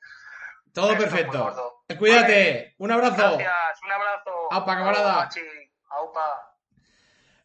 Todo 0.76 0.98
perfecto. 0.98 1.84
Cuídate. 1.98 2.76
Un 2.80 2.92
abrazo. 2.92 3.16
Gracias. 3.16 3.82
Un 3.84 3.92
abrazo. 3.92 4.32
Aupa, 4.52 4.76
camarada. 4.76 5.30
Aupa. 5.90 6.56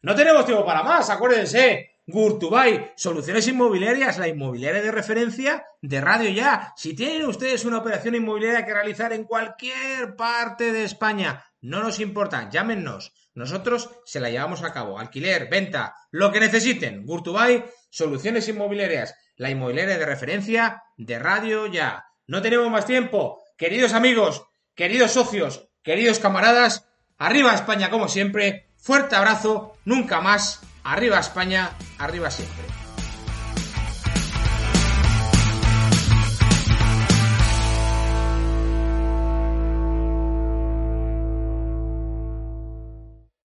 No 0.01 0.13
tenemos 0.13 0.45
tiempo 0.45 0.65
para 0.65 0.83
más, 0.83 1.09
acuérdense. 1.09 1.91
Gurtubay, 2.07 2.91
soluciones 2.97 3.47
inmobiliarias, 3.47 4.17
la 4.17 4.27
inmobiliaria 4.27 4.81
de 4.81 4.91
referencia 4.91 5.63
de 5.81 6.01
Radio 6.01 6.29
Ya. 6.29 6.73
Si 6.75 6.93
tienen 6.93 7.25
ustedes 7.25 7.63
una 7.63 7.77
operación 7.77 8.15
inmobiliaria 8.15 8.65
que 8.65 8.73
realizar 8.73 9.13
en 9.13 9.23
cualquier 9.23 10.17
parte 10.17 10.73
de 10.73 10.83
España, 10.83 11.45
no 11.61 11.81
nos 11.81 12.01
importa, 12.01 12.49
llámenos. 12.49 13.13
Nosotros 13.33 13.91
se 14.03 14.19
la 14.19 14.29
llevamos 14.29 14.61
a 14.61 14.73
cabo. 14.73 14.99
Alquiler, 14.99 15.47
venta, 15.49 15.95
lo 16.09 16.33
que 16.33 16.41
necesiten. 16.41 17.05
Gurtubay, 17.05 17.63
soluciones 17.89 18.45
inmobiliarias, 18.49 19.15
la 19.37 19.49
inmobiliaria 19.49 19.97
de 19.97 20.05
referencia 20.05 20.83
de 20.97 21.17
Radio 21.17 21.67
Ya. 21.67 22.10
No 22.31 22.41
tenemos 22.41 22.71
más 22.71 22.85
tiempo. 22.85 23.43
Queridos 23.57 23.91
amigos, 23.91 24.45
queridos 24.73 25.11
socios, 25.11 25.67
queridos 25.83 26.19
camaradas, 26.19 26.87
arriba 27.17 27.53
España 27.53 27.89
como 27.89 28.07
siempre. 28.07 28.69
Fuerte 28.77 29.17
abrazo, 29.17 29.75
nunca 29.83 30.21
más. 30.21 30.61
Arriba 30.81 31.19
España, 31.19 31.71
arriba 31.97 32.31
siempre. 32.31 32.80